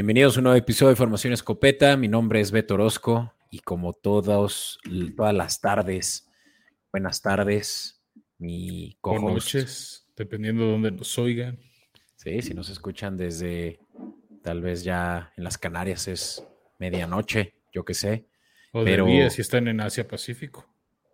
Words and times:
Bienvenidos 0.00 0.34
a 0.34 0.40
un 0.40 0.44
nuevo 0.44 0.56
episodio 0.56 0.88
de 0.88 0.96
Formación 0.96 1.34
Escopeta. 1.34 1.94
Mi 1.98 2.08
nombre 2.08 2.40
es 2.40 2.52
Beto 2.52 2.72
Orozco 2.72 3.34
y 3.50 3.58
como 3.58 3.92
todos, 3.92 4.78
todas 5.14 5.34
las 5.34 5.60
tardes, 5.60 6.26
buenas 6.90 7.20
tardes, 7.20 8.02
mi 8.38 8.96
o 9.02 9.18
noches, 9.18 10.08
dependiendo 10.16 10.64
de 10.64 10.70
dónde 10.70 10.90
nos 10.90 11.18
oigan. 11.18 11.58
Sí, 12.16 12.40
si 12.40 12.54
nos 12.54 12.70
escuchan 12.70 13.18
desde 13.18 13.78
tal 14.42 14.62
vez 14.62 14.84
ya 14.84 15.34
en 15.36 15.44
las 15.44 15.58
Canarias 15.58 16.08
es 16.08 16.48
medianoche, 16.78 17.56
yo 17.70 17.84
qué 17.84 17.92
sé. 17.92 18.26
O 18.72 18.82
de 18.82 19.02
día 19.02 19.28
si 19.28 19.42
están 19.42 19.68
en 19.68 19.82
Asia 19.82 20.08
Pacífico. 20.08 20.66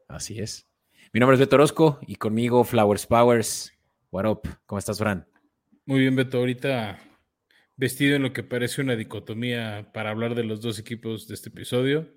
Así 0.07 0.39
es. 0.39 0.69
Mi 1.13 1.19
nombre 1.19 1.35
es 1.35 1.41
Beto 1.41 1.57
Orozco 1.57 1.99
y 2.07 2.15
conmigo 2.15 2.63
Flowers 2.63 3.05
Powers. 3.05 3.73
What 4.13 4.27
up? 4.27 4.43
¿Cómo 4.65 4.79
estás, 4.79 4.99
Fran? 4.99 5.27
Muy 5.87 5.99
bien, 5.99 6.15
Beto. 6.15 6.39
Ahorita 6.39 7.01
vestido 7.77 8.17
en 8.17 8.23
lo 8.23 8.33
que 8.33 8.43
parece 8.43 8.81
una 8.81 8.97
dicotomía 8.97 9.91
para 9.93 10.11
hablar 10.11 10.35
de 10.35 10.45
los 10.45 10.61
dos 10.61 10.79
equipos 10.79 11.29
de 11.29 11.35
este 11.35 11.51
episodio. 11.51 12.09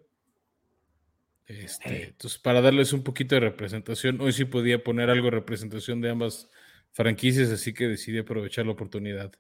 Este, 1.46 2.10
entonces, 2.10 2.40
para 2.40 2.62
darles 2.62 2.94
un 2.94 3.04
poquito 3.04 3.36
de 3.36 3.42
representación, 3.42 4.22
hoy 4.22 4.32
sí 4.34 4.46
podía 4.46 4.84
poner 4.84 5.10
algo 5.10 5.26
de 5.26 5.32
representación 5.32 6.00
de 6.00 6.12
ambas 6.12 6.50
franquicias, 6.92 7.50
así 7.50 7.74
que 7.74 7.88
decidí 7.88 8.20
aprovechar 8.20 8.66
la 8.66 8.74
oportunidad. 8.74 9.34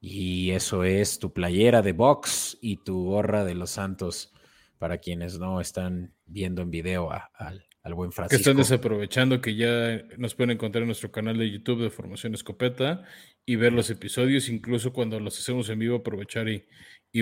Y 0.00 0.50
eso 0.50 0.84
es 0.84 1.18
tu 1.18 1.32
playera 1.32 1.82
de 1.82 1.92
box 1.92 2.58
y 2.60 2.84
tu 2.84 3.06
gorra 3.06 3.44
de 3.44 3.54
los 3.54 3.70
Santos, 3.70 4.32
para 4.78 4.98
quienes 4.98 5.38
no 5.38 5.60
están 5.60 6.14
viendo 6.26 6.62
en 6.62 6.70
video 6.70 7.10
al, 7.10 7.66
al 7.82 7.94
buen 7.94 8.12
Francisco. 8.12 8.36
Que 8.36 8.50
están 8.50 8.58
desaprovechando 8.58 9.40
que 9.40 9.56
ya 9.56 10.02
nos 10.18 10.34
pueden 10.34 10.52
encontrar 10.52 10.82
en 10.82 10.88
nuestro 10.88 11.10
canal 11.10 11.36
de 11.38 11.50
YouTube 11.50 11.82
de 11.82 11.90
Formación 11.90 12.34
Escopeta 12.34 13.04
y 13.48 13.56
ver 13.56 13.72
los 13.72 13.88
episodios, 13.88 14.50
incluso 14.50 14.92
cuando 14.92 15.18
los 15.20 15.38
hacemos 15.38 15.70
en 15.70 15.78
vivo, 15.78 15.96
aprovechar 15.96 16.50
y, 16.50 16.66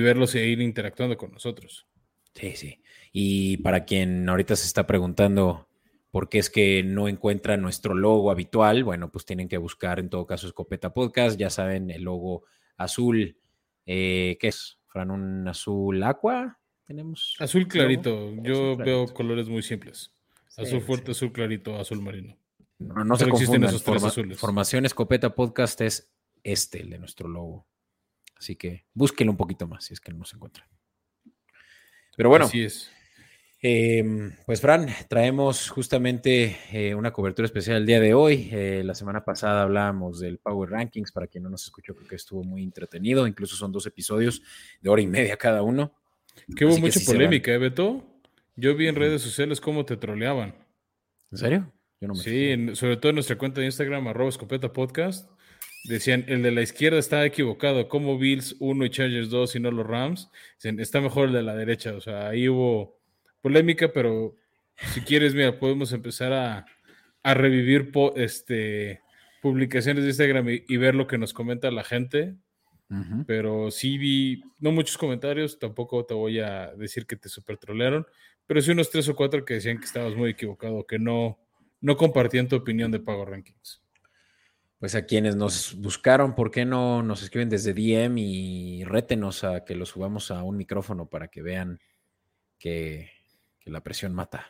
verlos 0.00 0.34
e 0.34 0.44
ir 0.44 0.60
interactuando 0.60 1.16
con 1.16 1.30
nosotros. 1.30 1.86
Sí, 2.34 2.56
sí. 2.56 2.82
Y 3.12 3.58
para 3.58 3.84
quien 3.84 4.28
ahorita 4.28 4.56
se 4.56 4.66
está 4.66 4.88
preguntando 4.88 5.68
por 6.10 6.28
qué 6.28 6.38
es 6.38 6.50
que 6.50 6.82
no 6.82 7.06
encuentra 7.06 7.56
nuestro 7.56 7.94
logo 7.94 8.32
habitual, 8.32 8.82
bueno, 8.82 9.08
pues 9.12 9.24
tienen 9.24 9.48
que 9.48 9.56
buscar 9.56 10.00
en 10.00 10.10
todo 10.10 10.26
caso 10.26 10.48
Escopeta 10.48 10.92
Podcast, 10.92 11.38
ya 11.38 11.48
saben, 11.48 11.92
el 11.92 12.02
logo 12.02 12.42
azul, 12.76 13.38
eh, 13.86 14.36
¿qué 14.40 14.48
es? 14.48 14.80
Fran, 14.88 15.12
un 15.12 15.46
azul 15.46 16.02
aqua, 16.02 16.58
tenemos. 16.88 17.36
Azul 17.38 17.68
clarito, 17.68 18.34
yo 18.42 18.76
veo 18.76 19.06
colores 19.14 19.48
muy 19.48 19.62
simples. 19.62 20.10
azul 20.56 20.80
fuerte, 20.80 21.12
azul 21.12 21.30
clarito, 21.30 21.76
azul 21.76 22.02
marino. 22.02 22.36
No, 22.78 23.04
no 23.04 23.16
se 23.16 23.28
confundan. 23.28 23.72
Formación 24.34 24.84
Escopeta 24.84 25.36
Podcast 25.36 25.80
es 25.82 26.15
este, 26.46 26.80
el 26.80 26.90
de 26.90 26.98
nuestro 26.98 27.28
logo. 27.28 27.66
Así 28.38 28.56
que 28.56 28.84
búsquenlo 28.94 29.32
un 29.32 29.36
poquito 29.36 29.66
más 29.66 29.84
si 29.84 29.94
es 29.94 30.00
que 30.00 30.12
no 30.12 30.24
se 30.24 30.36
encuentra. 30.36 30.68
Pero 32.16 32.28
bueno. 32.28 32.44
Así 32.44 32.62
es. 32.62 32.90
Em, 33.60 34.32
pues 34.44 34.60
Fran, 34.60 34.86
traemos 35.08 35.70
justamente 35.70 36.56
eh, 36.70 36.94
una 36.94 37.12
cobertura 37.12 37.46
especial 37.46 37.78
el 37.78 37.86
día 37.86 37.98
de 37.98 38.14
hoy. 38.14 38.48
Eh, 38.52 38.82
la 38.84 38.94
semana 38.94 39.24
pasada 39.24 39.62
hablábamos 39.62 40.20
del 40.20 40.38
Power 40.38 40.70
Rankings, 40.70 41.10
para 41.10 41.26
quien 41.26 41.44
no 41.44 41.50
nos 41.50 41.64
escuchó, 41.64 41.94
creo 41.94 42.06
que 42.06 42.16
estuvo 42.16 42.44
muy 42.44 42.62
entretenido, 42.62 43.26
incluso 43.26 43.56
son 43.56 43.72
dos 43.72 43.86
episodios 43.86 44.42
de 44.80 44.90
hora 44.90 45.02
y 45.02 45.06
media 45.06 45.36
cada 45.36 45.62
uno. 45.62 45.94
Que 46.54 46.64
hubo 46.64 46.78
mucha 46.78 47.00
polémica, 47.04 47.50
¿eh, 47.52 47.58
Beto? 47.58 48.04
Yo 48.54 48.76
vi 48.76 48.86
en 48.86 48.94
redes 48.94 49.22
sociales 49.22 49.60
cómo 49.60 49.84
te 49.84 49.96
troleaban. 49.96 50.54
¿En 51.32 51.38
serio? 51.38 51.72
Yo 52.00 52.08
no 52.08 52.14
me 52.14 52.20
sí, 52.20 52.76
sobre 52.76 52.98
todo 52.98 53.10
en 53.10 53.16
nuestra 53.16 53.36
cuenta 53.36 53.60
de 53.60 53.66
Instagram, 53.66 54.06
arroba 54.06 54.28
escopeta 54.28 54.72
podcast. 54.72 55.28
Decían, 55.88 56.24
el 56.28 56.42
de 56.42 56.50
la 56.50 56.62
izquierda 56.62 56.98
está 56.98 57.24
equivocado. 57.24 57.88
como 57.88 58.18
Bills 58.18 58.56
1 58.58 58.84
y 58.84 58.90
Chargers 58.90 59.30
2 59.30 59.56
y 59.56 59.60
no 59.60 59.70
los 59.70 59.86
Rams? 59.86 60.30
Dicen, 60.56 60.80
está 60.80 61.00
mejor 61.00 61.28
el 61.28 61.34
de 61.34 61.42
la 61.42 61.54
derecha. 61.54 61.94
O 61.94 62.00
sea, 62.00 62.28
ahí 62.28 62.48
hubo 62.48 62.98
polémica, 63.40 63.92
pero 63.92 64.36
si 64.94 65.00
quieres, 65.02 65.34
mira, 65.34 65.58
podemos 65.58 65.92
empezar 65.92 66.32
a, 66.32 66.66
revivir 67.34 67.90
este, 68.14 69.00
publicaciones 69.42 70.04
de 70.04 70.10
Instagram 70.10 70.46
y, 70.48 70.76
ver 70.76 70.94
lo 70.94 71.08
que 71.08 71.18
nos 71.18 71.32
comenta 71.32 71.70
la 71.70 71.84
gente. 71.84 72.36
Pero 73.26 73.72
sí 73.72 73.98
vi, 73.98 74.44
no 74.60 74.70
muchos 74.70 74.96
comentarios, 74.96 75.58
tampoco 75.58 76.06
te 76.06 76.14
voy 76.14 76.38
a 76.38 76.72
decir 76.76 77.04
que 77.04 77.16
te 77.16 77.28
super 77.28 77.56
trolearon, 77.58 78.06
pero 78.46 78.62
sí 78.62 78.70
unos 78.70 78.90
tres 78.90 79.08
o 79.08 79.16
cuatro 79.16 79.44
que 79.44 79.54
decían 79.54 79.78
que 79.78 79.86
estabas 79.86 80.14
muy 80.14 80.30
equivocado, 80.30 80.86
que 80.86 81.00
no, 81.00 81.36
no 81.80 81.96
compartían 81.96 82.46
tu 82.46 82.54
opinión 82.54 82.92
de 82.92 83.00
Pago 83.00 83.24
Rankings 83.24 83.82
pues 84.86 84.94
a 84.94 85.04
quienes 85.04 85.34
nos 85.34 85.74
buscaron, 85.80 86.36
¿por 86.36 86.52
qué 86.52 86.64
no 86.64 87.02
nos 87.02 87.20
escriben 87.20 87.48
desde 87.48 87.74
DM 87.74 88.18
y 88.18 88.84
rétenos 88.84 89.42
a 89.42 89.64
que 89.64 89.74
los 89.74 89.88
subamos 89.88 90.30
a 90.30 90.44
un 90.44 90.56
micrófono 90.56 91.10
para 91.10 91.26
que 91.26 91.42
vean 91.42 91.80
que, 92.56 93.10
la 93.64 93.82
presión 93.82 94.14
mata? 94.14 94.46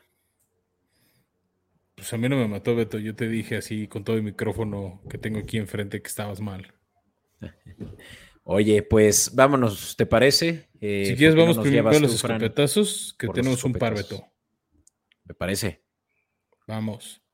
Pues 1.94 2.12
a 2.12 2.19
mí 2.19 2.28
no 2.28 2.36
me 2.36 2.46
mató, 2.48 2.76
Beto. 2.76 2.98
Yo 2.98 3.16
te 3.16 3.30
dije 3.30 3.56
así 3.56 3.88
con 3.88 4.04
todo 4.04 4.16
el 4.16 4.25
micrófono 4.25 5.00
que 5.08 5.16
tengo 5.16 5.38
aquí 5.38 5.56
enfrente 5.56 6.02
que 6.02 6.08
estabas 6.08 6.42
mal. 6.42 6.70
Oye, 8.44 8.82
pues 8.82 9.34
vámonos, 9.34 9.96
¿te 9.96 10.04
parece? 10.04 10.69
Eh, 10.82 11.06
si 11.06 11.16
quieres, 11.16 11.34
vamos 11.34 11.56
primero 11.56 11.88
a 11.88 11.98
los 11.98 12.14
escopetazos, 12.14 13.16
que 13.19 13.28
tenemos 13.28 13.64
un 13.64 13.72
par, 13.72 13.94
Beto. 13.94 14.22
Me 15.25 15.32
parece. 15.32 15.82
Vamos. 16.66 17.25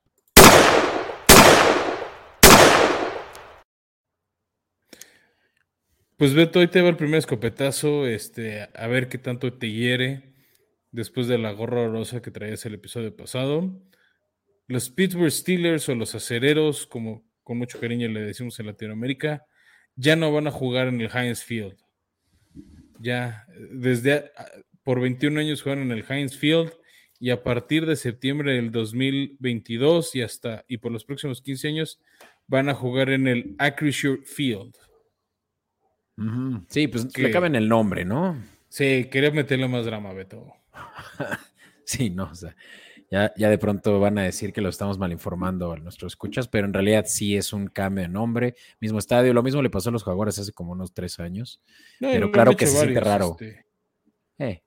Pues 6.22 6.34
Beto, 6.34 6.60
hoy 6.60 6.69
te 6.69 6.81
va 6.81 6.88
el 6.88 6.97
primer 6.97 7.19
escopetazo, 7.19 8.06
este, 8.06 8.69
a 8.75 8.87
ver 8.87 9.09
qué 9.09 9.19
tanto 9.19 9.55
te 9.55 9.72
hiere 9.72 10.37
después 10.93 11.27
de 11.27 11.37
la 11.37 11.50
gorra 11.50 11.88
rosa 11.88 12.22
que 12.22 12.31
traías 12.31 12.65
el 12.65 12.75
episodio 12.75 13.16
pasado. 13.16 13.83
Los 14.69 14.88
Pittsburgh 14.88 15.33
Steelers 15.33 15.88
o 15.88 15.97
los 15.97 16.15
acereros, 16.15 16.87
como 16.87 17.25
con 17.43 17.59
mucho 17.59 17.81
cariño 17.81 18.06
le 18.06 18.21
decimos 18.21 18.60
en 18.60 18.66
Latinoamérica, 18.66 19.47
ya 19.97 20.15
no 20.15 20.33
van 20.33 20.47
a 20.47 20.53
jugar 20.53 20.87
en 20.87 21.00
el 21.00 21.10
Heinz 21.12 21.43
Field. 21.43 21.77
Ya, 23.00 23.44
desde 23.72 24.31
por 24.84 25.00
21 25.00 25.41
años 25.41 25.60
juegan 25.60 25.83
en 25.83 25.91
el 25.91 26.04
Heinz 26.09 26.37
Field 26.37 26.71
y 27.19 27.31
a 27.31 27.43
partir 27.43 27.84
de 27.84 27.97
septiembre 27.97 28.54
del 28.54 28.71
2022 28.71 30.15
y 30.15 30.22
hasta 30.22 30.65
y 30.69 30.78
por 30.78 30.93
los 30.93 31.04
próximos 31.04 31.43
15 31.43 31.66
años 31.66 32.00
van 32.47 32.69
a 32.69 32.75
jugar 32.75 33.10
en 33.10 33.27
el 33.27 33.56
Acrisure 33.59 34.22
Field. 34.22 34.77
Sí, 36.69 36.88
pues 36.88 37.06
que... 37.06 37.22
le 37.22 37.31
cabe 37.31 37.47
en 37.47 37.56
el 37.56 37.69
nombre, 37.69 38.05
¿no? 38.05 38.37
Sí, 38.69 39.09
quería 39.10 39.31
meterle 39.31 39.69
más 39.69 39.84
drama, 39.84 40.12
Beto. 40.12 40.53
sí, 41.84 42.10
no, 42.10 42.25
o 42.25 42.34
sea, 42.34 42.56
ya, 43.10 43.31
ya 43.37 43.50
de 43.50 43.59
pronto 43.59 44.00
van 44.00 44.16
a 44.16 44.22
decir 44.22 44.55
que 44.55 44.62
lo 44.62 44.71
estamos 44.71 44.99
mal 44.99 45.12
informando 45.12 45.71
a 45.71 45.77
nuestros 45.77 46.15
escuchas, 46.15 46.49
pero 46.49 46.66
en 46.66 46.72
realidad 46.72 47.05
sí 47.06 47.37
es 47.37 47.53
un 47.53 47.66
cambio 47.66 48.05
de 48.05 48.09
nombre, 48.09 48.55
mismo 48.81 48.99
estadio, 48.99 49.34
lo 49.34 49.43
mismo 49.43 49.60
le 49.60 49.69
pasó 49.69 49.91
a 49.91 49.93
los 49.93 50.05
Jaguares 50.05 50.38
hace 50.38 50.53
como 50.53 50.72
unos 50.72 50.94
tres 50.94 51.21
años, 51.21 51.60
pero 52.00 52.33
claro 52.33 52.56
que 52.56 52.66
se 52.66 52.78
siente 52.78 53.00
raro. 53.00 53.37
Este... 53.39 53.66
Eh. 54.39 54.62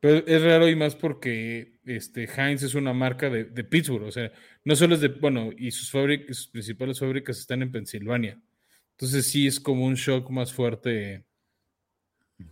Pero 0.00 0.26
es 0.26 0.42
raro 0.42 0.68
y 0.68 0.74
más 0.74 0.96
porque 0.96 1.78
este, 1.84 2.24
Heinz 2.24 2.64
es 2.64 2.74
una 2.74 2.92
marca 2.92 3.30
de, 3.30 3.44
de, 3.44 3.62
Pittsburgh, 3.64 4.04
o 4.04 4.10
sea, 4.10 4.32
no 4.64 4.74
solo 4.74 4.96
es 4.96 5.02
de, 5.02 5.08
bueno, 5.08 5.50
y 5.56 5.70
sus, 5.70 5.90
fábricas, 5.90 6.36
sus 6.36 6.48
principales 6.48 6.98
fábricas 6.98 7.38
están 7.38 7.62
en 7.62 7.70
Pensilvania. 7.70 8.40
Entonces 9.00 9.28
sí 9.28 9.46
es 9.46 9.58
como 9.60 9.86
un 9.86 9.94
shock 9.94 10.28
más 10.28 10.52
fuerte 10.52 11.24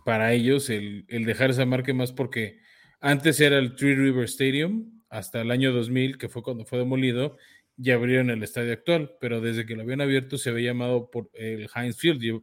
para 0.03 0.33
ellos 0.33 0.71
el, 0.71 1.05
dejar 1.07 1.51
esa 1.51 1.63
marca 1.67 1.93
más 1.93 2.11
porque 2.11 2.59
antes 2.99 3.39
era 3.39 3.59
el 3.59 3.75
Three 3.75 3.93
River 3.93 4.23
Stadium 4.23 4.99
hasta 5.09 5.41
el 5.41 5.51
año 5.51 5.71
2000, 5.71 6.17
que 6.17 6.27
fue 6.27 6.41
cuando 6.41 6.65
fue 6.65 6.79
demolido, 6.79 7.37
y 7.77 7.91
abrieron 7.91 8.31
el 8.31 8.41
estadio 8.41 8.73
actual, 8.73 9.11
pero 9.21 9.41
desde 9.41 9.67
que 9.67 9.75
lo 9.75 9.83
habían 9.83 10.01
abierto 10.01 10.39
se 10.39 10.49
había 10.49 10.71
llamado 10.71 11.11
por 11.11 11.29
el 11.35 11.69
Heinz 11.75 11.97
Field, 11.97 12.41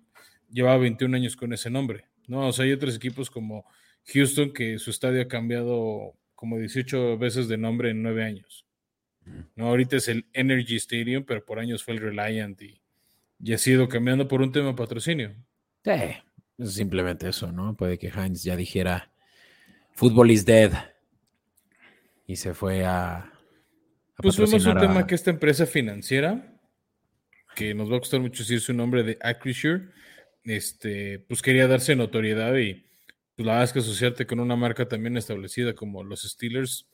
llevaba 0.51 0.79
21 0.79 1.17
años 1.17 1.35
con 1.35 1.53
ese 1.53 1.69
nombre, 1.69 2.05
¿no? 2.29 2.47
O 2.47 2.53
sea, 2.53 2.65
hay 2.65 2.73
otros 2.73 2.95
equipos 2.95 3.29
como 3.29 3.67
Houston 4.15 4.53
que 4.53 4.79
su 4.79 4.91
estadio 4.91 5.21
ha 5.21 5.27
cambiado 5.27 6.15
como 6.37 6.61
18 6.61 7.19
veces 7.19 7.49
de 7.49 7.57
nombre 7.57 7.91
en 7.91 8.05
9 8.05 8.23
años. 8.23 8.67
¿no? 9.57 9.67
Ahorita 9.67 9.97
es 9.97 10.07
el 10.07 10.27
Energy 10.33 10.77
Stadium, 10.77 11.25
pero 11.25 11.45
por 11.45 11.59
años 11.59 11.83
fue 11.83 11.95
el 11.95 12.01
Reliant 12.01 12.63
y, 12.63 12.81
y 13.39 13.53
ha 13.53 13.59
sido 13.59 13.89
cambiando 13.89 14.29
por 14.29 14.43
un 14.43 14.53
tema 14.53 14.69
de 14.69 14.75
patrocinio. 14.75 15.35
Sí, 15.85 16.65
simplemente 16.65 17.29
eso, 17.29 17.53
¿no? 17.53 17.77
Puede 17.77 17.99
que 17.99 18.09
Heinz 18.09 18.43
ya 18.43 18.57
dijera, 18.57 19.11
Football 19.93 20.31
is 20.31 20.45
dead. 20.45 20.73
Y 22.27 22.37
se 22.37 22.55
fue 22.55 22.85
a... 22.85 23.33
pues 24.17 24.37
vemos 24.37 24.65
un 24.67 24.79
tema 24.79 25.07
que 25.07 25.15
esta 25.15 25.31
empresa 25.31 25.67
financiera, 25.67 26.61
que 27.55 27.73
nos 27.75 27.91
va 27.91 27.97
a 27.97 28.01
costar 28.01 28.21
mucho 28.21 28.43
decir 28.43 28.61
su 28.61 28.75
nombre 28.75 29.03
de 29.03 29.17
Acrisure, 29.23 29.89
este, 30.45 31.21
pues 31.21 31.41
quería 31.43 31.67
darse 31.67 31.97
notoriedad 31.97 32.55
y 32.57 32.85
pues 33.35 33.47
la 33.47 33.53
verdad 33.53 33.65
es 33.65 33.73
que 33.73 33.79
asociarte 33.81 34.27
con 34.27 34.41
una 34.41 34.57
marca 34.57 34.89
también 34.89 35.17
establecida 35.17 35.75
como 35.75 36.05
los 36.05 36.23
Steelers, 36.23 36.89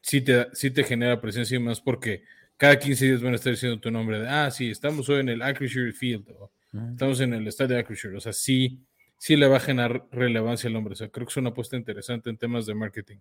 sí 0.00 0.20
te, 0.20 0.46
sí 0.52 0.70
te 0.70 0.84
genera 0.84 1.20
presencia 1.20 1.56
y 1.56 1.60
más 1.60 1.80
porque 1.80 2.24
cada 2.56 2.78
15 2.78 3.04
días 3.04 3.22
van 3.22 3.32
a 3.32 3.36
estar 3.36 3.52
diciendo 3.52 3.80
tu 3.80 3.90
nombre 3.90 4.20
de, 4.20 4.28
ah, 4.28 4.50
sí, 4.50 4.70
estamos 4.70 5.08
hoy 5.08 5.20
en 5.20 5.28
el 5.28 5.42
Acrisure 5.42 5.92
Field, 5.92 6.28
o 6.30 6.52
estamos 6.90 7.20
en 7.20 7.34
el 7.34 7.46
estadio 7.46 7.78
Acrisure, 7.78 8.16
o 8.16 8.20
sea, 8.20 8.32
sí, 8.32 8.80
sí 9.18 9.36
le 9.36 9.48
va 9.48 9.56
a 9.56 9.60
generar 9.60 10.06
relevancia 10.10 10.68
al 10.68 10.76
hombre. 10.76 10.92
O 10.92 10.96
sea, 10.96 11.08
creo 11.08 11.26
que 11.26 11.30
es 11.30 11.36
una 11.38 11.50
apuesta 11.50 11.76
interesante 11.76 12.30
en 12.30 12.36
temas 12.36 12.66
de 12.66 12.74
marketing. 12.74 13.18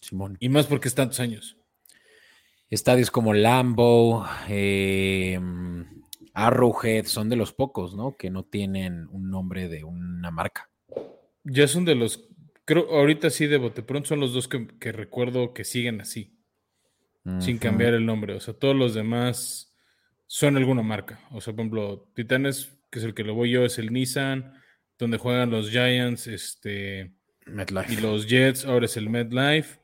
Simón. 0.00 0.36
Y 0.40 0.48
más 0.48 0.66
porque 0.66 0.88
es 0.88 0.94
tantos 0.94 1.18
años. 1.20 1.56
Estadios 2.70 3.10
como 3.10 3.34
Lambo, 3.34 4.24
eh, 4.48 5.38
Arrowhead, 6.34 7.06
son 7.06 7.28
de 7.28 7.36
los 7.36 7.52
pocos, 7.52 7.94
¿no? 7.94 8.16
Que 8.16 8.30
no 8.30 8.44
tienen 8.44 9.08
un 9.10 9.28
nombre 9.28 9.68
de 9.68 9.84
una 9.84 10.30
marca. 10.30 10.70
Ya 11.44 11.66
son 11.66 11.84
de 11.84 11.96
los, 11.96 12.28
creo, 12.64 12.88
ahorita 12.90 13.28
sí 13.30 13.46
de 13.46 13.58
bote 13.58 13.82
pronto 13.82 14.10
son 14.10 14.20
los 14.20 14.32
dos 14.32 14.46
que, 14.46 14.68
que 14.78 14.92
recuerdo 14.92 15.52
que 15.52 15.64
siguen 15.64 16.00
así, 16.00 16.31
sin 17.40 17.58
cambiar 17.58 17.94
el 17.94 18.04
nombre. 18.04 18.34
O 18.34 18.40
sea, 18.40 18.54
todos 18.54 18.74
los 18.74 18.94
demás 18.94 19.72
son 20.26 20.56
alguna 20.56 20.82
marca. 20.82 21.20
O 21.30 21.40
sea, 21.40 21.52
por 21.52 21.60
ejemplo, 21.60 22.08
Titanes, 22.14 22.72
que 22.90 22.98
es 22.98 23.04
el 23.04 23.14
que 23.14 23.24
lo 23.24 23.34
voy 23.34 23.50
yo, 23.50 23.64
es 23.64 23.78
el 23.78 23.92
Nissan, 23.92 24.54
donde 24.98 25.18
juegan 25.18 25.50
los 25.50 25.70
Giants, 25.70 26.26
este, 26.26 27.12
MetLife. 27.46 27.92
y 27.92 27.96
los 27.96 28.26
Jets, 28.26 28.64
ahora 28.64 28.86
es 28.86 28.96
el 28.96 29.08
MetLife. 29.10 29.80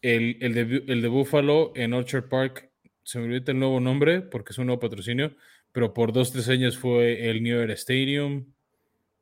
El, 0.00 0.38
el, 0.40 0.54
de, 0.54 0.84
el 0.86 1.02
de 1.02 1.08
Buffalo 1.08 1.72
en 1.74 1.92
Orchard 1.92 2.28
Park, 2.28 2.70
se 3.02 3.18
me 3.18 3.24
olvidó 3.24 3.50
el 3.52 3.58
nuevo 3.58 3.80
nombre 3.80 4.20
porque 4.20 4.52
es 4.52 4.58
un 4.58 4.66
nuevo 4.66 4.80
patrocinio, 4.80 5.34
pero 5.72 5.92
por 5.92 6.12
dos, 6.12 6.30
tres 6.32 6.48
años 6.48 6.78
fue 6.78 7.28
el 7.28 7.42
New 7.42 7.58
Era 7.58 7.72
Stadium. 7.74 8.46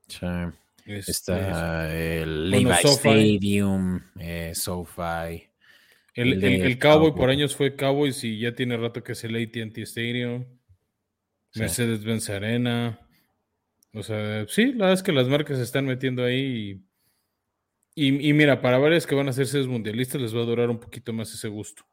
Sí. 0.08 0.26
este, 0.84 1.10
Está 1.10 1.96
el 1.96 2.50
Levi. 2.50 2.70
Stadium, 2.84 4.00
eh, 4.18 4.52
SoFi. 4.54 5.48
El, 6.16 6.32
El 6.32 6.44
el- 6.44 6.62
el 6.62 6.78
Cowboy 6.78 7.12
por 7.14 7.30
años 7.30 7.54
fue 7.54 7.76
Cowboys 7.76 8.24
y 8.24 8.38
ya 8.40 8.54
tiene 8.54 8.76
rato 8.76 9.02
que 9.04 9.12
es 9.12 9.22
el 9.24 9.36
AT&T 9.36 9.82
Stadium, 9.82 10.44
Sí. 11.52 11.60
Mercedes-Benz 11.60 12.28
Arena. 12.30 13.00
O 13.94 14.02
sea, 14.02 14.46
sí, 14.48 14.66
la 14.72 14.86
verdad 14.86 14.92
es 14.94 15.02
que 15.02 15.12
las 15.12 15.28
marcas 15.28 15.56
se 15.58 15.62
están 15.62 15.86
metiendo 15.86 16.24
ahí 16.24 16.82
y, 17.94 18.08
y- 18.08 18.28
y 18.30 18.32
mira, 18.32 18.60
para 18.60 18.78
varias 18.78 19.06
que 19.06 19.14
van 19.14 19.28
a 19.28 19.32
ser 19.32 19.46
sedes 19.46 19.66
mundialistas 19.66 20.20
les 20.20 20.34
va 20.36 20.40
a 20.40 20.44
durar 20.46 20.68
un 20.70 20.78
poquito 20.80 21.12
más 21.12 21.32
ese 21.32 21.48
gusto. 21.48 21.84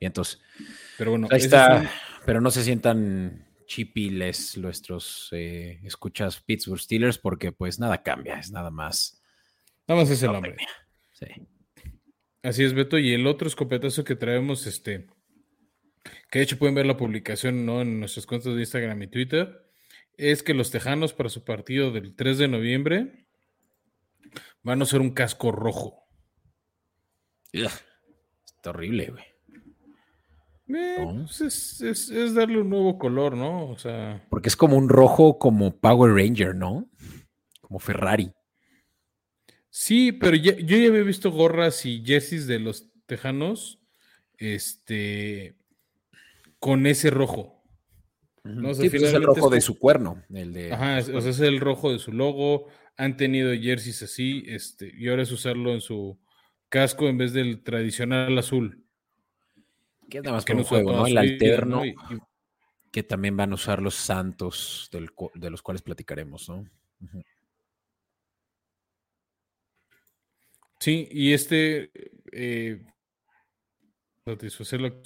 Y 0.00 0.06
entonces, 0.06 0.40
Pero 0.98 1.10
bueno, 1.12 1.28
ahí 1.30 1.38
está. 1.40 1.80
un- 1.82 1.88
Pero 2.26 2.40
no 2.40 2.50
se 2.50 2.62
sientan 2.64 3.46
chipiles 3.66 4.56
nuestros 4.58 5.28
eh, 5.32 5.80
escuchas 5.84 6.40
Pittsburgh 6.40 6.80
Steelers 6.80 7.18
porque 7.18 7.52
pues 7.52 7.78
nada 7.78 8.02
cambia, 8.02 8.38
es 8.38 8.50
nada 8.50 8.70
más. 8.70 9.20
nada 9.86 10.00
más 10.02 10.10
es 10.10 10.22
el 10.22 10.28
la 10.28 10.32
nombre. 10.34 10.56
Sí. 11.12 11.26
Así 12.44 12.62
es, 12.62 12.74
Beto. 12.74 12.98
Y 12.98 13.12
el 13.12 13.26
otro 13.26 13.48
escopetazo 13.48 14.04
que 14.04 14.14
traemos, 14.16 14.66
este, 14.68 15.06
que 16.30 16.38
de 16.38 16.44
hecho 16.44 16.58
pueden 16.58 16.74
ver 16.76 16.86
la 16.86 16.96
publicación 16.96 17.66
¿no? 17.66 17.80
en 17.82 17.98
nuestras 17.98 18.26
cuentas 18.26 18.54
de 18.54 18.60
Instagram 18.60 19.02
y 19.02 19.06
Twitter, 19.08 19.60
es 20.16 20.42
que 20.44 20.54
los 20.54 20.70
Tejanos 20.70 21.12
para 21.14 21.28
su 21.30 21.44
partido 21.44 21.90
del 21.90 22.14
3 22.14 22.38
de 22.38 22.48
noviembre 22.48 23.26
van 24.62 24.80
a 24.80 24.84
usar 24.84 25.00
un 25.00 25.10
casco 25.10 25.50
rojo. 25.50 26.04
Ugh, 27.54 27.70
Está 28.56 28.70
horrible, 28.70 29.10
güey. 29.10 29.24
Eh, 30.66 30.96
¿No? 30.98 31.24
pues 31.26 31.40
es, 31.42 31.80
es- 31.82 32.10
es 32.10 32.34
darle 32.34 32.60
un 32.60 32.70
nuevo 32.70 32.98
color, 32.98 33.36
¿no? 33.36 33.68
O 33.68 33.76
sea, 33.78 34.26
Porque 34.30 34.48
es 34.48 34.56
como 34.56 34.76
un 34.78 34.88
rojo 34.88 35.38
como 35.38 35.78
Power 35.78 36.12
Ranger, 36.14 36.54
¿no? 36.54 36.88
Como 37.60 37.78
Ferrari. 37.78 38.32
Sí, 39.76 40.12
pero 40.12 40.36
ya- 40.36 40.56
yo 40.56 40.76
ya 40.78 40.86
había 40.88 41.02
visto 41.02 41.32
gorras 41.32 41.84
y 41.84 42.02
jerseys 42.04 42.46
de 42.46 42.60
los 42.60 42.88
Tejanos, 43.06 43.80
este, 44.38 45.56
con 46.60 46.86
ese 46.86 47.10
rojo. 47.10 47.62
No, 48.44 48.70
o 48.70 48.74
sea, 48.74 48.84
Sí, 48.84 48.90
pues 48.90 49.02
es 49.02 49.14
el 49.14 49.22
rojo 49.24 49.46
es 49.48 49.50
de 49.52 49.60
su 49.60 49.78
cuerno. 49.78 50.22
El 50.32 50.52
de, 50.52 50.72
Ajá, 50.72 50.98
o 50.98 51.20
sea, 51.20 51.30
es 51.30 51.40
el 51.40 51.60
rojo 51.60 51.92
de 51.92 51.98
su 51.98 52.12
logo. 52.12 52.68
Han 52.96 53.16
tenido 53.16 53.52
jerseys 53.52 54.02
así, 54.02 54.44
este, 54.46 54.92
y 54.96 55.08
ahora 55.08 55.22
es 55.22 55.32
usarlo 55.32 55.72
en 55.72 55.80
su 55.80 56.18
casco 56.68 57.08
en 57.08 57.18
vez 57.18 57.32
del 57.32 57.62
tradicional 57.62 58.36
azul. 58.38 58.80
que 60.10 60.18
es 60.18 60.24
nada 60.24 60.36
más 60.36 60.44
que 60.44 60.52
un 60.52 60.62
juego, 60.64 60.92
¿no? 60.92 61.06
El 61.06 61.12
vida, 61.12 61.20
alterno, 61.20 61.76
¿no? 61.78 61.84
Y- 61.86 61.90
y- 61.90 62.18
que 62.92 63.02
también 63.02 63.36
van 63.36 63.50
a 63.50 63.54
usar 63.56 63.82
los 63.82 63.94
santos, 63.96 64.88
del 64.92 65.08
de 65.34 65.50
los 65.50 65.62
cuales 65.62 65.82
platicaremos, 65.82 66.48
¿no? 66.48 66.64
Ujú. 67.00 67.22
Sí, 70.80 71.08
y 71.10 71.32
este 71.32 71.90
eh, 72.32 72.80
satisfacerlo, 74.26 75.02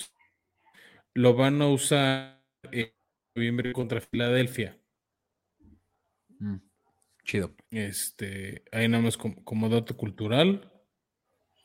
lo 1.15 1.35
van 1.35 1.61
a 1.61 1.69
usar 1.69 2.43
en 2.71 2.93
noviembre 3.35 3.73
contra 3.73 4.01
Filadelfia. 4.01 4.79
Mm, 6.39 6.57
Chido. 7.25 7.55
Este, 7.71 8.63
ahí 8.73 8.89
nada 8.89 9.03
más 9.03 9.17
como, 9.17 9.45
como 9.45 9.69
dato 9.69 9.97
cultural. 9.97 10.73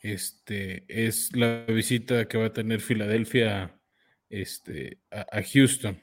Este 0.01 0.83
es 0.87 1.33
la 1.35 1.65
visita 1.65 2.27
que 2.27 2.37
va 2.37 2.47
a 2.47 2.53
tener 2.53 2.81
Filadelfia 2.81 3.79
este, 4.29 4.99
a, 5.11 5.37
a 5.37 5.43
Houston. 5.43 6.01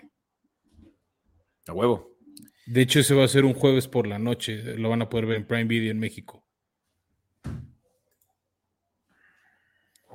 A 1.66 1.72
huevo. 1.72 2.16
De 2.66 2.82
hecho, 2.82 3.00
ese 3.00 3.14
va 3.14 3.24
a 3.24 3.28
ser 3.28 3.44
un 3.44 3.54
jueves 3.54 3.88
por 3.88 4.06
la 4.06 4.18
noche. 4.18 4.76
Lo 4.78 4.88
van 4.88 5.02
a 5.02 5.10
poder 5.10 5.26
ver 5.26 5.36
en 5.38 5.46
Prime 5.46 5.64
Video 5.64 5.90
en 5.90 5.98
México. 5.98 6.39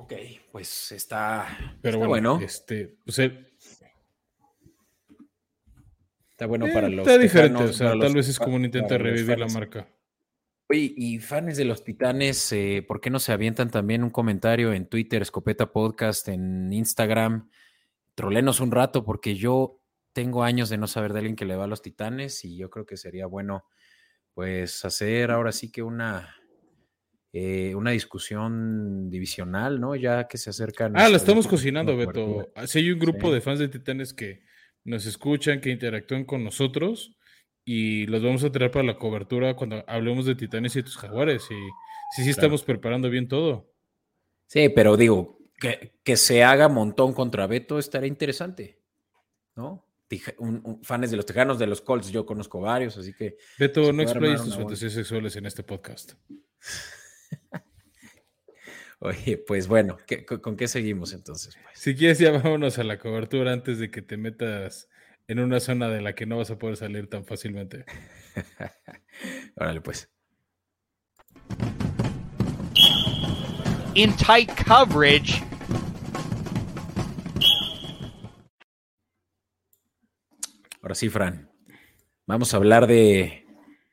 Ok, 0.06 0.12
pues 0.52 0.92
está, 0.92 1.48
Pero 1.82 1.96
está 1.98 2.06
bueno, 2.08 2.30
bueno. 2.34 2.46
este, 2.46 2.96
o 3.06 3.10
sea, 3.10 3.26
Está 6.30 6.46
bueno 6.46 6.66
eh, 6.66 6.72
para 6.72 6.88
los. 6.88 7.06
está 7.06 7.18
diferente. 7.18 7.64
O 7.64 7.72
sea, 7.72 7.88
tal 7.90 7.98
los- 7.98 8.14
vez 8.14 8.28
es 8.28 8.38
como 8.38 8.56
un 8.56 8.64
intento 8.66 8.94
de 8.94 8.98
revivir 8.98 9.38
la 9.38 9.46
marca. 9.48 9.88
Oye, 10.68 10.92
y 10.96 11.18
fans 11.18 11.56
de 11.56 11.64
los 11.64 11.82
Titanes, 11.82 12.52
eh, 12.52 12.84
¿por 12.86 13.00
qué 13.00 13.08
no 13.10 13.18
se 13.18 13.32
avientan 13.32 13.70
también 13.70 14.02
un 14.04 14.10
comentario 14.10 14.72
en 14.72 14.86
Twitter, 14.86 15.22
Escopeta 15.22 15.72
Podcast, 15.72 16.28
en 16.28 16.72
Instagram? 16.72 17.48
Trolenos 18.14 18.60
un 18.60 18.70
rato, 18.70 19.04
porque 19.04 19.34
yo 19.34 19.80
tengo 20.12 20.42
años 20.44 20.68
de 20.68 20.76
no 20.78 20.86
saber 20.88 21.12
de 21.12 21.20
alguien 21.20 21.36
que 21.36 21.44
le 21.46 21.56
va 21.56 21.64
a 21.64 21.68
los 21.68 21.82
Titanes 21.82 22.44
y 22.44 22.56
yo 22.56 22.68
creo 22.70 22.84
que 22.86 22.96
sería 22.96 23.26
bueno, 23.26 23.64
pues, 24.34 24.84
hacer 24.84 25.30
ahora 25.30 25.52
sí 25.52 25.70
que 25.72 25.82
una, 25.82 26.34
eh, 27.38 27.74
una 27.74 27.90
discusión 27.90 29.10
divisional, 29.10 29.78
¿no? 29.78 29.94
Ya 29.94 30.26
que 30.26 30.38
se 30.38 30.48
acercan. 30.48 30.96
Ah, 30.96 31.00
la 31.00 31.04
este, 31.06 31.16
estamos 31.18 31.46
cocinando. 31.46 31.94
Beto. 31.96 32.50
Ah, 32.54 32.66
Sí, 32.66 32.78
hay 32.78 32.90
un 32.92 32.98
grupo 32.98 33.28
Sí. 33.28 33.34
de 33.34 33.40
fans 33.42 33.58
de 33.58 33.68
Titanes 33.68 34.14
que 34.14 34.40
nos 34.84 35.04
escuchan, 35.04 35.60
que 35.60 35.68
interactúan 35.70 36.24
con 36.24 36.42
nosotros 36.44 37.14
y 37.64 38.06
los 38.06 38.22
vamos 38.22 38.42
a 38.44 38.50
traer 38.52 38.70
para 38.70 38.84
la 38.86 38.96
cobertura 38.96 39.54
cuando 39.54 39.84
hablemos 39.86 40.24
de 40.24 40.34
Titanes 40.34 40.76
y 40.76 40.82
tus 40.82 40.96
jaguares. 40.96 41.42
Y 41.50 41.54
sí, 42.16 42.24
sí, 42.24 42.30
estamos 42.30 42.62
preparando 42.62 43.10
bien 43.10 43.28
todo. 43.28 43.70
Sí, 44.48 44.70
pero 44.70 44.96
digo, 44.96 45.38
que, 45.60 45.98
que 46.04 46.16
se 46.16 46.42
haga 46.42 46.68
montón 46.68 47.12
contra 47.12 47.46
Beto 47.46 47.78
estaría 47.78 48.08
interesante, 48.08 48.80
¿no? 49.56 49.82
Tija- 50.08 50.34
un- 50.38 50.62
un- 50.64 50.82
fans 50.84 51.10
de 51.10 51.16
los 51.16 51.26
Tejanos, 51.26 51.58
de 51.58 51.66
los 51.66 51.80
Colts, 51.82 52.10
yo 52.12 52.24
conozco 52.24 52.60
varios, 52.60 52.96
así 52.96 53.12
que 53.12 53.36
Beto, 53.58 53.92
no 53.92 54.02
explayes 54.02 54.42
tus 54.44 54.54
fantasías 54.56 54.92
sexuales 54.92 55.34
en 55.36 55.44
este 55.46 55.62
podcast. 55.64 56.12
Oye, 58.98 59.36
pues 59.38 59.68
bueno, 59.68 59.96
¿qué- 60.06 60.24
con, 60.24 60.40
con 60.40 60.56
qué 60.56 60.68
seguimos 60.68 61.12
entonces? 61.12 61.54
Pues? 61.62 61.78
Si 61.78 61.94
quieres, 61.94 62.18
ya 62.18 62.30
vámonos 62.30 62.78
a 62.78 62.84
la 62.84 62.98
cobertura 62.98 63.52
antes 63.52 63.78
de 63.78 63.90
que 63.90 64.02
te 64.02 64.16
metas 64.16 64.88
en 65.28 65.40
una 65.40 65.60
zona 65.60 65.88
de 65.88 66.00
la 66.00 66.14
que 66.14 66.24
no 66.26 66.38
vas 66.38 66.50
a 66.50 66.58
poder 66.58 66.76
salir 66.76 67.08
tan 67.08 67.24
fácilmente. 67.24 67.84
Órale, 69.56 69.80
pues. 69.80 70.08
in 73.94 74.12
tight 74.16 74.50
coverage. 74.66 75.42
Ahora 80.82 80.94
sí, 80.94 81.08
Fran. 81.08 81.50
Vamos 82.26 82.52
a 82.52 82.56
hablar 82.58 82.86
de 82.86 83.46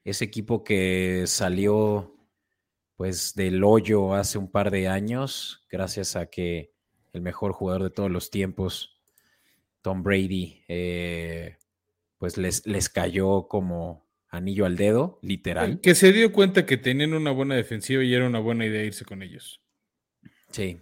ese 0.04 0.26
equipo 0.26 0.64
que 0.64 1.24
salió 1.28 2.16
pues 3.04 3.36
del 3.36 3.66
hoyo 3.66 4.14
hace 4.14 4.38
un 4.38 4.50
par 4.50 4.72
de 4.72 4.88
años, 4.88 5.66
gracias 5.70 6.16
a 6.16 6.28
que 6.28 6.72
el 7.12 7.20
mejor 7.20 7.52
jugador 7.52 7.84
de 7.84 7.90
todos 7.90 8.10
los 8.10 8.32
tiempos, 8.32 8.98
Tom 9.82 10.04
Brady, 10.04 10.64
eh, 10.70 11.58
pues 12.18 12.38
les, 12.38 12.66
les 12.66 12.88
cayó 12.88 13.50
como 13.50 14.08
anillo 14.30 14.66
al 14.66 14.78
dedo, 14.78 15.20
literal. 15.22 15.82
Que 15.82 15.96
se 15.96 16.14
dio 16.14 16.32
cuenta 16.32 16.66
que 16.66 16.78
tenían 16.78 17.14
una 17.14 17.32
buena 17.32 17.56
defensiva 17.56 18.06
y 18.06 18.14
era 18.14 18.26
una 18.26 18.40
buena 18.40 18.66
idea 18.66 18.86
irse 18.86 19.04
con 19.04 19.22
ellos. 19.22 19.62
Sí. 20.52 20.80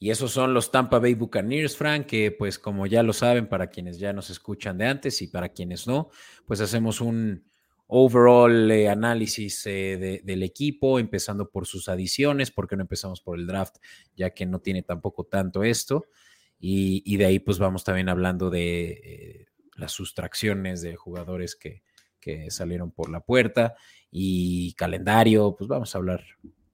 Y 0.00 0.10
esos 0.10 0.32
son 0.32 0.54
los 0.54 0.72
Tampa 0.72 0.98
Bay 0.98 1.14
Buccaneers, 1.14 1.76
Frank, 1.76 2.06
que 2.06 2.32
pues 2.32 2.58
como 2.58 2.88
ya 2.88 3.04
lo 3.04 3.12
saben, 3.12 3.46
para 3.46 3.68
quienes 3.68 4.00
ya 4.00 4.12
nos 4.12 4.28
escuchan 4.28 4.76
de 4.76 4.86
antes 4.86 5.22
y 5.22 5.28
para 5.28 5.50
quienes 5.50 5.86
no, 5.86 6.10
pues 6.46 6.60
hacemos 6.60 7.00
un 7.00 7.44
overall 7.96 8.70
eh, 8.72 8.88
análisis 8.88 9.64
eh, 9.66 9.96
de- 9.98 10.20
del 10.24 10.42
equipo, 10.42 10.98
empezando 10.98 11.48
por 11.50 11.66
sus 11.66 11.88
adiciones, 11.88 12.50
porque 12.50 12.76
no 12.76 12.82
empezamos 12.82 13.20
por 13.20 13.38
el 13.38 13.46
draft, 13.46 13.76
ya 14.16 14.30
que 14.30 14.46
no 14.46 14.60
tiene 14.60 14.82
tampoco 14.82 15.24
tanto 15.24 15.62
esto. 15.64 16.06
Y, 16.58 17.02
y 17.06 17.16
de 17.18 17.26
ahí 17.26 17.38
pues 17.38 17.58
vamos 17.58 17.84
también 17.84 18.08
hablando 18.08 18.50
de 18.50 18.90
eh, 19.04 19.46
las 19.76 19.92
sustracciones 19.92 20.82
de 20.82 20.96
jugadores 20.96 21.56
que, 21.56 21.82
que 22.20 22.50
salieron 22.50 22.90
por 22.90 23.10
la 23.10 23.20
puerta 23.20 23.74
y 24.10 24.72
calendario, 24.74 25.54
pues 25.56 25.68
vamos 25.68 25.94
a 25.94 25.98
hablar 25.98 26.24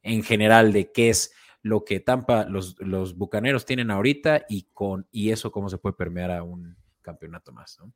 en 0.02 0.22
general 0.22 0.72
de 0.72 0.90
qué 0.92 1.10
es 1.10 1.32
lo 1.62 1.84
que 1.84 2.00
Tampa, 2.00 2.44
los, 2.44 2.76
los 2.80 3.16
bucaneros 3.16 3.66
tienen 3.66 3.90
ahorita 3.90 4.46
y 4.48 4.68
con 4.72 5.06
y 5.10 5.30
eso 5.30 5.50
cómo 5.52 5.68
se 5.68 5.76
puede 5.78 5.94
permear 5.96 6.30
a 6.30 6.42
un 6.42 6.76
campeonato 7.02 7.52
más, 7.52 7.78
¿no? 7.78 7.92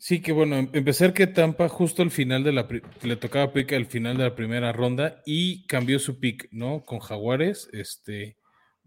Sí, 0.00 0.20
que 0.22 0.32
bueno, 0.32 0.56
em, 0.56 0.68
empezar 0.74 1.12
que 1.12 1.26
Tampa 1.26 1.68
justo 1.68 2.02
al 2.02 2.10
final 2.10 2.44
de 2.44 2.52
la 2.52 2.68
le 3.02 3.16
tocaba 3.16 3.52
pick 3.52 3.72
al 3.72 3.86
final 3.86 4.16
de 4.16 4.24
la 4.24 4.34
primera 4.36 4.72
ronda 4.72 5.22
y 5.26 5.66
cambió 5.66 5.98
su 5.98 6.20
pick, 6.20 6.48
¿no? 6.52 6.84
Con 6.84 7.00
Jaguares, 7.00 7.68
este, 7.72 8.36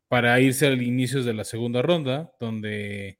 para 0.09 0.39
irse 0.41 0.67
al 0.67 0.81
inicio 0.83 1.23
de 1.23 1.33
la 1.33 1.43
segunda 1.45 1.81
ronda, 1.81 2.33
donde 2.39 3.19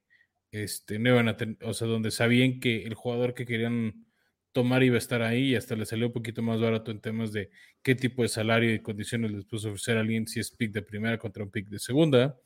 este, 0.52 1.00
no 1.00 1.10
iban 1.12 1.30
a 1.30 1.38
o 1.64 1.74
sea, 1.74 1.88
donde 1.88 2.12
sabían 2.12 2.60
que 2.62 2.84
el 2.84 2.96
jugador 2.96 3.34
que 3.36 3.46
querían 3.46 4.06
tomar 4.54 4.84
iba 4.84 4.96
a 4.96 5.00
estar 5.00 5.22
ahí 5.24 5.52
y 5.52 5.56
hasta 5.56 5.76
le 5.76 5.86
salió 5.86 6.08
un 6.08 6.14
poquito 6.14 6.42
más 6.44 6.62
barato 6.62 6.92
en 6.92 7.02
temas 7.02 7.34
de 7.34 7.52
qué 7.84 7.96
tipo 7.96 8.24
de 8.24 8.30
salario 8.30 8.74
y 8.74 8.82
condiciones 8.82 9.32
les 9.32 9.46
puso 9.46 9.70
ofrecer 9.70 9.98
a 9.98 10.02
alguien 10.02 10.28
si 10.28 10.40
es 10.42 10.52
pick 10.52 10.72
de 10.74 10.82
primera 10.84 11.18
contra 11.20 11.44
un 11.44 11.52
pick 11.52 11.68
de 11.70 11.80
segunda 11.80 12.38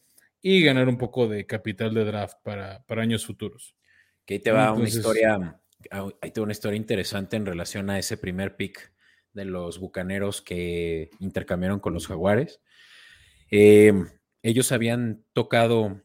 y 0.42 0.64
ganar 0.64 0.90
un 0.90 0.98
poco 0.98 1.28
de 1.28 1.46
capital 1.48 1.94
de 1.94 2.06
draft 2.06 2.38
para, 2.44 2.84
para 2.86 3.04
años 3.04 3.26
futuros. 3.26 3.76
Que 4.26 4.36
ahí 4.36 4.40
te 4.40 4.52
va 4.52 4.74
una 4.74 4.88
historia, 4.88 5.62
ahí 5.92 6.32
te 6.32 6.40
va 6.40 6.44
una 6.44 6.52
historia 6.52 6.78
interesante 6.78 7.36
en 7.36 7.46
relación 7.46 7.90
a 7.90 8.00
ese 8.00 8.18
primer 8.18 8.56
pick 8.56 8.92
de 9.34 9.46
los 9.46 9.80
bucaneros 9.80 10.42
que 10.42 11.12
intercambiaron 11.20 11.80
con 11.80 11.94
los 11.94 12.08
jaguares. 12.08 12.62
Eh, 13.52 13.94
ellos 14.42 14.72
habían 14.72 15.24
tocado 15.34 16.02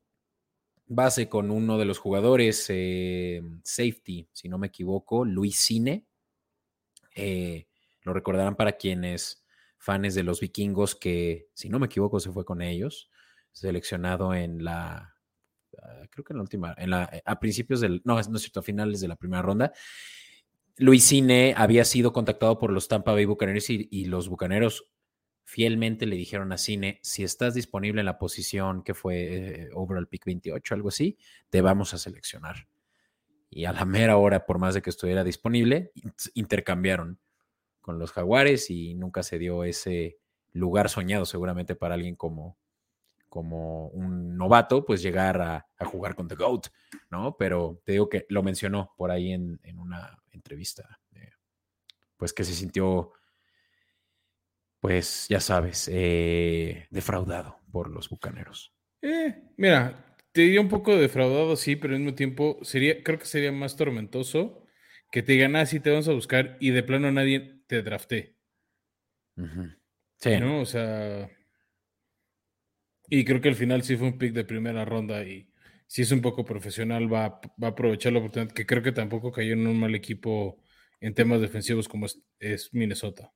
base 0.87 1.29
con 1.29 1.51
uno 1.51 1.79
de 1.79 1.85
los 1.85 1.99
jugadores, 1.99 2.67
eh, 2.69 3.43
safety, 3.63 4.29
si 4.33 4.49
no 4.49 4.59
me 4.59 4.67
equivoco, 4.67 5.25
Luis 5.25 5.57
Cine. 5.57 6.05
Eh, 7.15 7.69
lo 8.03 8.13
recordarán 8.13 8.57
para 8.57 8.73
quienes 8.73 9.45
fans 9.79 10.15
de 10.15 10.25
los 10.25 10.41
vikingos 10.41 10.97
que, 10.97 11.49
si 11.55 11.69
no 11.69 11.79
me 11.79 11.87
equivoco, 11.87 12.19
se 12.19 12.33
fue 12.33 12.45
con 12.45 12.61
ellos, 12.61 13.09
seleccionado 13.53 14.35
en 14.35 14.65
la, 14.65 15.15
ah, 15.83 16.07
creo 16.11 16.25
que 16.25 16.33
en 16.33 16.39
la 16.39 16.43
última, 16.43 16.75
en 16.79 16.91
la, 16.91 17.11
a 17.25 17.41
principios 17.41 17.81
del, 17.81 18.03
no, 18.05 18.15
no 18.15 18.37
es 18.37 18.43
cierto, 18.43 18.61
a 18.61 18.63
finales 18.63 19.01
de 19.01 19.09
la 19.09 19.17
primera 19.17 19.43
ronda. 19.43 19.73
Luis 20.77 21.05
Cine 21.05 21.55
había 21.57 21.85
sido 21.85 22.13
contactado 22.13 22.59
por 22.59 22.73
los 22.73 22.89
Tampa 22.89 23.13
Bay 23.13 23.27
Buccaneers 23.27 23.69
y, 23.71 23.89
y 23.91 24.07
los 24.07 24.29
Bucaneros 24.29 24.91
fielmente 25.51 26.07
le 26.07 26.15
dijeron 26.15 26.53
a 26.53 26.59
Cine, 26.59 27.01
si 27.03 27.25
estás 27.25 27.55
disponible 27.55 28.01
en 28.01 28.07
la 28.07 28.19
posición 28.19 28.85
que 28.85 28.95
fue 28.95 29.65
eh, 29.65 29.69
overall 29.75 30.07
pick 30.07 30.25
28, 30.25 30.75
algo 30.75 30.91
así, 30.91 31.19
te 31.49 31.61
vamos 31.61 31.93
a 31.93 31.99
seleccionar. 31.99 32.69
Y 33.51 33.65
a 33.65 33.73
la 33.73 33.85
mera 33.85 34.17
hora, 34.17 34.47
por 34.47 34.61
más 34.61 34.75
de 34.75 34.83
que 34.83 34.91
estuviera 34.91 35.25
disponible, 35.25 35.91
intercambiaron 36.35 37.19
con 37.81 37.99
los 37.99 38.13
jaguares 38.13 38.71
y 38.71 38.95
nunca 38.95 39.25
se 39.25 39.41
dio 39.41 39.65
ese 39.65 40.19
lugar 40.53 40.89
soñado 40.89 41.27
seguramente 41.27 41.75
para 41.75 41.95
alguien 41.95 42.15
como, 42.15 42.57
como 43.31 43.87
un 43.89 44.37
novato, 44.37 44.85
pues 44.85 45.01
llegar 45.01 45.41
a, 45.41 45.67
jugar 45.87 46.15
con 46.15 46.29
The 46.29 46.35
GOAT, 46.35 46.67
¿no? 47.11 47.37
Pero 47.39 47.81
te 47.85 47.93
digo 47.93 48.11
que 48.11 48.27
lo 48.29 48.43
mencionó 48.43 48.93
por 48.99 49.11
ahí 49.11 49.33
en, 49.33 49.59
una 49.79 50.23
entrevista, 50.31 51.01
pues 52.19 52.35
que 52.35 52.45
se 52.45 52.53
sintió 52.53 53.13
pues 54.81 55.27
ya 55.29 55.41
sabes, 55.41 55.89
eh, 55.93 56.87
defraudado 56.91 57.59
por 57.71 57.91
los 57.91 58.09
bucaneros. 58.09 58.73
Eh, 59.03 59.43
mira, 59.57 60.17
te 60.33 60.43
diría 60.43 60.61
un 60.61 60.69
poco 60.69 60.97
defraudado, 60.97 61.55
sí, 61.57 61.77
pero 61.77 61.95
al 61.95 62.01
mismo 62.01 62.15
tiempo 62.15 62.59
sería, 62.63 63.03
creo 63.03 63.19
que 63.19 63.27
sería 63.27 63.53
más 63.53 63.77
tormentoso 63.77 64.65
que 65.11 65.23
te 65.23 65.33
digan, 65.33 65.57
ah, 65.57 65.67
sí, 65.67 65.81
te 65.81 65.91
vamos 65.91 66.09
a 66.09 66.13
buscar 66.13 66.57
y 66.61 66.71
de 66.71 66.83
plano 66.83 67.13
nadie 67.13 67.63
te 67.67 67.83
drafté. 67.83 68.37
Sí. 70.17 70.39
¿No? 70.39 70.61
O 70.61 70.67
sea. 70.67 71.31
Y 73.11 73.25
creo 73.25 73.41
que 73.41 73.49
al 73.49 73.57
final 73.57 73.83
sí 73.83 73.97
fue 73.97 74.09
un 74.09 74.19
pick 74.19 74.33
de 74.33 74.45
primera 74.45 74.85
ronda 74.85 75.23
y 75.25 75.49
si 75.87 76.03
es 76.03 76.13
un 76.13 76.21
poco 76.21 76.45
profesional, 76.45 77.13
va, 77.13 77.41
va 77.63 77.69
a 77.69 77.71
aprovechar 77.71 78.13
la 78.13 78.21
oportunidad, 78.21 78.53
que 78.53 78.65
creo 78.65 78.83
que 78.83 78.93
tampoco 78.93 79.33
cayó 79.33 79.55
en 79.55 79.67
un 79.67 79.79
mal 79.79 79.95
equipo 79.97 80.63
en 81.01 81.15
temas 81.15 81.41
defensivos 81.41 81.89
como 81.89 82.07
es, 82.39 82.73
Minnesota. 82.73 83.33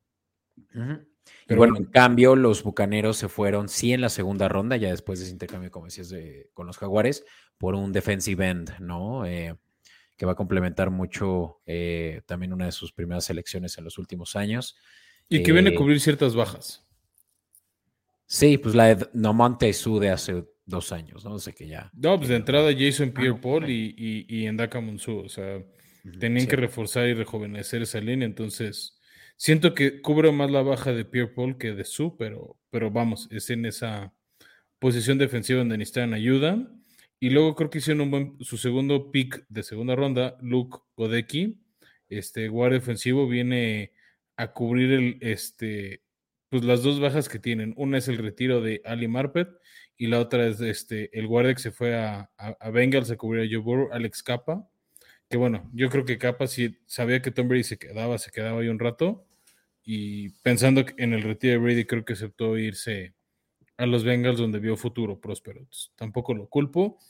Pero 1.46 1.58
bueno, 1.58 1.76
en 1.76 1.86
cambio, 1.86 2.36
los 2.36 2.62
bucaneros 2.62 3.16
se 3.16 3.28
fueron, 3.28 3.68
sí, 3.68 3.92
en 3.92 4.00
la 4.00 4.08
segunda 4.08 4.48
ronda, 4.48 4.76
ya 4.76 4.90
después 4.90 5.18
de 5.18 5.24
ese 5.24 5.32
intercambio, 5.32 5.70
como 5.70 5.86
decías, 5.86 6.10
de, 6.10 6.50
con 6.54 6.66
los 6.66 6.78
jaguares, 6.78 7.24
por 7.58 7.74
un 7.74 7.92
defensive 7.92 8.46
end, 8.46 8.78
¿no? 8.78 9.26
Eh, 9.26 9.56
que 10.16 10.26
va 10.26 10.32
a 10.32 10.36
complementar 10.36 10.90
mucho 10.90 11.60
eh, 11.66 12.22
también 12.26 12.52
una 12.52 12.66
de 12.66 12.72
sus 12.72 12.92
primeras 12.92 13.24
selecciones 13.24 13.76
en 13.78 13.84
los 13.84 13.98
últimos 13.98 14.36
años. 14.36 14.76
Y 15.28 15.42
que 15.42 15.52
viene 15.52 15.70
a 15.70 15.72
eh, 15.72 15.76
cubrir 15.76 16.00
ciertas 16.00 16.36
bajas. 16.36 16.83
Sí, 18.26 18.58
pues 18.58 18.74
la 18.74 18.94
de 18.94 19.08
Nomonte 19.12 19.72
Su 19.72 19.98
de 19.98 20.10
hace 20.10 20.44
dos 20.66 20.92
años, 20.92 21.24
¿no? 21.24 21.38
sé 21.38 21.52
que 21.52 21.68
ya. 21.68 21.90
No, 21.94 22.16
pues 22.16 22.28
de 22.28 22.36
entrada 22.36 22.72
Jason 22.76 23.12
Pierre 23.12 23.38
Paul 23.40 23.68
y, 23.68 23.94
y, 23.96 24.26
y 24.28 24.46
Endaka 24.46 24.80
Monsu, 24.80 25.18
o 25.18 25.28
sea, 25.28 25.62
tenían 26.18 26.46
que 26.46 26.56
reforzar 26.56 27.06
y 27.06 27.14
rejuvenecer 27.14 27.82
esa 27.82 28.00
línea, 28.00 28.26
entonces 28.26 28.94
Siento 29.36 29.74
que 29.74 30.00
cubre 30.00 30.30
más 30.32 30.50
la 30.50 30.62
baja 30.62 30.92
de 30.92 31.04
Pierre 31.04 31.32
Paul 31.32 31.58
que 31.58 31.72
de 31.72 31.84
Su, 31.84 32.16
pero, 32.16 32.56
pero 32.70 32.90
vamos, 32.90 33.28
es 33.30 33.50
en 33.50 33.66
esa 33.66 34.14
posición 34.78 35.18
defensiva 35.18 35.58
donde 35.58 35.78
necesitan 35.78 36.14
ayuda. 36.14 36.70
Y 37.18 37.30
luego 37.30 37.54
creo 37.54 37.70
que 37.70 37.78
hicieron 37.78 38.02
un 38.02 38.10
buen, 38.10 38.36
su 38.40 38.56
segundo 38.58 39.10
pick 39.10 39.44
de 39.48 39.62
segunda 39.62 39.96
ronda, 39.96 40.36
Luke 40.40 40.78
Godecki, 40.96 41.60
este 42.08 42.48
guardia 42.48 42.78
defensivo, 42.78 43.26
viene 43.28 43.92
a 44.36 44.52
cubrir 44.52 44.92
el, 44.92 45.18
este, 45.20 46.03
pues 46.54 46.62
las 46.62 46.84
dos 46.84 47.00
bajas 47.00 47.28
que 47.28 47.40
tienen. 47.40 47.74
Una 47.76 47.98
es 47.98 48.06
el 48.06 48.16
retiro 48.16 48.60
de 48.60 48.80
Ali 48.84 49.08
Marpet 49.08 49.48
y 49.96 50.06
la 50.06 50.20
otra 50.20 50.46
es 50.46 50.60
este, 50.60 51.10
el 51.18 51.26
guardia 51.26 51.52
que 51.52 51.60
se 51.60 51.72
fue 51.72 51.96
a, 51.96 52.30
a, 52.38 52.70
Bengals 52.70 53.10
a 53.10 53.16
cubrir 53.16 53.42
a 53.42 53.48
Joe 53.50 53.60
Burrow, 53.60 53.88
Alex 53.92 54.22
Capa 54.22 54.64
que 55.28 55.36
bueno, 55.36 55.68
yo 55.72 55.90
creo 55.90 56.04
que 56.04 56.16
Capa 56.16 56.46
si 56.46 56.78
sabía 56.86 57.20
que 57.20 57.32
Tom 57.32 57.48
Brady 57.48 57.64
se 57.64 57.76
quedaba, 57.76 58.18
se 58.18 58.30
quedaba 58.30 58.60
ahí 58.60 58.68
un 58.68 58.78
rato. 58.78 59.26
Y 59.82 60.28
pensando 60.44 60.84
en 60.96 61.12
el 61.12 61.22
retiro 61.22 61.54
de 61.54 61.58
Brady, 61.58 61.86
creo 61.86 62.04
que 62.04 62.12
aceptó 62.12 62.56
irse 62.56 63.14
a 63.76 63.86
los 63.86 64.04
Bengals 64.04 64.38
donde 64.38 64.60
vio 64.60 64.76
futuro 64.76 65.20
próspero. 65.20 65.66
tampoco 65.96 66.34
lo 66.34 66.48
culpo. 66.48 67.00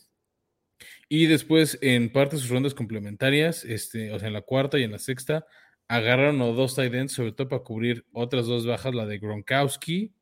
Y 1.11 1.27
después, 1.27 1.79
en 1.83 2.11
parte 2.11 2.39
sus 2.39 2.49
rondas 2.49 2.73
complementarias, 2.73 3.63
este, 3.67 4.11
o 4.11 4.19
sea, 4.19 4.29
en 4.29 4.33
la 4.33 4.41
cuarta 4.41 4.79
y 4.79 4.85
en 4.85 4.93
la 4.93 4.99
sexta, 4.99 5.45
agarraron 5.89 6.41
a 6.43 6.47
dos 6.47 6.75
tight 6.75 6.95
ends, 6.95 7.13
sobre 7.13 7.33
todo 7.33 7.49
para 7.49 7.63
cubrir 7.63 8.05
otras 8.13 8.47
dos 8.47 8.67
bajas, 8.67 8.95
la 8.95 9.07
de 9.07 9.19
Gronkowski 9.19 10.13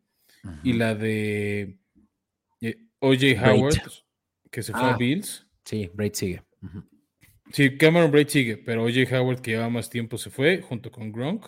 y 0.65 0.73
la 0.73 0.95
de 0.95 1.79
eh, 2.61 2.79
OJ 2.99 3.41
Howard, 3.45 3.81
que 4.51 4.63
se 4.63 4.73
fue 4.73 4.83
a 4.83 4.95
ah, 4.95 4.97
Bills. 4.97 5.47
Sí, 5.65 5.91
Braid 5.95 6.15
sigue. 6.15 6.43
Sí, 7.53 7.77
Cameron 7.77 8.11
Braid 8.11 8.29
sigue, 8.29 8.57
pero 8.57 8.85
OJ 8.85 9.13
Howard, 9.13 9.41
que 9.41 9.53
lleva 9.53 9.69
más 9.69 9.91
tiempo, 9.91 10.19
se 10.19 10.31
fue 10.31 10.63
junto 10.63 10.91
con 10.91 11.13
Gronk. 11.13 11.47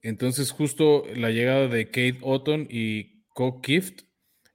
Entonces, 0.00 0.50
justo 0.50 1.04
la 1.14 1.30
llegada 1.30 1.68
de 1.68 1.86
Kate 1.86 2.18
Otton 2.22 2.66
y 2.68 3.22
Co 3.28 3.60
Kift 3.60 4.02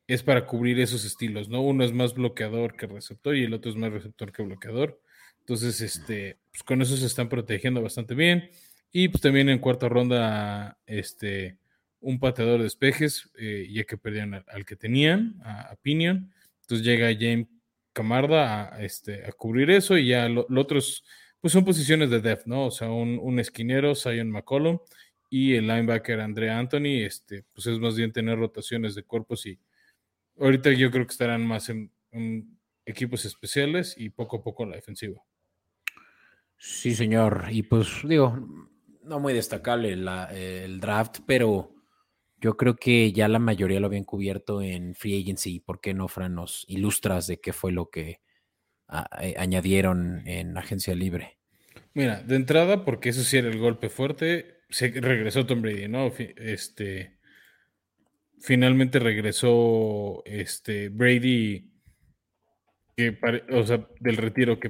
es 0.07 0.23
para 0.23 0.45
cubrir 0.45 0.79
esos 0.79 1.05
estilos, 1.05 1.49
¿no? 1.49 1.61
Uno 1.61 1.83
es 1.83 1.93
más 1.93 2.13
bloqueador 2.13 2.75
que 2.75 2.87
receptor 2.87 3.35
y 3.35 3.43
el 3.43 3.53
otro 3.53 3.71
es 3.71 3.77
más 3.77 3.91
receptor 3.91 4.31
que 4.31 4.43
bloqueador. 4.43 5.01
Entonces, 5.47 5.79
este, 5.79 6.37
pues 6.51 6.61
con 6.63 6.81
eso 6.81 6.97
se 6.97 7.05
están 7.05 7.29
protegiendo 7.29 7.81
bastante 7.81 8.13
bien. 8.15 8.49
Y 8.91 9.07
pues 9.07 9.21
también 9.21 9.47
en 9.47 9.59
cuarta 9.59 9.87
ronda, 9.87 10.77
este, 10.85 11.57
un 12.01 12.19
pateador 12.19 12.57
de 12.57 12.65
despejes, 12.65 13.29
eh, 13.39 13.65
ya 13.71 13.85
que 13.85 13.97
perdían 13.97 14.33
al, 14.33 14.65
que 14.65 14.75
tenían, 14.75 15.39
a, 15.45 15.75
Pinion. 15.81 16.33
Entonces 16.61 16.85
llega 16.85 17.15
James 17.17 17.47
Camarda 17.93 18.75
a, 18.75 18.83
este, 18.83 19.25
a 19.25 19.31
cubrir 19.31 19.69
eso 19.71 19.97
y 19.97 20.07
ya 20.07 20.27
lo, 20.27 20.45
otros, 20.57 21.05
pues 21.39 21.53
son 21.53 21.63
posiciones 21.63 22.09
de 22.09 22.19
depth, 22.19 22.45
¿no? 22.45 22.65
O 22.65 22.71
sea, 22.71 22.89
un, 22.89 23.39
esquinero, 23.39 23.95
Zion 23.95 24.29
McCollum, 24.29 24.79
y 25.29 25.55
el 25.55 25.67
linebacker 25.67 26.19
Andrea 26.19 26.59
Anthony, 26.59 27.05
este, 27.05 27.45
pues 27.53 27.67
es 27.67 27.79
más 27.79 27.95
bien 27.95 28.11
tener 28.11 28.37
rotaciones 28.37 28.95
de 28.95 29.03
cuerpos 29.03 29.45
y 29.45 29.59
ahorita 30.39 30.71
yo 30.73 30.91
creo 30.91 31.05
que 31.05 31.11
estarán 31.11 31.45
más 31.45 31.69
en, 31.69 31.91
equipos 32.85 33.25
especiales 33.25 33.95
y 33.97 34.09
poco 34.09 34.37
a 34.37 34.43
poco 34.43 34.65
la 34.65 34.75
defensiva. 34.75 35.21
Sí, 36.57 36.95
señor. 36.95 37.45
Y 37.51 37.63
pues 37.63 37.87
digo, 38.03 38.37
no 39.03 39.19
muy 39.19 39.33
destacable 39.33 39.93
el 39.93 40.79
draft, 40.79 41.19
pero 41.25 41.73
yo 42.39 42.55
creo 42.55 42.75
que 42.75 43.11
ya 43.11 43.27
la 43.27 43.39
mayoría 43.39 43.79
lo 43.79 43.87
habían 43.87 44.03
cubierto 44.03 44.61
en 44.61 44.93
Free 44.95 45.21
Agency. 45.21 45.59
¿Por 45.59 45.81
qué 45.81 45.93
no, 45.93 46.07
Fran, 46.07 46.35
nos 46.35 46.65
ilustras 46.67 47.27
de 47.27 47.39
qué 47.39 47.53
fue 47.53 47.71
lo 47.71 47.89
que 47.89 48.21
eh, 49.21 49.35
añadieron 49.37 50.27
en 50.27 50.57
Agencia 50.57 50.93
Libre? 50.93 51.37
Mira, 51.93 52.21
de 52.21 52.35
entrada, 52.35 52.85
porque 52.85 53.09
eso 53.09 53.23
sí 53.23 53.37
era 53.37 53.49
el 53.49 53.57
golpe 53.57 53.89
fuerte, 53.89 54.59
se 54.69 54.89
regresó 54.89 55.45
Tom 55.47 55.61
Brady, 55.61 55.87
¿no? 55.87 56.11
Este, 56.17 57.17
finalmente 58.39 58.99
regresó 58.99 60.21
este, 60.25 60.89
Brady, 60.89 61.71
que 62.95 63.17
o 63.51 63.63
sea, 63.65 63.87
del 63.99 64.17
retiro 64.17 64.59
que, 64.59 64.69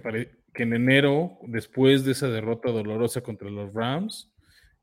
que 0.58 0.64
en 0.64 0.74
enero, 0.74 1.38
después 1.44 2.04
de 2.04 2.14
esa 2.14 2.30
derrota 2.30 2.72
dolorosa 2.72 3.22
contra 3.22 3.48
los 3.48 3.72
Rams, 3.76 4.34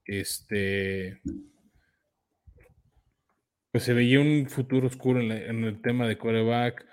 este, 0.04 1.20
pues 3.72 3.82
se 3.82 3.92
veía 3.92 4.20
un 4.20 4.46
futuro 4.48 4.86
oscuro 4.86 5.20
en, 5.20 5.64
el 5.64 5.82
tema 5.82 6.06
de 6.06 6.16
coreback. 6.16 6.86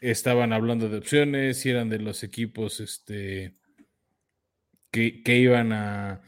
Estaban 0.00 0.52
hablando 0.52 0.88
de 0.88 0.98
opciones, 0.98 1.64
y 1.64 1.70
eran 1.70 1.88
de 1.88 2.00
los 2.00 2.24
equipos 2.24 2.80
este, 2.80 3.54
que, 4.90 5.22
iban 5.24 5.72
a 5.72 6.20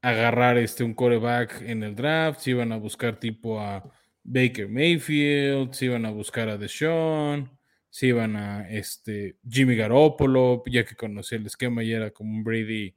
agarrar 0.00 0.58
este, 0.58 0.84
un 0.84 0.94
coreback 0.94 1.60
en 1.62 1.82
el 1.82 1.96
draft, 1.96 2.38
si 2.38 2.50
iban 2.50 2.70
a 2.70 2.76
buscar 2.76 3.18
tipo 3.18 3.60
a 3.60 3.82
Baker 4.22 4.68
Mayfield, 4.68 5.72
si 5.72 5.86
iban 5.86 6.06
a 6.06 6.10
buscar 6.10 6.48
a 6.48 6.56
Deshaun, 6.56 7.50
si 7.92 8.06
iban 8.06 8.36
a 8.36 8.66
este, 8.70 9.36
Jimmy 9.46 9.76
Garoppolo, 9.76 10.62
ya 10.64 10.82
que 10.82 10.96
conocía 10.96 11.36
el 11.36 11.44
esquema 11.44 11.84
y 11.84 11.92
era 11.92 12.10
como 12.10 12.30
un 12.32 12.42
Brady 12.42 12.94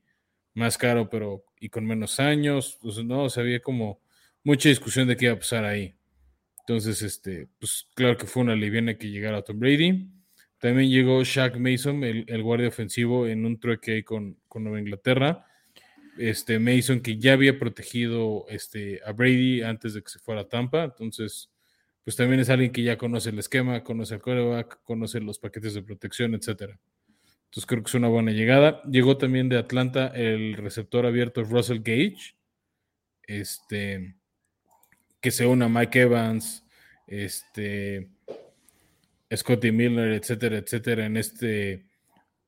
más 0.54 0.78
caro, 0.78 1.10
pero 1.10 1.44
y 1.60 1.68
con 1.68 1.86
menos 1.86 2.18
años. 2.22 2.80
Pues, 2.82 3.04
no, 3.04 3.26
o 3.26 3.30
había 3.36 3.60
como 3.60 4.00
mucha 4.42 4.70
discusión 4.70 5.06
de 5.10 5.18
qué 5.18 5.26
iba 5.26 5.34
a 5.34 5.38
pasar 5.38 5.66
ahí. 5.66 5.94
Entonces, 6.62 7.02
este, 7.02 7.50
pues 7.60 7.90
claro 7.94 8.16
que 8.16 8.26
fue 8.26 8.44
una 8.44 8.56
liviana 8.56 8.98
que 8.98 9.10
llegara 9.10 9.40
a 9.40 9.42
Tom 9.42 9.60
Brady. 9.60 10.10
También 10.60 10.90
llegó 10.90 11.22
Shaq 11.26 11.58
Mason, 11.58 12.02
el, 12.06 12.42
guardia 12.42 12.70
ofensivo, 12.70 13.28
en 13.28 13.46
un 13.46 13.60
trueque 13.60 14.06
con, 14.06 14.38
con, 14.48 14.64
Nueva 14.64 14.80
Inglaterra. 14.80 15.46
Este 16.18 16.58
Mason 16.58 17.02
que 17.02 17.18
ya 17.18 17.34
había 17.34 17.60
protegido 17.60 18.46
este, 18.48 19.02
a 19.06 19.12
Brady 19.12 19.62
antes 19.62 19.94
de 19.94 20.02
que 20.02 20.10
se 20.10 20.20
fuera 20.20 20.42
a 20.42 20.48
Tampa. 20.48 20.86
Entonces, 20.86 21.50
pues 22.06 22.16
también 22.16 22.40
es 22.40 22.50
alguien 22.52 22.72
que 22.72 22.84
ya 22.84 23.00
conoce 23.00 23.32
el 23.32 23.40
esquema, 23.40 23.84
conoce 23.84 24.14
el 24.14 24.22
coreback, 24.22 24.84
conoce 24.84 25.20
los 25.20 25.40
paquetes 25.40 25.74
de 25.74 25.82
protección, 25.82 26.36
etcétera. 26.36 26.80
Entonces 27.46 27.66
creo 27.66 27.82
que 27.82 27.90
es 27.90 27.96
una 27.96 28.10
buena 28.10 28.32
llegada. 28.32 28.84
Llegó 28.84 29.18
también 29.18 29.50
de 29.50 29.58
Atlanta 29.58 30.08
el 30.14 30.54
receptor 30.54 31.08
abierto 31.08 31.44
Russell 31.44 31.80
Gage, 31.80 32.36
este, 33.24 34.16
que 35.20 35.32
se 35.32 35.48
une 35.48 35.66
a 35.66 35.68
Mike 35.68 36.02
Evans, 36.02 36.64
este, 37.08 38.12
Scotty 39.36 39.72
Miller, 39.72 40.14
etcétera, 40.14 40.58
etcétera, 40.58 41.08
en 41.08 41.18
este, 41.18 41.88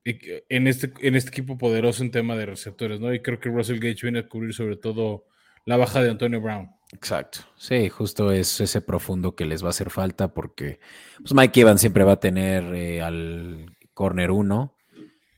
en 0.04 0.68
este, 0.68 0.94
en 1.00 1.16
este 1.16 1.30
equipo 1.32 1.58
poderoso 1.58 2.04
en 2.04 2.12
tema 2.12 2.36
de 2.36 2.46
receptores, 2.46 3.00
¿no? 3.00 3.12
Y 3.12 3.22
creo 3.22 3.40
que 3.40 3.50
Russell 3.50 3.80
Gage 3.80 4.04
viene 4.04 4.20
a 4.20 4.30
cubrir 4.30 4.54
sobre 4.54 4.76
todo 4.76 5.26
la 5.68 5.76
baja 5.76 6.02
de 6.02 6.10
Antonio 6.10 6.40
Brown. 6.40 6.72
Exacto. 6.94 7.40
Sí, 7.58 7.90
justo 7.90 8.32
es 8.32 8.62
ese 8.62 8.80
profundo 8.80 9.36
que 9.36 9.46
les 9.46 9.62
va 9.62 9.68
a 9.68 9.70
hacer 9.72 9.90
falta 9.90 10.34
porque 10.34 10.80
pues 11.20 11.34
Mike 11.34 11.60
Evans 11.60 11.82
siempre 11.82 12.06
va 12.06 12.14
a 12.14 12.20
tener 12.22 12.74
eh, 12.74 13.02
al 13.02 13.76
corner 13.94 14.32
1 14.32 14.74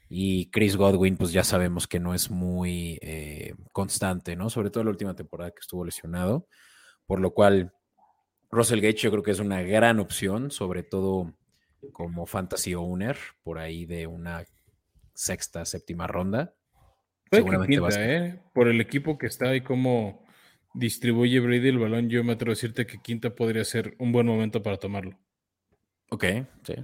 y 0.08 0.52
Chris 0.52 0.78
Godwin, 0.78 1.18
pues 1.18 1.32
ya 1.32 1.44
sabemos 1.44 1.88
que 1.88 2.00
no 2.00 2.14
es 2.14 2.30
muy 2.30 3.00
eh, 3.02 3.56
constante, 3.72 4.36
¿no? 4.36 4.52
Sobre 4.52 4.70
todo 4.70 4.84
la 4.84 4.92
última 4.92 5.16
temporada 5.16 5.50
que 5.50 5.62
estuvo 5.62 5.84
lesionado. 5.84 6.48
Por 7.08 7.20
lo 7.22 7.34
cual, 7.34 7.74
Russell 8.52 8.82
Gage 8.82 8.98
yo 8.98 9.10
creo 9.10 9.24
que 9.24 9.32
es 9.32 9.40
una 9.40 9.64
gran 9.64 10.00
opción, 10.00 10.52
sobre 10.52 10.84
todo 10.84 11.34
como 11.92 12.28
fantasy 12.28 12.76
owner, 12.76 13.18
por 13.42 13.58
ahí 13.58 13.88
de 13.88 14.06
una 14.06 14.46
sexta, 15.16 15.66
séptima 15.66 16.06
ronda. 16.06 16.54
Seguramente 17.32 17.80
¿eh? 17.98 18.40
Por 18.54 18.68
el 18.68 18.82
equipo 18.82 19.18
que 19.18 19.28
está 19.28 19.56
y 19.56 19.62
cómo 19.62 20.26
distribuye 20.74 21.40
Brady 21.40 21.70
el 21.70 21.80
balón, 21.80 22.10
yo 22.10 22.24
me 22.24 22.34
atrevo 22.34 22.52
a 22.52 22.56
decirte 22.56 22.88
que 22.88 23.02
quinta 23.02 23.36
podría 23.36 23.64
ser 23.64 23.96
un 24.00 24.12
buen 24.12 24.26
momento 24.26 24.64
para 24.64 24.78
tomarlo. 24.78 25.20
Ok, 26.10 26.26
sí. 26.64 26.76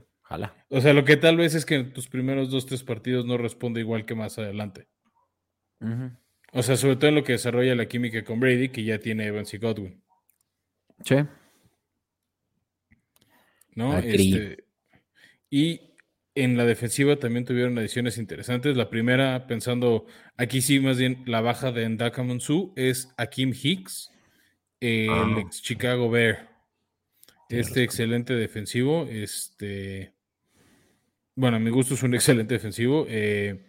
O 0.70 0.82
sea, 0.82 0.94
lo 0.94 1.06
que 1.06 1.18
tal 1.18 1.38
vez 1.38 1.54
es 1.54 1.66
que 1.66 1.76
en 1.76 1.94
tus 1.94 2.08
primeros 2.08 2.50
dos, 2.50 2.66
tres 2.66 2.84
partidos 2.84 3.26
no 3.26 3.38
responde 3.38 3.80
igual 3.80 4.06
que 4.06 4.16
más 4.16 4.38
adelante. 4.40 4.88
O 6.52 6.64
sea, 6.64 6.78
sobre 6.78 6.96
todo 6.96 7.10
en 7.10 7.16
lo 7.16 7.24
que 7.24 7.34
desarrolla 7.34 7.76
la 7.76 7.88
química 7.88 8.24
con 8.24 8.40
Brady, 8.40 8.70
que 8.70 8.84
ya 8.84 8.98
tiene 9.00 9.26
Evans 9.28 9.54
y 9.54 9.58
Godwin. 9.58 10.04
Sí. 11.04 11.16
¿No? 13.76 13.98
Este, 14.00 14.64
y 15.50 15.95
en 16.36 16.58
la 16.58 16.66
defensiva 16.66 17.16
también 17.16 17.46
tuvieron 17.46 17.78
adiciones 17.78 18.18
interesantes. 18.18 18.76
La 18.76 18.90
primera, 18.90 19.48
pensando, 19.48 20.06
aquí 20.38 20.62
sí, 20.62 20.80
más 20.80 20.98
bien 20.98 21.24
la 21.26 21.42
baja 21.42 21.72
de 21.72 21.88
Ndaka 21.88 22.24
Monsu, 22.24 22.74
es 22.76 23.14
Akim 23.18 23.54
Hicks, 23.54 24.12
el 24.80 25.10
ah. 25.10 25.38
ex 25.40 25.62
Chicago 25.62 26.10
Bear. 26.10 26.50
Este 27.50 27.84
excelente 27.84 28.34
defensivo, 28.34 29.08
este 29.10 30.16
bueno, 31.36 31.58
a 31.58 31.60
mi 31.60 31.70
gusto 31.70 31.94
es 31.96 32.04
un 32.04 32.14
excelente 32.14 32.54
defensivo. 32.54 33.06
Eh, 33.10 33.66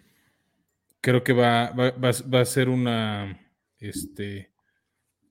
creo 1.00 1.24
que 1.24 1.32
va, 1.32 1.70
va, 1.70 2.40
a 2.40 2.44
ser 2.44 2.68
una 2.68 3.40
este, 3.78 4.52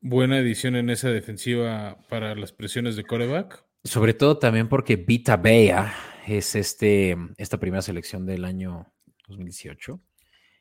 buena 0.01 0.39
edición 0.39 0.75
en 0.75 0.89
esa 0.89 1.09
defensiva 1.09 1.97
para 2.09 2.35
las 2.35 2.51
presiones 2.51 2.97
de 2.97 3.05
coreback. 3.05 3.63
Sobre 3.85 4.13
todo 4.13 4.37
también 4.37 4.67
porque 4.67 4.97
Vita 4.97 5.37
Bea 5.37 5.93
es 6.27 6.55
este, 6.55 7.17
esta 7.37 7.59
primera 7.59 7.81
selección 7.81 8.25
del 8.25 8.45
año 8.45 8.91
2018. 9.27 9.99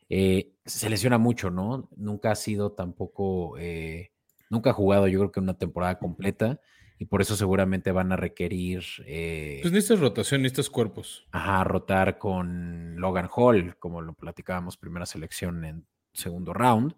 Eh, 0.08 0.52
se 0.64 0.90
lesiona 0.90 1.18
mucho, 1.18 1.50
¿no? 1.50 1.88
Nunca 1.96 2.30
ha 2.30 2.34
sido 2.34 2.72
tampoco, 2.72 3.56
eh, 3.58 4.12
nunca 4.50 4.70
ha 4.70 4.74
jugado 4.74 5.08
yo 5.08 5.18
creo 5.20 5.32
que 5.32 5.40
una 5.40 5.56
temporada 5.58 5.98
completa 5.98 6.60
y 6.98 7.06
por 7.06 7.22
eso 7.22 7.36
seguramente 7.36 7.90
van 7.92 8.12
a 8.12 8.16
requerir... 8.16 8.84
Eh, 9.06 9.58
pues 9.62 9.72
necesitas 9.72 10.00
rotación, 10.00 10.42
necesitas 10.42 10.70
cuerpos. 10.70 11.26
Ajá, 11.32 11.64
rotar 11.64 12.18
con 12.18 12.96
Logan 12.96 13.28
Hall, 13.34 13.76
como 13.78 14.00
lo 14.00 14.14
platicábamos, 14.14 14.76
primera 14.76 15.06
selección 15.06 15.64
en 15.64 15.86
segundo 16.12 16.52
round. 16.52 16.94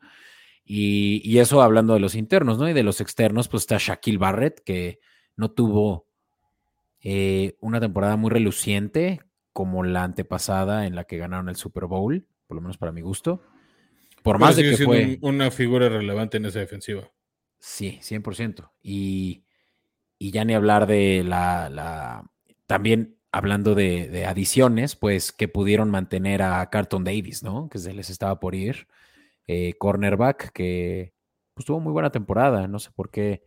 Y, 0.68 1.38
eso 1.38 1.62
hablando 1.62 1.94
de 1.94 2.00
los 2.00 2.16
internos, 2.16 2.58
¿no? 2.58 2.68
Y 2.68 2.72
de 2.72 2.82
los 2.82 3.00
externos, 3.00 3.48
pues 3.48 3.62
está 3.62 3.76
Shaquille 3.78 4.18
Barrett, 4.18 4.60
que 4.64 4.98
no 5.36 5.52
tuvo 5.52 6.05
eh, 7.08 7.56
una 7.60 7.80
temporada 7.80 8.16
muy 8.16 8.30
reluciente 8.30 9.20
como 9.52 9.84
la 9.84 10.02
antepasada 10.02 10.86
en 10.86 10.94
la 10.94 11.04
que 11.04 11.18
ganaron 11.18 11.48
el 11.48 11.56
Super 11.56 11.86
Bowl, 11.86 12.26
por 12.46 12.56
lo 12.56 12.60
menos 12.60 12.78
para 12.78 12.92
mi 12.92 13.00
gusto. 13.00 13.42
Por 14.22 14.38
más 14.38 14.56
de 14.56 14.62
que 14.62 14.76
fue... 14.76 15.18
una 15.20 15.50
figura 15.50 15.88
relevante 15.88 16.36
en 16.36 16.46
esa 16.46 16.58
defensiva. 16.58 17.10
Sí, 17.58 18.00
100%. 18.02 18.70
Y 18.82 19.46
y 20.18 20.30
ya 20.30 20.44
ni 20.44 20.54
hablar 20.54 20.86
de 20.86 21.22
la, 21.24 22.24
también 22.66 23.18
hablando 23.32 23.74
de, 23.74 24.24
adiciones, 24.26 24.96
pues 24.96 25.32
que 25.32 25.48
pudieron 25.48 25.90
mantener 25.90 26.42
a 26.42 26.68
Carlton 26.70 27.04
Davis, 27.04 27.42
¿no? 27.42 27.68
Que 27.68 27.78
se 27.78 27.92
les 27.92 28.10
estaba 28.10 28.40
por 28.40 28.54
ir. 28.54 28.88
Eh, 29.46 29.74
cornerback, 29.78 30.52
que 30.52 31.14
pues 31.54 31.66
tuvo 31.66 31.80
muy 31.80 31.92
buena 31.92 32.10
temporada, 32.10 32.66
no 32.66 32.78
sé 32.78 32.90
por 32.94 33.10
qué. 33.10 33.42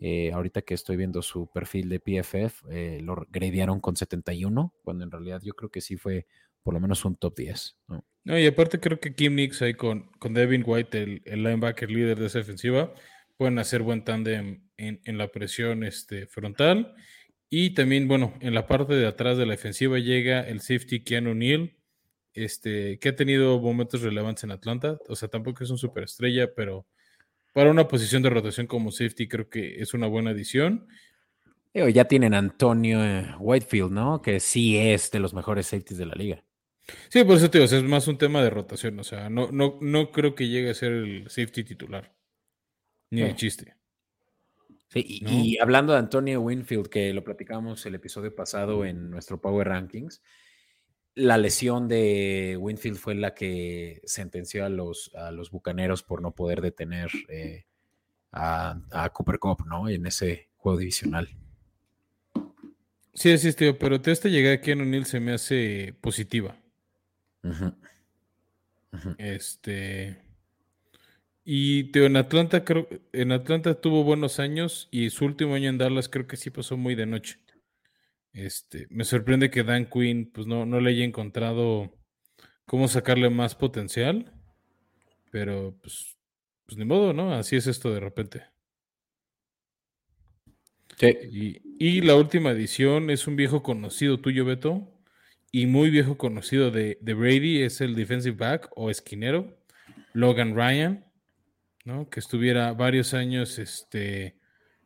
Eh, 0.00 0.32
ahorita 0.32 0.62
que 0.62 0.74
estoy 0.74 0.96
viendo 0.96 1.22
su 1.22 1.46
perfil 1.46 1.88
de 1.88 2.00
PFF, 2.00 2.64
eh, 2.70 3.00
lo 3.02 3.26
gradearon 3.30 3.80
con 3.80 3.96
71, 3.96 4.74
cuando 4.82 5.04
en 5.04 5.10
realidad 5.10 5.40
yo 5.42 5.54
creo 5.54 5.70
que 5.70 5.80
sí 5.80 5.96
fue 5.96 6.26
por 6.62 6.74
lo 6.74 6.80
menos 6.80 7.04
un 7.04 7.16
top 7.16 7.36
10. 7.36 7.76
¿no? 7.88 8.38
y 8.38 8.46
aparte 8.46 8.80
creo 8.80 8.98
que 8.98 9.14
Kim 9.14 9.34
Nix 9.34 9.60
ahí 9.60 9.74
con, 9.74 10.10
con 10.18 10.32
Devin 10.32 10.62
White, 10.66 11.02
el, 11.02 11.22
el 11.26 11.42
linebacker 11.42 11.90
líder 11.90 12.18
de 12.18 12.26
esa 12.26 12.38
defensiva, 12.38 12.94
pueden 13.36 13.58
hacer 13.58 13.82
buen 13.82 14.04
tándem 14.04 14.64
en, 14.76 15.18
la 15.18 15.28
presión 15.28 15.84
este, 15.84 16.26
frontal. 16.26 16.94
Y 17.50 17.74
también, 17.74 18.08
bueno, 18.08 18.34
en 18.40 18.54
la 18.54 18.66
parte 18.66 18.94
de 18.94 19.06
atrás 19.06 19.38
de 19.38 19.46
la 19.46 19.52
defensiva 19.52 19.98
llega 19.98 20.40
el 20.40 20.60
safety 20.60 21.04
Keanu 21.04 21.34
Neal, 21.34 21.76
este, 22.32 22.98
que 22.98 23.10
ha 23.10 23.16
tenido 23.16 23.60
momentos 23.60 24.02
relevantes 24.02 24.44
en 24.44 24.50
Atlanta. 24.50 24.98
O 25.08 25.16
sea, 25.16 25.28
tampoco 25.28 25.62
es 25.62 25.70
un 25.70 25.78
superestrella, 25.78 26.54
pero 26.54 26.86
para 27.54 27.70
una 27.70 27.86
posición 27.88 28.22
de 28.22 28.30
rotación 28.30 28.66
como 28.66 28.90
safety 28.90 29.28
creo 29.28 29.48
que 29.48 29.80
es 29.80 29.94
una 29.94 30.08
buena 30.08 30.30
adición. 30.30 30.88
Ya 31.72 32.04
tienen 32.04 32.34
Antonio 32.34 33.02
eh, 33.02 33.34
Whitefield, 33.38 33.92
¿no? 33.92 34.20
Que 34.20 34.38
sí 34.40 34.76
es 34.76 35.10
de 35.10 35.20
los 35.20 35.34
mejores 35.34 35.68
safeties 35.68 35.98
de 35.98 36.06
la 36.06 36.14
liga. 36.14 36.44
Sí, 37.08 37.24
por 37.24 37.36
eso 37.36 37.50
te 37.50 37.58
digo, 37.58 37.72
es 37.72 37.82
más 37.84 38.06
un 38.08 38.18
tema 38.18 38.42
de 38.42 38.50
rotación. 38.50 38.98
O 38.98 39.04
sea, 39.04 39.30
no, 39.30 39.50
no, 39.52 39.78
no 39.80 40.10
creo 40.10 40.34
que 40.34 40.48
llegue 40.48 40.70
a 40.70 40.74
ser 40.74 40.92
el 40.92 41.24
safety 41.30 41.64
titular. 41.64 42.12
Ni 43.10 43.22
el 43.22 43.36
chiste. 43.36 43.76
y, 44.92 45.56
hablando 45.58 45.92
de 45.92 46.00
Antonio 46.00 46.40
Winfield, 46.40 46.88
que 46.88 47.12
lo 47.14 47.22
platicamos 47.22 47.86
el 47.86 47.94
episodio 47.94 48.34
pasado 48.34 48.84
en 48.84 49.10
nuestro 49.10 49.40
Power 49.40 49.68
Rankings, 49.68 50.22
la 51.14 51.38
lesión 51.38 51.88
de 51.88 52.56
Winfield 52.58 52.98
fue 52.98 53.14
la 53.14 53.34
que 53.34 54.02
sentenció 54.04 54.64
a 54.64 54.68
los, 54.68 55.14
a 55.14 55.30
los 55.30 55.50
bucaneros 55.50 56.02
por 56.02 56.20
no 56.20 56.34
poder 56.34 56.60
detener 56.60 57.10
eh, 57.28 57.64
a, 58.32 59.10
Cooper 59.12 59.38
Cup, 59.38 59.64
¿no? 59.66 59.88
En 59.88 60.06
ese 60.06 60.48
juego 60.56 60.78
divisional. 60.78 61.28
Sí, 63.12 63.38
sí, 63.38 63.52
tío, 63.52 63.78
pero 63.78 64.00
esta 64.04 64.28
llegada 64.28 64.56
aquí 64.56 64.72
en 64.72 64.80
O'Neill 64.80 65.06
se 65.06 65.20
me 65.20 65.32
hace 65.32 65.94
positiva. 66.00 66.56
Este. 69.18 70.20
Y 71.44 71.84
teo, 71.92 72.06
en 72.06 72.16
Atlanta 72.16 72.64
creo, 72.64 72.88
en 73.12 73.30
Atlanta 73.30 73.74
tuvo 73.74 74.02
buenos 74.02 74.40
años 74.40 74.88
y 74.90 75.10
su 75.10 75.26
último 75.26 75.54
año 75.54 75.68
en 75.68 75.78
Dallas 75.78 76.08
creo 76.08 76.26
que 76.26 76.36
sí 76.36 76.50
pasó 76.50 76.76
muy 76.76 76.94
de 76.94 77.06
noche. 77.06 77.38
Este, 78.34 78.88
me 78.90 79.04
sorprende 79.04 79.50
que 79.50 79.62
Dan 79.62 79.86
Quinn 79.86 80.30
pues 80.30 80.46
no, 80.46 80.66
no 80.66 80.80
le 80.80 80.90
haya 80.90 81.04
encontrado 81.04 81.96
cómo 82.66 82.88
sacarle 82.88 83.30
más 83.30 83.54
potencial. 83.54 84.32
Pero 85.30 85.76
pues, 85.80 86.16
pues 86.66 86.76
ni 86.76 86.84
modo, 86.84 87.12
¿no? 87.12 87.32
Así 87.32 87.56
es 87.56 87.66
esto 87.66 87.92
de 87.92 88.00
repente. 88.00 88.42
Sí. 90.98 91.60
Y, 91.78 92.00
la 92.02 92.14
última 92.16 92.52
edición 92.52 93.10
es 93.10 93.26
un 93.26 93.36
viejo 93.36 93.62
conocido 93.62 94.20
tuyo, 94.20 94.44
Beto, 94.44 94.88
y 95.50 95.66
muy 95.66 95.90
viejo 95.90 96.16
conocido 96.16 96.70
de, 96.70 96.98
de 97.00 97.14
Brady, 97.14 97.62
es 97.62 97.80
el 97.80 97.96
defensive 97.96 98.36
back 98.36 98.70
o 98.76 98.90
esquinero, 98.90 99.58
Logan 100.12 100.54
Ryan, 100.54 101.04
¿no? 101.84 102.08
Que 102.08 102.20
estuviera 102.20 102.72
varios 102.72 103.12
años 103.12 103.58
este, 103.58 104.36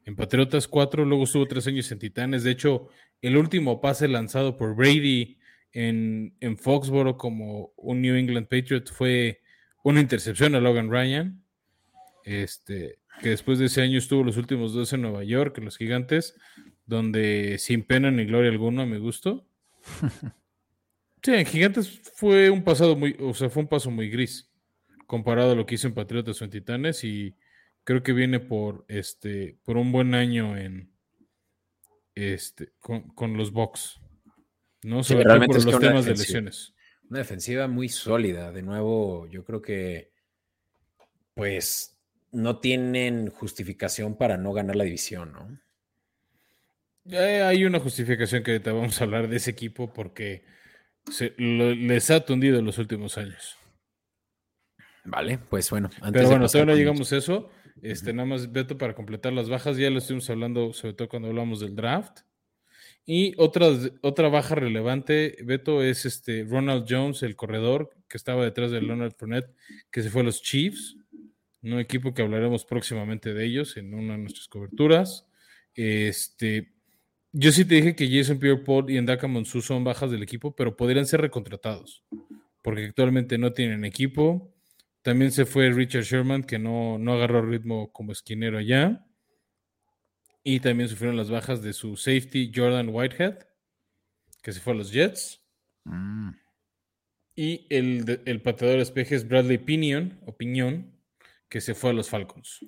en 0.08 0.16
Patriotas 0.16 0.66
4, 0.66 1.04
luego 1.04 1.24
estuvo 1.24 1.46
tres 1.46 1.66
años 1.66 1.92
en 1.92 1.98
Titanes. 1.98 2.42
De 2.42 2.50
hecho, 2.50 2.88
el 3.20 3.36
último 3.36 3.82
pase 3.82 4.08
lanzado 4.08 4.56
por 4.56 4.74
Brady 4.74 5.36
en, 5.70 6.34
en 6.40 6.56
Foxboro 6.56 7.18
como 7.18 7.74
un 7.76 8.00
New 8.00 8.16
England 8.16 8.48
Patriot 8.48 8.90
fue 8.90 9.42
una 9.84 10.00
intercepción 10.00 10.54
a 10.54 10.60
Logan 10.60 10.90
Ryan. 10.90 11.44
Este, 12.24 13.00
que 13.20 13.28
después 13.28 13.58
de 13.58 13.66
ese 13.66 13.82
año 13.82 13.98
estuvo 13.98 14.24
los 14.24 14.38
últimos 14.38 14.72
dos 14.72 14.94
en 14.94 15.02
Nueva 15.02 15.24
York, 15.24 15.58
en 15.58 15.66
los 15.66 15.76
Gigantes, 15.76 16.36
donde 16.86 17.56
sin 17.58 17.82
pena 17.82 18.10
ni 18.10 18.24
gloria 18.24 18.50
alguna 18.50 18.86
me 18.86 18.98
gustó. 18.98 19.46
Sí, 21.20 21.34
en 21.34 21.46
Gigantes 21.46 22.00
fue 22.14 22.48
un 22.48 22.62
pasado 22.62 22.94
muy, 22.94 23.16
o 23.18 23.34
sea, 23.34 23.50
fue 23.50 23.64
un 23.64 23.68
paso 23.68 23.90
muy 23.90 24.08
gris 24.08 24.48
comparado 25.08 25.50
a 25.50 25.54
lo 25.56 25.66
que 25.66 25.74
hizo 25.74 25.88
en 25.88 25.94
Patriotas 25.94 26.40
o 26.40 26.44
en 26.44 26.50
Titanes 26.50 27.02
y 27.02 27.34
creo 27.88 28.02
que 28.02 28.12
viene 28.12 28.38
por 28.38 28.84
este 28.86 29.56
por 29.64 29.78
un 29.78 29.92
buen 29.92 30.14
año 30.14 30.58
en 30.58 30.92
este 32.14 32.74
con, 32.80 33.38
los 33.38 33.50
Bucks. 33.50 33.98
¿no? 34.82 35.02
Sobre 35.02 35.24
todo 35.24 35.40
por 35.46 35.64
los 35.64 35.80
temas 35.80 36.04
de 36.04 36.10
lesiones. 36.10 36.74
Una 37.08 37.20
defensiva 37.20 37.66
muy 37.66 37.88
sólida. 37.88 38.52
De 38.52 38.60
nuevo, 38.60 39.26
yo 39.28 39.42
creo 39.42 39.62
que 39.62 40.12
pues 41.32 41.98
no 42.30 42.58
tienen 42.58 43.30
justificación 43.30 44.18
para 44.18 44.36
no 44.36 44.52
ganar 44.52 44.76
la 44.76 44.84
división, 44.84 45.32
¿no? 45.32 45.58
hay 47.16 47.64
una 47.64 47.80
justificación 47.80 48.42
que 48.42 48.50
ahorita 48.50 48.70
vamos 48.72 49.00
a 49.00 49.04
hablar 49.04 49.28
de 49.28 49.36
ese 49.36 49.50
equipo 49.50 49.94
porque 49.94 50.44
les 51.38 52.10
ha 52.10 52.22
tundido 52.22 52.58
en 52.58 52.66
los 52.66 52.76
últimos 52.76 53.16
años. 53.16 53.56
Vale, 55.04 55.38
pues 55.38 55.70
bueno. 55.70 55.88
Pero 56.12 56.28
bueno, 56.28 56.46
todavía 56.48 56.74
no 56.74 56.78
llegamos 56.78 57.10
a 57.14 57.16
eso. 57.16 57.50
Este, 57.82 58.12
Nada 58.12 58.26
más, 58.28 58.52
Beto, 58.52 58.78
para 58.78 58.94
completar 58.94 59.32
las 59.32 59.48
bajas, 59.48 59.76
ya 59.76 59.90
lo 59.90 59.98
estuvimos 59.98 60.28
hablando, 60.30 60.72
sobre 60.72 60.94
todo 60.94 61.08
cuando 61.08 61.28
hablamos 61.28 61.60
del 61.60 61.74
draft. 61.74 62.20
Y 63.06 63.34
otra, 63.38 63.68
otra 64.02 64.28
baja 64.28 64.54
relevante, 64.54 65.36
Beto, 65.42 65.82
es 65.82 66.04
este 66.04 66.44
Ronald 66.44 66.84
Jones, 66.88 67.22
el 67.22 67.36
corredor 67.36 67.90
que 68.08 68.18
estaba 68.18 68.44
detrás 68.44 68.70
de 68.70 68.82
Leonard 68.82 69.14
Fournette, 69.16 69.50
que 69.90 70.02
se 70.02 70.10
fue 70.10 70.20
a 70.20 70.24
los 70.24 70.42
Chiefs 70.42 70.98
un 71.62 71.78
equipo 71.78 72.14
que 72.14 72.22
hablaremos 72.22 72.64
próximamente 72.64 73.34
de 73.34 73.44
ellos 73.44 73.76
en 73.76 73.94
una 73.94 74.12
de 74.12 74.18
nuestras 74.18 74.48
coberturas. 74.48 75.26
Este, 75.74 76.72
yo 77.32 77.52
sí 77.52 77.64
te 77.64 77.76
dije 77.76 77.96
que 77.96 78.08
Jason 78.08 78.38
Pierre-Paul 78.38 78.90
y 78.90 79.00
Ndaka 79.00 79.26
Monsu 79.26 79.60
son 79.60 79.84
bajas 79.84 80.10
del 80.10 80.22
equipo, 80.22 80.54
pero 80.54 80.76
podrían 80.76 81.06
ser 81.06 81.20
recontratados, 81.20 82.04
porque 82.62 82.86
actualmente 82.86 83.38
no 83.38 83.52
tienen 83.52 83.84
equipo. 83.84 84.52
También 85.08 85.32
se 85.32 85.46
fue 85.46 85.70
Richard 85.70 86.02
Sherman, 86.02 86.42
que 86.42 86.58
no, 86.58 86.98
no 86.98 87.14
agarró 87.14 87.40
ritmo 87.40 87.90
como 87.94 88.12
esquinero 88.12 88.58
allá. 88.58 89.06
Y 90.44 90.60
también 90.60 90.90
sufrieron 90.90 91.16
las 91.16 91.30
bajas 91.30 91.62
de 91.62 91.72
su 91.72 91.96
safety 91.96 92.52
Jordan 92.54 92.90
Whitehead, 92.90 93.38
que 94.42 94.52
se 94.52 94.60
fue 94.60 94.74
a 94.74 94.76
los 94.76 94.92
Jets. 94.92 95.42
Mm. 95.84 96.32
Y 97.36 97.66
el, 97.70 98.20
el 98.26 98.42
pateador 98.42 98.80
espejes 98.80 99.26
Bradley 99.26 99.56
Pinion, 99.56 100.20
que 101.48 101.62
se 101.62 101.74
fue 101.74 101.88
a 101.88 101.94
los 101.94 102.10
Falcons. 102.10 102.66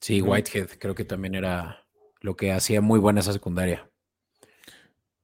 Sí, 0.00 0.20
Whitehead 0.20 0.70
creo 0.80 0.96
que 0.96 1.04
también 1.04 1.36
era 1.36 1.86
lo 2.22 2.34
que 2.34 2.50
hacía 2.50 2.80
muy 2.80 2.98
buena 2.98 3.20
esa 3.20 3.32
secundaria. 3.32 3.88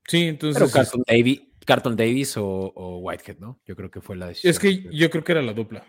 Sí, 0.06 0.28
entonces. 0.28 0.70
Pero 0.72 1.02
Davis, 1.04 1.47
o, 2.36 2.98
Whitehead, 3.02 3.38
¿no? 3.38 3.60
Yo 3.66 3.76
creo 3.76 3.90
que 3.90 4.00
fue 4.00 4.16
la 4.16 4.28
decisión. 4.28 4.50
Es 4.50 4.58
que 4.58 4.82
yo 4.90 5.10
creo 5.10 5.24
que 5.24 5.32
era 5.32 5.42
la 5.42 5.52
dupla. 5.52 5.86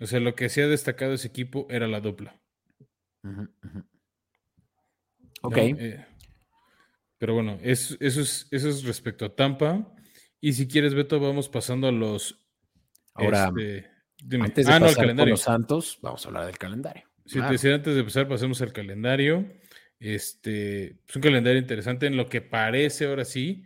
O 0.00 0.06
sea, 0.06 0.20
lo 0.20 0.34
que 0.34 0.46
hacía 0.46 0.66
destacado 0.66 1.12
ese 1.12 1.28
equipo 1.28 1.66
era 1.70 1.86
la 1.86 2.00
dupla. 2.00 2.40
Ok. 5.42 5.56
Eh, 5.56 6.04
pero 7.18 7.34
bueno, 7.34 7.58
eso, 7.62 7.96
es, 8.00 8.48
eso 8.50 8.68
es 8.68 8.84
respecto 8.84 9.24
a 9.24 9.34
Tampa. 9.34 9.94
Y 10.40 10.52
si 10.52 10.66
quieres, 10.66 10.94
Beto, 10.94 11.20
vamos 11.20 11.48
pasando 11.48 11.86
a 11.88 11.92
los 11.92 12.44
Ahora, 13.14 13.52
este, 13.56 13.90
antes 14.40 14.66
de 14.66 14.72
ah, 14.72 14.80
pasar 14.80 15.28
los 15.28 15.40
Santos, 15.40 15.98
vamos 16.02 16.24
a 16.24 16.28
hablar 16.28 16.46
del 16.46 16.58
calendario. 16.58 17.04
Sí, 17.24 17.40
te 17.40 17.52
decía 17.52 17.74
antes 17.74 17.94
de 17.94 18.00
empezar, 18.00 18.28
pasemos 18.28 18.60
al 18.60 18.72
calendario. 18.72 19.46
Este 20.00 20.98
es 21.08 21.16
un 21.16 21.22
calendario 21.22 21.60
interesante 21.60 22.06
en 22.06 22.16
lo 22.16 22.28
que 22.28 22.42
parece 22.42 23.06
ahora 23.06 23.24
sí 23.24 23.64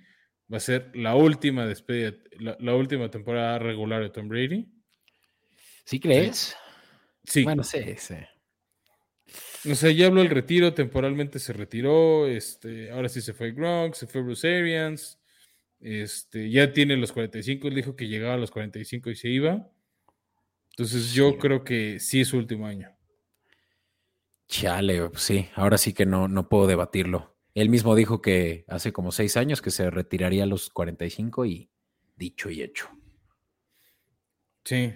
va 0.52 0.56
a 0.56 0.60
ser 0.60 0.90
la 0.94 1.14
última 1.14 1.66
despedida, 1.66 2.14
la, 2.38 2.74
última 2.74 3.10
temporada 3.10 3.58
regular 3.58 4.02
de 4.02 4.10
Tom 4.10 4.28
Brady. 4.28 4.68
¿Sí 5.84 6.00
crees? 6.00 6.56
Sí. 7.24 7.44
Bueno, 7.44 7.62
sí, 7.62 7.80
sí. 7.98 8.14
O 9.70 9.74
sea, 9.74 9.90
ya 9.90 10.06
habló 10.06 10.22
el 10.22 10.30
retiro, 10.30 10.72
temporalmente 10.72 11.38
se 11.38 11.52
retiró, 11.52 12.26
este, 12.26 12.90
ahora 12.90 13.08
sí 13.08 13.20
se 13.20 13.34
fue 13.34 13.52
Gronk, 13.52 13.94
se 13.94 14.06
fue 14.06 14.22
Bruce 14.22 14.48
Arians, 14.48 15.18
este, 15.80 16.50
ya 16.50 16.72
tiene 16.72 16.96
los 16.96 17.12
45, 17.12 17.68
él 17.68 17.74
dijo 17.74 17.96
que 17.96 18.08
llegaba 18.08 18.34
a 18.34 18.38
los 18.38 18.50
45 18.50 19.10
y 19.10 19.16
se 19.16 19.28
iba. 19.28 19.70
Entonces 20.70 21.12
yo 21.12 21.38
creo 21.38 21.64
que 21.64 21.98
sí 21.98 22.20
es 22.20 22.28
su 22.28 22.38
último 22.38 22.66
año. 22.66 22.88
Chale, 24.46 25.10
pues 25.10 25.22
sí, 25.22 25.48
ahora 25.54 25.76
sí 25.76 25.92
que 25.92 26.06
no, 26.06 26.28
no 26.28 26.48
puedo 26.48 26.66
debatirlo. 26.66 27.37
Él 27.60 27.70
mismo 27.70 27.96
dijo 27.96 28.22
que 28.22 28.64
hace 28.68 28.92
como 28.92 29.10
seis 29.10 29.36
años 29.36 29.60
que 29.60 29.72
se 29.72 29.90
retiraría 29.90 30.44
a 30.44 30.46
los 30.46 30.70
45 30.70 31.44
y 31.46 31.70
dicho 32.16 32.50
y 32.50 32.62
hecho. 32.62 32.88
Sí, 34.64 34.94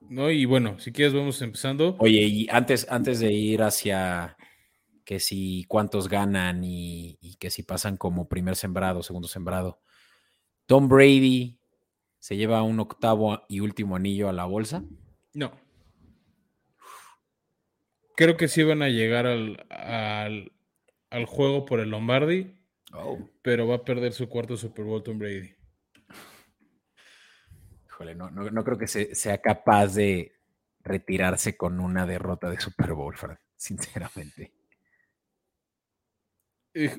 ¿no? 0.00 0.30
Y 0.30 0.44
bueno, 0.44 0.78
si 0.80 0.90
quieres 0.90 1.14
vamos 1.14 1.40
empezando. 1.40 1.94
Oye, 2.00 2.22
y 2.22 2.48
antes, 2.50 2.86
antes 2.90 3.20
de 3.20 3.32
ir 3.32 3.62
hacia 3.62 4.36
que 5.04 5.20
si 5.20 5.66
cuántos 5.68 6.08
ganan 6.08 6.64
y, 6.64 7.16
y 7.20 7.36
que 7.36 7.50
si 7.50 7.62
pasan 7.62 7.96
como 7.96 8.28
primer 8.28 8.56
sembrado, 8.56 9.04
segundo 9.04 9.28
sembrado, 9.28 9.80
Tom 10.66 10.88
Brady 10.88 11.60
se 12.18 12.36
lleva 12.36 12.62
un 12.62 12.80
octavo 12.80 13.44
y 13.48 13.60
último 13.60 13.94
anillo 13.94 14.28
a 14.28 14.32
la 14.32 14.46
bolsa. 14.46 14.82
No. 15.32 15.52
Creo 18.16 18.36
que 18.36 18.48
sí 18.48 18.64
van 18.64 18.82
a 18.82 18.88
llegar 18.88 19.26
al, 19.26 19.66
al, 19.70 20.52
juego 21.26 21.64
por 21.64 21.80
el 21.80 21.90
Lombardi, 21.90 22.54
oh. 22.92 23.18
pero 23.42 23.66
va 23.66 23.76
a 23.76 23.84
perder 23.84 24.12
su 24.12 24.28
cuarto 24.28 24.56
Super 24.56 24.84
Bowl 24.84 25.02
Tom 25.02 25.18
Brady. 25.18 25.54
Híjole, 27.86 28.14
no, 28.14 28.30
no, 28.30 28.64
creo 28.64 28.76
que 28.76 28.88
sea 28.88 29.38
capaz 29.40 29.94
de 29.94 30.32
retirarse 30.80 31.56
con 31.56 31.78
una 31.78 32.06
derrota 32.06 32.50
de 32.50 32.60
Super 32.60 32.92
Bowl, 32.92 33.14
sinceramente. 33.56 34.52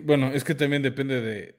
bueno, 0.03 0.27
es 0.27 0.45
que 0.45 0.55
también 0.55 0.81
depende 0.81 1.19
de, 1.19 1.57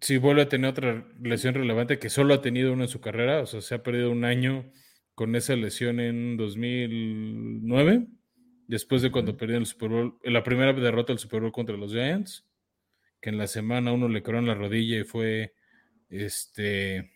si 0.00 0.16
vuelve 0.16 0.42
a 0.42 0.48
tener 0.48 0.70
otra 0.70 1.06
lesión 1.20 1.54
relevante 1.54 1.98
que 1.98 2.08
solo 2.08 2.34
ha 2.34 2.42
tenido 2.42 2.72
una 2.72 2.84
en 2.84 2.88
su 2.88 3.00
carrera, 3.00 3.40
o 3.40 3.46
sea, 3.46 3.60
se 3.60 3.74
ha 3.74 3.82
perdido 3.82 4.10
un 4.10 4.24
año 4.24 4.70
con 5.14 5.36
esa 5.36 5.54
lesión 5.56 6.00
en 6.00 6.36
2009, 6.36 8.06
después 8.70 9.02
de 9.02 9.10
cuando 9.10 9.36
perdió 9.36 9.58
el 9.58 9.66
Super 9.66 9.88
Bowl, 9.88 10.18
la 10.24 10.42
primera 10.42 10.72
derrota 10.72 11.12
del 11.12 11.18
Super 11.18 11.40
Bowl 11.40 11.52
contra 11.52 11.76
los 11.76 11.92
Giants, 11.92 12.46
que 13.20 13.30
en 13.30 13.38
la 13.38 13.46
semana 13.46 13.92
uno 13.92 14.08
le 14.08 14.22
en 14.24 14.46
la 14.46 14.54
rodilla 14.54 15.00
y 15.00 15.04
fue, 15.04 15.54
este, 16.08 17.10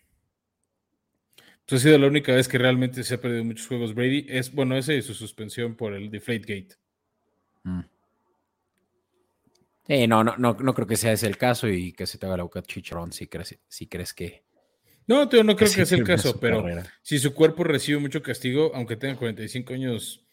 pues 1.65 1.81
ha 1.81 1.83
sido 1.83 1.97
la 1.97 2.07
única 2.07 2.33
vez 2.33 2.47
que 2.47 2.57
realmente 2.57 3.03
se 3.03 3.15
ha 3.15 3.21
perdido 3.21 3.43
muchos 3.43 3.67
juegos 3.67 3.93
Brady, 3.93 4.25
es, 4.29 4.51
bueno, 4.51 4.77
esa 4.77 4.93
y 4.93 5.01
su 5.01 5.13
suspensión 5.13 5.75
por 5.75 5.93
el 5.93 6.11
Deflate 6.11 6.39
Gate. 6.39 6.75
Mm 7.63 7.81
no, 10.07 10.23
no, 10.23 10.35
no, 10.37 10.57
no 10.59 10.73
creo 10.73 10.87
que 10.87 10.97
sea 10.97 11.11
ese 11.11 11.27
el 11.27 11.37
caso 11.37 11.67
y 11.67 11.93
que 11.93 12.07
se 12.07 12.17
te 12.17 12.25
haga 12.25 12.37
la 12.37 12.43
boca 12.43 12.61
chicharrón 12.61 13.11
si 13.11 13.27
crees, 13.27 13.59
si 13.67 13.87
crees 13.87 14.13
que. 14.13 14.43
No, 15.07 15.29
tío, 15.29 15.43
no 15.43 15.55
creo 15.55 15.69
que, 15.71 15.85
sea 15.85 15.97
el 15.97 16.03
caso, 16.03 16.39
pero 16.39 16.65
si 17.03 17.19
su 17.19 17.33
cuerpo 17.35 17.63
recibe 17.63 17.99
mucho 17.99 18.23
castigo, 18.23 18.71
aunque 18.73 18.95
tenga 18.95 19.17
45 19.17 19.73
años, 19.73 20.24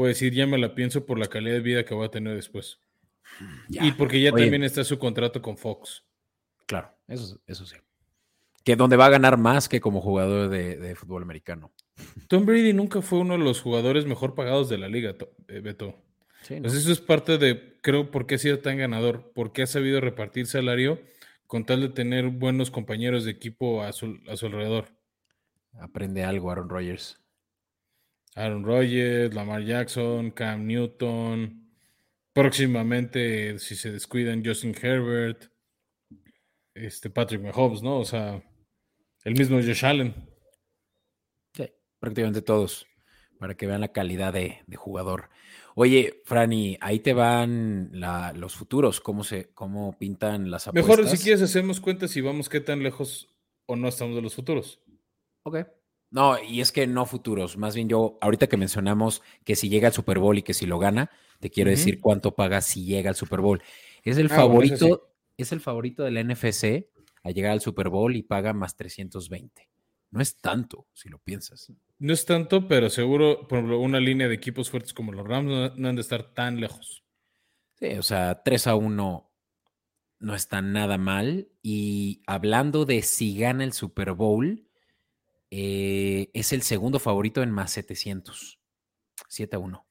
puede 0.00 0.14
decir, 0.14 0.32
ya 0.32 0.46
me 0.46 0.56
la 0.56 0.74
pienso 0.74 1.04
por 1.04 1.18
la 1.18 1.26
calidad 1.26 1.56
de 1.56 1.60
vida 1.60 1.84
que 1.84 1.94
va 1.94 2.06
a 2.06 2.10
tener 2.10 2.34
después. 2.34 2.80
Y 3.68 3.92
porque 3.92 4.18
ya 4.18 4.30
también 4.30 4.62
está 4.62 4.82
su 4.82 4.98
contrato 4.98 5.42
con 5.42 5.58
Fox. 5.58 6.06
Claro, 6.64 6.90
eso, 7.06 7.38
eso 7.46 7.66
sí. 7.66 7.76
Que 8.64 8.76
donde 8.76 8.96
va 8.96 9.04
a 9.04 9.10
ganar 9.10 9.36
más 9.36 9.68
que 9.68 9.78
como 9.78 10.00
jugador 10.00 10.48
de, 10.48 10.94
fútbol 10.94 11.22
americano. 11.22 11.74
Tom 12.28 12.46
Brady 12.46 12.72
nunca 12.72 13.02
fue 13.02 13.18
uno 13.18 13.34
de 13.34 13.44
los 13.44 13.60
jugadores 13.60 14.06
mejor 14.06 14.34
pagados 14.34 14.70
de 14.70 14.78
la 14.78 14.88
liga, 14.88 15.14
eh, 15.48 15.60
Beto. 15.60 15.94
Pues 16.48 16.72
eso 16.72 16.90
es 16.90 17.02
parte 17.02 17.36
de, 17.36 17.76
creo, 17.82 18.10
por 18.10 18.26
qué 18.26 18.36
ha 18.36 18.38
sido 18.38 18.60
tan 18.60 18.78
ganador, 18.78 19.30
porque 19.34 19.64
ha 19.64 19.66
sabido 19.66 20.00
repartir 20.00 20.46
salario 20.46 20.98
con 21.46 21.66
tal 21.66 21.82
de 21.82 21.90
tener 21.90 22.30
buenos 22.30 22.70
compañeros 22.70 23.26
de 23.26 23.32
equipo 23.32 23.82
a 23.82 23.92
su, 23.92 24.18
a 24.30 24.38
su 24.38 24.46
alrededor. 24.46 24.86
Aprende 25.78 26.24
algo, 26.24 26.50
Aaron 26.50 26.70
Rodgers. 26.70 27.19
Aaron 28.34 28.64
Rodgers, 28.64 29.34
Lamar 29.34 29.64
Jackson, 29.64 30.30
Cam 30.30 30.66
Newton. 30.66 31.68
Próximamente, 32.32 33.58
si 33.58 33.74
se 33.74 33.90
descuidan, 33.90 34.44
Justin 34.44 34.74
Herbert, 34.80 35.50
este 36.74 37.10
Patrick 37.10 37.42
Mahomes, 37.42 37.82
¿no? 37.82 37.98
O 37.98 38.04
sea, 38.04 38.42
el 39.24 39.34
mismo 39.34 39.56
Josh 39.56 39.84
Allen. 39.84 40.14
Sí, 41.54 41.64
prácticamente 41.98 42.40
todos, 42.40 42.86
para 43.38 43.56
que 43.56 43.66
vean 43.66 43.80
la 43.80 43.92
calidad 43.92 44.32
de, 44.32 44.60
de 44.66 44.76
jugador. 44.76 45.28
Oye, 45.74 46.22
Franny, 46.24 46.78
ahí 46.80 47.00
te 47.00 47.14
van 47.14 47.90
la, 47.92 48.32
los 48.32 48.54
futuros, 48.54 49.00
cómo 49.00 49.24
se, 49.24 49.52
cómo 49.52 49.98
pintan 49.98 50.50
las 50.50 50.68
apuestas. 50.68 50.98
Mejor 50.98 51.08
si 51.08 51.22
quieres 51.22 51.42
hacemos 51.42 51.80
cuenta 51.80 52.06
si 52.06 52.20
vamos 52.20 52.48
qué 52.48 52.60
tan 52.60 52.82
lejos 52.82 53.28
o 53.66 53.76
no 53.76 53.88
estamos 53.88 54.14
de 54.14 54.22
los 54.22 54.34
futuros. 54.34 54.80
Ok. 55.42 55.66
No, 56.10 56.42
y 56.42 56.60
es 56.60 56.72
que 56.72 56.86
no 56.86 57.06
futuros. 57.06 57.56
Más 57.56 57.74
bien 57.74 57.88
yo, 57.88 58.18
ahorita 58.20 58.48
que 58.48 58.56
mencionamos 58.56 59.22
que 59.44 59.54
si 59.54 59.68
llega 59.68 59.88
al 59.88 59.94
Super 59.94 60.18
Bowl 60.18 60.36
y 60.38 60.42
que 60.42 60.54
si 60.54 60.66
lo 60.66 60.78
gana, 60.78 61.10
te 61.38 61.50
quiero 61.50 61.70
decir 61.70 62.00
cuánto 62.00 62.34
paga 62.34 62.60
si 62.60 62.84
llega 62.84 63.10
al 63.10 63.16
Super 63.16 63.40
Bowl. 63.40 63.62
Es 64.02 64.18
el 64.18 64.26
Ah, 64.32 64.44
bueno, 64.44 64.66
favorito, 64.76 65.12
es 65.36 65.52
el 65.52 65.60
favorito 65.60 66.02
del 66.02 66.18
NFC 66.26 66.88
a 67.22 67.30
llegar 67.30 67.52
al 67.52 67.60
Super 67.60 67.88
Bowl 67.88 68.16
y 68.16 68.22
paga 68.22 68.52
más 68.52 68.76
320. 68.76 69.68
No 70.10 70.20
es 70.20 70.36
tanto, 70.38 70.88
si 70.92 71.08
lo 71.08 71.18
piensas. 71.18 71.72
No 72.00 72.12
es 72.12 72.24
tanto, 72.24 72.66
pero 72.66 72.90
seguro, 72.90 73.46
por 73.46 73.58
ejemplo, 73.58 73.78
una 73.78 74.00
línea 74.00 74.26
de 74.26 74.34
equipos 74.34 74.68
fuertes 74.70 74.92
como 74.92 75.12
los 75.12 75.26
Rams 75.26 75.46
no, 75.48 75.68
no 75.76 75.88
han 75.88 75.94
de 75.94 76.02
estar 76.02 76.34
tan 76.34 76.60
lejos. 76.60 77.04
Sí, 77.74 77.86
o 77.92 78.02
sea, 78.02 78.42
3 78.42 78.66
a 78.66 78.74
1 78.74 79.30
no 80.18 80.34
está 80.34 80.60
nada 80.60 80.98
mal. 80.98 81.48
Y 81.62 82.22
hablando 82.26 82.84
de 82.84 83.02
si 83.02 83.38
gana 83.38 83.62
el 83.64 83.72
Super 83.72 84.12
Bowl, 84.12 84.66
eh, 85.50 86.30
es 86.32 86.52
el 86.52 86.62
segundo 86.62 86.98
favorito 86.98 87.42
en 87.42 87.50
más 87.50 87.72
700. 87.72 88.60
7 89.28 89.56
a 89.56 89.58
1. 89.58 89.86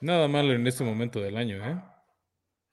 Nada 0.00 0.28
malo 0.28 0.52
en 0.52 0.66
este 0.66 0.84
momento 0.84 1.20
del 1.20 1.36
año, 1.36 1.64
¿eh? 1.64 1.80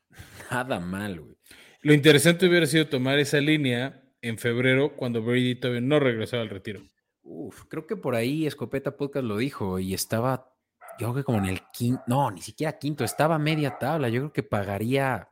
Nada 0.52 0.80
mal, 0.80 1.20
güey. 1.20 1.38
Lo 1.82 1.94
interesante 1.94 2.48
hubiera 2.48 2.66
sido 2.66 2.88
tomar 2.88 3.20
esa 3.20 3.40
línea 3.40 4.02
en 4.22 4.38
febrero 4.38 4.96
cuando 4.96 5.22
Brady 5.22 5.56
todavía 5.56 5.82
no 5.82 6.00
regresaba 6.00 6.42
al 6.42 6.50
retiro. 6.50 6.82
Uf, 7.22 7.64
creo 7.68 7.86
que 7.88 7.98
por 7.98 8.16
ahí 8.16 8.46
Escopeta 8.48 8.96
Podcast 8.96 9.26
lo 9.26 9.38
dijo 9.38 9.80
y 9.80 9.94
estaba, 9.94 10.54
yo 11.00 11.08
creo 11.08 11.16
que 11.16 11.24
como 11.24 11.40
en 11.40 11.46
el 11.46 11.62
quinto, 11.74 12.02
no, 12.08 12.32
ni 12.32 12.42
siquiera 12.42 12.78
quinto, 12.78 13.04
estaba 13.04 13.36
a 13.36 13.40
media 13.40 13.78
tabla. 13.78 14.10
Yo 14.10 14.22
creo 14.22 14.34
que 14.34 14.44
pagaría 14.44 15.30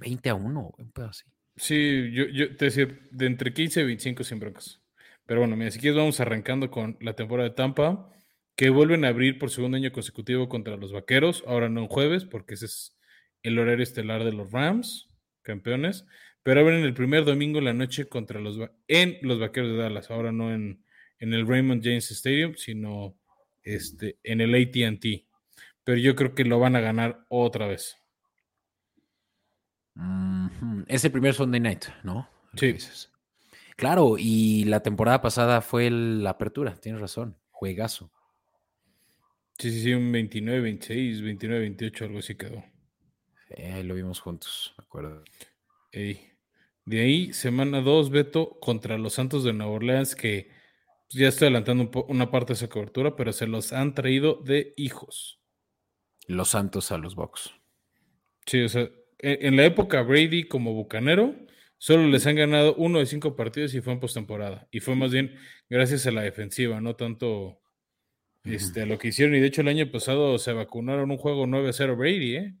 20 0.00 0.30
a 0.30 0.34
1, 0.34 0.74
un 0.78 0.92
pedo 0.92 1.08
así. 1.08 1.24
Sí, 1.56 2.10
yo, 2.12 2.24
yo 2.26 2.56
te 2.56 2.66
decía, 2.66 2.88
de 3.10 3.26
entre 3.26 3.52
15 3.52 3.82
y 3.82 3.84
25 3.84 4.24
sin 4.24 4.40
broncas. 4.40 4.83
Pero 5.26 5.40
bueno, 5.40 5.56
mira, 5.56 5.70
si 5.70 5.78
quieres 5.78 5.96
vamos 5.96 6.20
arrancando 6.20 6.70
con 6.70 6.96
la 7.00 7.14
temporada 7.14 7.48
de 7.48 7.54
Tampa, 7.54 8.10
que 8.56 8.70
vuelven 8.70 9.04
a 9.04 9.08
abrir 9.08 9.38
por 9.38 9.50
segundo 9.50 9.76
año 9.76 9.92
consecutivo 9.92 10.48
contra 10.48 10.76
los 10.76 10.92
Vaqueros, 10.92 11.42
ahora 11.46 11.68
no 11.68 11.80
en 11.80 11.88
jueves, 11.88 12.24
porque 12.24 12.54
ese 12.54 12.66
es 12.66 12.96
el 13.42 13.58
horario 13.58 13.82
estelar 13.82 14.24
de 14.24 14.32
los 14.32 14.52
Rams, 14.52 15.08
campeones, 15.42 16.06
pero 16.42 16.60
abren 16.60 16.84
el 16.84 16.94
primer 16.94 17.24
domingo 17.24 17.58
en 17.58 17.64
la 17.64 17.72
noche 17.72 18.06
contra 18.06 18.40
los 18.40 18.58
en 18.86 19.18
los 19.22 19.40
Vaqueros 19.40 19.70
de 19.70 19.78
Dallas, 19.78 20.10
ahora 20.10 20.30
no 20.30 20.52
en, 20.52 20.84
en 21.18 21.32
el 21.32 21.46
Raymond 21.46 21.82
James 21.82 22.10
Stadium, 22.10 22.54
sino 22.56 23.16
este, 23.62 24.18
en 24.22 24.40
el 24.40 24.54
AT&T. 24.54 25.26
Pero 25.84 25.98
yo 25.98 26.14
creo 26.14 26.34
que 26.34 26.44
lo 26.44 26.58
van 26.58 26.76
a 26.76 26.80
ganar 26.80 27.24
otra 27.28 27.66
vez. 27.66 27.96
Es 30.86 31.04
el 31.04 31.12
primer 31.12 31.34
Sunday 31.34 31.60
night, 31.60 31.84
¿no? 32.02 32.28
Sí. 32.56 32.76
Claro, 33.76 34.16
y 34.18 34.64
la 34.64 34.80
temporada 34.80 35.20
pasada 35.20 35.60
fue 35.60 35.90
la 35.90 36.30
apertura, 36.30 36.76
tienes 36.76 37.00
razón, 37.00 37.36
juegazo. 37.50 38.10
Sí, 39.58 39.70
sí, 39.70 39.82
sí, 39.82 39.92
un 39.94 40.10
29, 40.12 40.60
26, 40.60 41.22
29, 41.22 41.60
28, 41.60 42.04
algo 42.04 42.18
así 42.18 42.34
quedó. 42.36 42.64
Eh, 43.50 43.72
ahí 43.72 43.82
lo 43.82 43.94
vimos 43.94 44.20
juntos, 44.20 44.74
me 44.78 44.82
acuerdo. 44.84 45.22
Ey. 45.92 46.30
De 46.84 47.00
ahí, 47.00 47.32
semana 47.32 47.80
2, 47.80 48.10
Beto, 48.10 48.58
contra 48.60 48.98
los 48.98 49.14
Santos 49.14 49.42
de 49.42 49.52
Nueva 49.52 49.72
Orleans, 49.72 50.14
que 50.14 50.50
pues, 51.08 51.14
ya 51.20 51.28
estoy 51.28 51.46
adelantando 51.46 51.84
un 51.84 52.04
una 52.08 52.30
parte 52.30 52.48
de 52.48 52.54
esa 52.54 52.68
cobertura, 52.68 53.16
pero 53.16 53.32
se 53.32 53.46
los 53.46 53.72
han 53.72 53.94
traído 53.94 54.34
de 54.44 54.74
hijos. 54.76 55.40
Los 56.26 56.50
Santos 56.50 56.92
a 56.92 56.98
los 56.98 57.14
Bucks. 57.14 57.52
Sí, 58.46 58.62
o 58.62 58.68
sea, 58.68 58.82
en, 59.18 59.46
en 59.46 59.56
la 59.56 59.64
época 59.64 60.02
Brady 60.02 60.44
como 60.44 60.74
bucanero, 60.74 61.34
solo 61.78 62.06
les 62.08 62.26
han 62.26 62.36
ganado 62.36 62.74
uno 62.76 62.98
de 62.98 63.06
cinco 63.06 63.36
partidos 63.36 63.74
y 63.74 63.80
fue 63.80 63.92
en 63.92 64.00
postemporada. 64.00 64.68
Y 64.70 64.80
fue 64.80 64.96
más 64.96 65.12
bien 65.12 65.34
gracias 65.68 66.06
a 66.06 66.10
la 66.10 66.22
defensiva, 66.22 66.80
no 66.80 66.96
tanto 66.96 67.60
este, 68.44 68.82
a 68.82 68.86
lo 68.86 68.98
que 68.98 69.08
hicieron. 69.08 69.34
Y 69.34 69.40
de 69.40 69.46
hecho, 69.46 69.62
el 69.62 69.68
año 69.68 69.90
pasado 69.90 70.38
se 70.38 70.52
vacunaron 70.52 71.10
un 71.10 71.18
juego 71.18 71.46
9-0 71.46 71.96
Brady, 71.96 72.36
¿eh? 72.36 72.54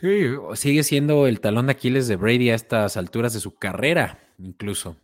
Sí, 0.00 0.26
sigue 0.54 0.82
siendo 0.82 1.26
el 1.26 1.40
talón 1.40 1.66
de 1.66 1.72
Aquiles 1.72 2.08
de 2.08 2.16
Brady 2.16 2.50
a 2.50 2.54
estas 2.54 2.96
alturas 2.96 3.32
de 3.32 3.40
su 3.40 3.54
carrera, 3.54 4.34
incluso. 4.38 5.00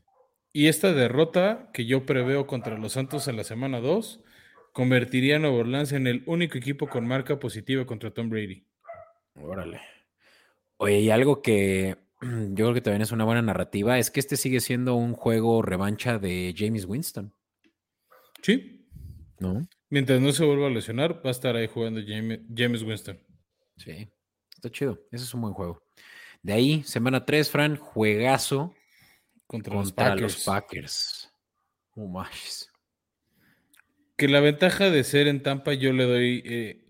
Y 0.52 0.66
esta 0.66 0.92
derrota 0.92 1.70
que 1.72 1.86
yo 1.86 2.04
preveo 2.04 2.46
contra 2.46 2.76
los 2.76 2.92
Santos 2.94 3.28
en 3.28 3.36
la 3.36 3.44
semana 3.44 3.80
2 3.80 4.20
convertiría 4.72 5.36
a 5.36 5.38
Nueva 5.38 5.58
Orleans 5.58 5.92
en 5.92 6.06
el 6.06 6.22
único 6.26 6.58
equipo 6.58 6.88
con 6.88 7.06
marca 7.06 7.38
positiva 7.38 7.86
contra 7.86 8.10
Tom 8.10 8.28
Brady. 8.28 8.64
Órale. 9.34 9.80
Oye, 10.76 11.00
y 11.00 11.10
algo 11.10 11.40
que 11.40 11.96
yo 12.50 12.54
creo 12.54 12.74
que 12.74 12.80
también 12.80 13.02
es 13.02 13.12
una 13.12 13.24
buena 13.24 13.42
narrativa 13.42 13.98
es 13.98 14.10
que 14.10 14.20
este 14.20 14.36
sigue 14.36 14.60
siendo 14.60 14.94
un 14.94 15.14
juego 15.14 15.62
revancha 15.62 16.18
de 16.18 16.54
James 16.56 16.84
Winston, 16.84 17.34
Sí, 18.42 18.86
¿no? 19.38 19.66
mientras 19.90 20.20
no 20.20 20.32
se 20.32 20.44
vuelva 20.44 20.66
a 20.68 20.70
lesionar, 20.70 21.24
va 21.24 21.28
a 21.28 21.32
estar 21.32 21.56
ahí 21.56 21.66
jugando 21.66 22.00
James, 22.06 22.40
James 22.54 22.82
Winston. 22.82 23.18
Sí, 23.76 24.08
está 24.54 24.70
chido. 24.70 24.98
Ese 25.10 25.24
es 25.24 25.34
un 25.34 25.40
buen 25.42 25.54
juego. 25.54 25.82
De 26.42 26.52
ahí, 26.54 26.82
semana 26.84 27.24
3, 27.24 27.50
Fran, 27.50 27.76
juegazo 27.76 28.74
Contra, 29.46 29.74
los 29.74 29.88
contra 29.88 30.10
Packers. 30.10 30.22
los 30.34 30.44
Packers. 30.44 31.32
Oh, 31.96 32.06
manches. 32.06 32.70
Que 34.16 34.28
la 34.28 34.40
ventaja 34.40 34.90
de 34.90 35.02
ser 35.04 35.26
en 35.28 35.42
Tampa, 35.42 35.74
yo 35.74 35.92
le 35.92 36.04
doy 36.04 36.42
eh, 36.46 36.86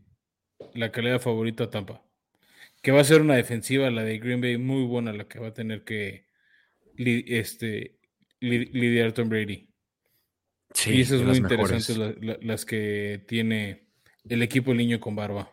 la 0.74 0.92
calidad 0.92 1.20
favorita 1.20 1.64
a 1.64 1.70
Tampa. 1.70 2.02
Que 2.82 2.92
va 2.92 3.00
a 3.00 3.04
ser 3.04 3.20
una 3.20 3.36
defensiva, 3.36 3.90
la 3.90 4.02
de 4.02 4.18
Green 4.18 4.40
Bay, 4.40 4.56
muy 4.56 4.84
buena, 4.84 5.12
la 5.12 5.28
que 5.28 5.38
va 5.38 5.48
a 5.48 5.54
tener 5.54 5.84
que 5.84 6.26
li- 6.96 7.24
este, 7.28 7.98
li- 8.40 8.66
lidiar 8.72 9.12
Tom 9.12 9.28
Brady. 9.28 9.68
Sí, 10.72 10.92
y 10.94 11.00
eso 11.02 11.16
es 11.16 11.22
muy 11.22 11.36
interesante, 11.36 11.96
la- 11.96 12.14
la- 12.20 12.38
las 12.40 12.64
que 12.64 13.24
tiene 13.26 13.88
el 14.28 14.42
equipo 14.42 14.72
niño 14.72 15.00
con 15.00 15.16
barba. 15.16 15.52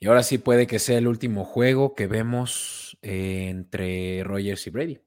Y 0.00 0.06
ahora 0.06 0.22
sí 0.22 0.38
puede 0.38 0.66
que 0.66 0.78
sea 0.78 0.98
el 0.98 1.06
último 1.08 1.44
juego 1.44 1.94
que 1.94 2.06
vemos 2.06 2.98
eh, 3.02 3.48
entre 3.48 4.22
Rogers 4.24 4.66
y 4.66 4.70
Brady. 4.70 5.00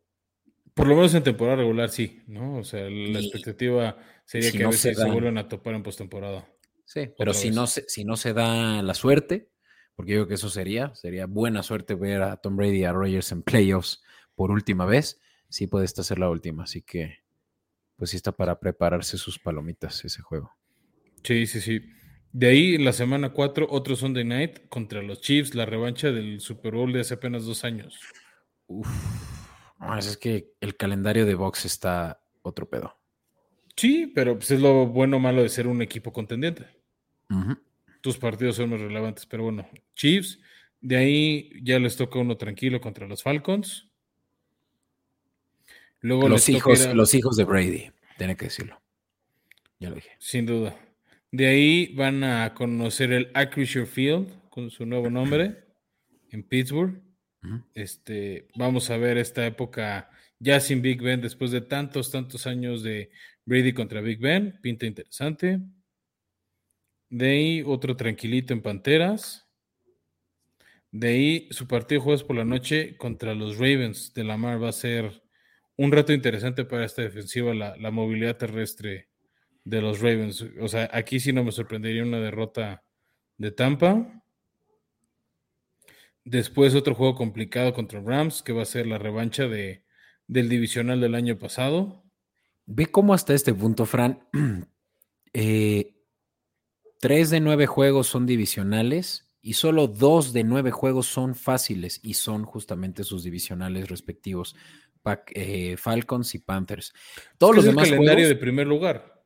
Por 0.73 0.87
lo 0.87 0.95
menos 0.95 1.13
en 1.15 1.23
temporada 1.23 1.57
regular, 1.57 1.89
sí, 1.89 2.21
¿no? 2.27 2.57
O 2.57 2.63
sea, 2.63 2.81
la 2.83 2.89
Y 2.89 3.17
expectativa 3.19 3.97
sería 4.25 4.51
si 4.51 4.57
que 4.57 4.63
a 4.63 4.67
veces 4.67 4.95
se 4.97 5.03
se, 5.03 5.11
vuelvan 5.11 5.37
a 5.37 5.47
topar 5.47 5.73
en 5.73 5.83
postemporada. 5.83 6.47
Sí, 6.85 7.09
pero 7.17 7.33
si 7.33 7.49
vez. 7.49 7.55
no, 7.55 7.67
se, 7.67 7.83
si 7.87 8.05
no 8.05 8.15
se 8.15 8.33
da 8.33 8.81
la 8.81 8.93
suerte, 8.93 9.49
porque 9.97 10.11
yo 10.13 10.17
creo 10.19 10.27
que 10.27 10.35
eso 10.35 10.49
sería, 10.49 10.93
sería 10.93 11.25
buena 11.25 11.63
suerte 11.63 11.95
ver 11.95 12.21
a 12.21 12.37
Tom 12.37 12.55
Brady 12.55 12.81
y 12.81 12.83
a 12.83 12.93
Rogers 12.93 13.31
en 13.31 13.41
playoffs 13.41 14.03
por 14.35 14.51
última 14.51 14.85
vez, 14.85 15.19
sí 15.49 15.65
puede 15.65 15.85
esta 15.85 16.03
ser 16.03 16.19
la 16.19 16.29
última, 16.29 16.63
así 16.63 16.83
que 16.83 17.17
pues 17.95 18.11
sí 18.11 18.17
está 18.17 18.31
para 18.31 18.59
prepararse 18.59 19.17
sus 19.17 19.39
palomitas 19.39 20.05
ese 20.05 20.21
juego. 20.21 20.51
Sí, 21.23 21.47
sí, 21.47 21.59
sí. 21.59 21.81
De 22.31 22.47
ahí, 22.47 22.75
en 22.75 22.85
la 22.85 22.93
semana 22.93 23.33
4, 23.33 23.65
otro 23.71 23.95
Sunday 23.95 24.23
Night 24.23 24.69
contra 24.69 25.01
los 25.01 25.19
Chiefs, 25.21 25.55
la 25.55 25.65
revancha 25.65 26.11
del 26.11 26.39
Super 26.41 26.75
Bowl 26.75 26.93
de 26.93 26.99
hace 26.99 27.15
apenas 27.15 27.45
dos 27.45 27.63
años. 27.63 27.99
Uf, 28.67 28.87
no, 29.79 29.97
es 29.97 30.15
que 30.17 30.53
el 30.61 30.77
calendario 30.77 31.25
de 31.25 31.33
box 31.33 31.65
está 31.65 32.21
otro 32.43 32.69
pedo. 32.69 32.99
Sí, 33.75 34.11
pero 34.13 34.35
pues 34.35 34.51
es 34.51 34.61
lo 34.61 34.85
bueno 34.85 35.17
o 35.17 35.19
malo 35.19 35.41
de 35.41 35.49
ser 35.49 35.65
un 35.65 35.81
equipo 35.81 36.13
contendiente. 36.13 36.67
Ujú. 37.31 37.57
Tus 38.01 38.17
partidos 38.17 38.55
son 38.55 38.69
más 38.69 38.79
relevantes, 38.79 39.25
pero 39.25 39.43
bueno, 39.43 39.67
Chiefs, 39.95 40.39
de 40.81 40.95
ahí 40.97 41.49
ya 41.63 41.79
les 41.79 41.95
toca 41.97 42.19
uno 42.19 42.37
tranquilo 42.37 42.79
contra 42.79 43.07
los 43.07 43.23
Falcons. 43.23 43.89
Luego 46.01 46.29
Los 46.29 46.47
hijos, 46.49 46.85
a- 46.85 46.93
los 46.93 47.13
hijos 47.13 47.35
de 47.37 47.43
Brady, 47.43 47.91
tiene 48.17 48.35
que 48.35 48.45
decirlo. 48.45 48.79
Ya 49.79 49.89
lo 49.89 49.95
dije. 49.95 50.11
Sin 50.19 50.45
duda. 50.45 50.75
De 51.31 51.47
ahí 51.47 51.93
van 51.95 52.23
a 52.23 52.53
conocer 52.53 53.11
el 53.11 53.29
Acrisure 53.33 53.85
Field 53.85 54.49
con 54.49 54.69
su 54.69 54.85
nuevo 54.85 55.09
nombre 55.09 55.63
en 56.31 56.43
Pittsburgh. 56.43 57.01
Este, 57.73 58.47
vamos 58.55 58.89
a 58.89 58.97
ver 58.97 59.17
esta 59.17 59.45
época 59.45 60.09
ya 60.39 60.59
sin 60.59 60.81
Big 60.81 61.01
Ben 61.01 61.21
después 61.21 61.51
de 61.51 61.61
tantos, 61.61 62.11
tantos 62.11 62.45
años 62.45 62.83
de 62.83 63.09
Brady 63.45 63.73
contra 63.73 64.01
Big 64.01 64.19
Ben. 64.19 64.59
Pinta 64.61 64.85
interesante. 64.85 65.59
De 67.09 67.29
ahí 67.29 67.63
otro 67.65 67.95
tranquilito 67.95 68.53
en 68.53 68.61
Panteras. 68.61 69.47
De 70.91 71.09
ahí 71.09 71.47
su 71.51 71.67
partido 71.67 72.01
jueves 72.01 72.23
por 72.23 72.35
la 72.35 72.45
noche 72.45 72.97
contra 72.97 73.33
los 73.33 73.57
Ravens 73.57 74.13
de 74.13 74.23
Lamar 74.23 74.61
va 74.61 74.69
a 74.69 74.73
ser 74.73 75.23
un 75.75 75.91
reto 75.91 76.11
interesante 76.13 76.65
para 76.65 76.85
esta 76.85 77.01
defensiva, 77.01 77.53
la, 77.53 77.77
la 77.77 77.91
movilidad 77.91 78.37
terrestre 78.37 79.09
de 79.63 79.81
los 79.81 79.99
Ravens. 79.99 80.43
O 80.61 80.67
sea, 80.67 80.89
aquí 80.91 81.19
sí 81.19 81.33
no 81.33 81.43
me 81.43 81.51
sorprendería 81.51 82.03
una 82.03 82.19
derrota 82.19 82.83
de 83.37 83.51
Tampa. 83.51 84.23
Después 86.23 86.75
otro 86.75 86.95
juego 86.95 87.15
complicado 87.15 87.73
contra 87.73 88.01
Rams, 88.01 88.41
que 88.41 88.53
va 88.53 88.63
a 88.63 88.65
ser 88.65 88.87
la 88.87 88.97
revancha 88.97 89.47
de, 89.47 89.83
del 90.27 90.49
divisional 90.49 90.99
del 90.99 91.15
año 91.15 91.37
pasado. 91.37 92.03
Ve 92.65 92.87
cómo 92.87 93.13
hasta 93.13 93.33
este 93.33 93.53
punto, 93.53 93.85
Fran, 93.85 94.27
eh, 95.33 95.96
tres 96.99 97.29
de 97.29 97.39
nueve 97.39 97.67
juegos 97.67 98.07
son 98.07 98.25
divisionales 98.25 99.27
y 99.41 99.53
solo 99.53 99.87
dos 99.87 100.33
de 100.33 100.43
nueve 100.43 100.71
juegos 100.71 101.07
son 101.07 101.35
fáciles 101.35 101.99
y 102.03 102.15
son 102.15 102.43
justamente 102.43 103.03
sus 103.03 103.23
divisionales 103.23 103.89
respectivos, 103.89 104.55
eh, 105.33 105.77
Falcons 105.77 106.35
y 106.35 106.39
Panthers. 106.39 106.93
Todos 107.37 107.55
los 107.55 107.65
demás 107.65 107.89
calendario 107.89 108.27
de 108.27 108.35
primer 108.35 108.67
lugar. 108.67 109.23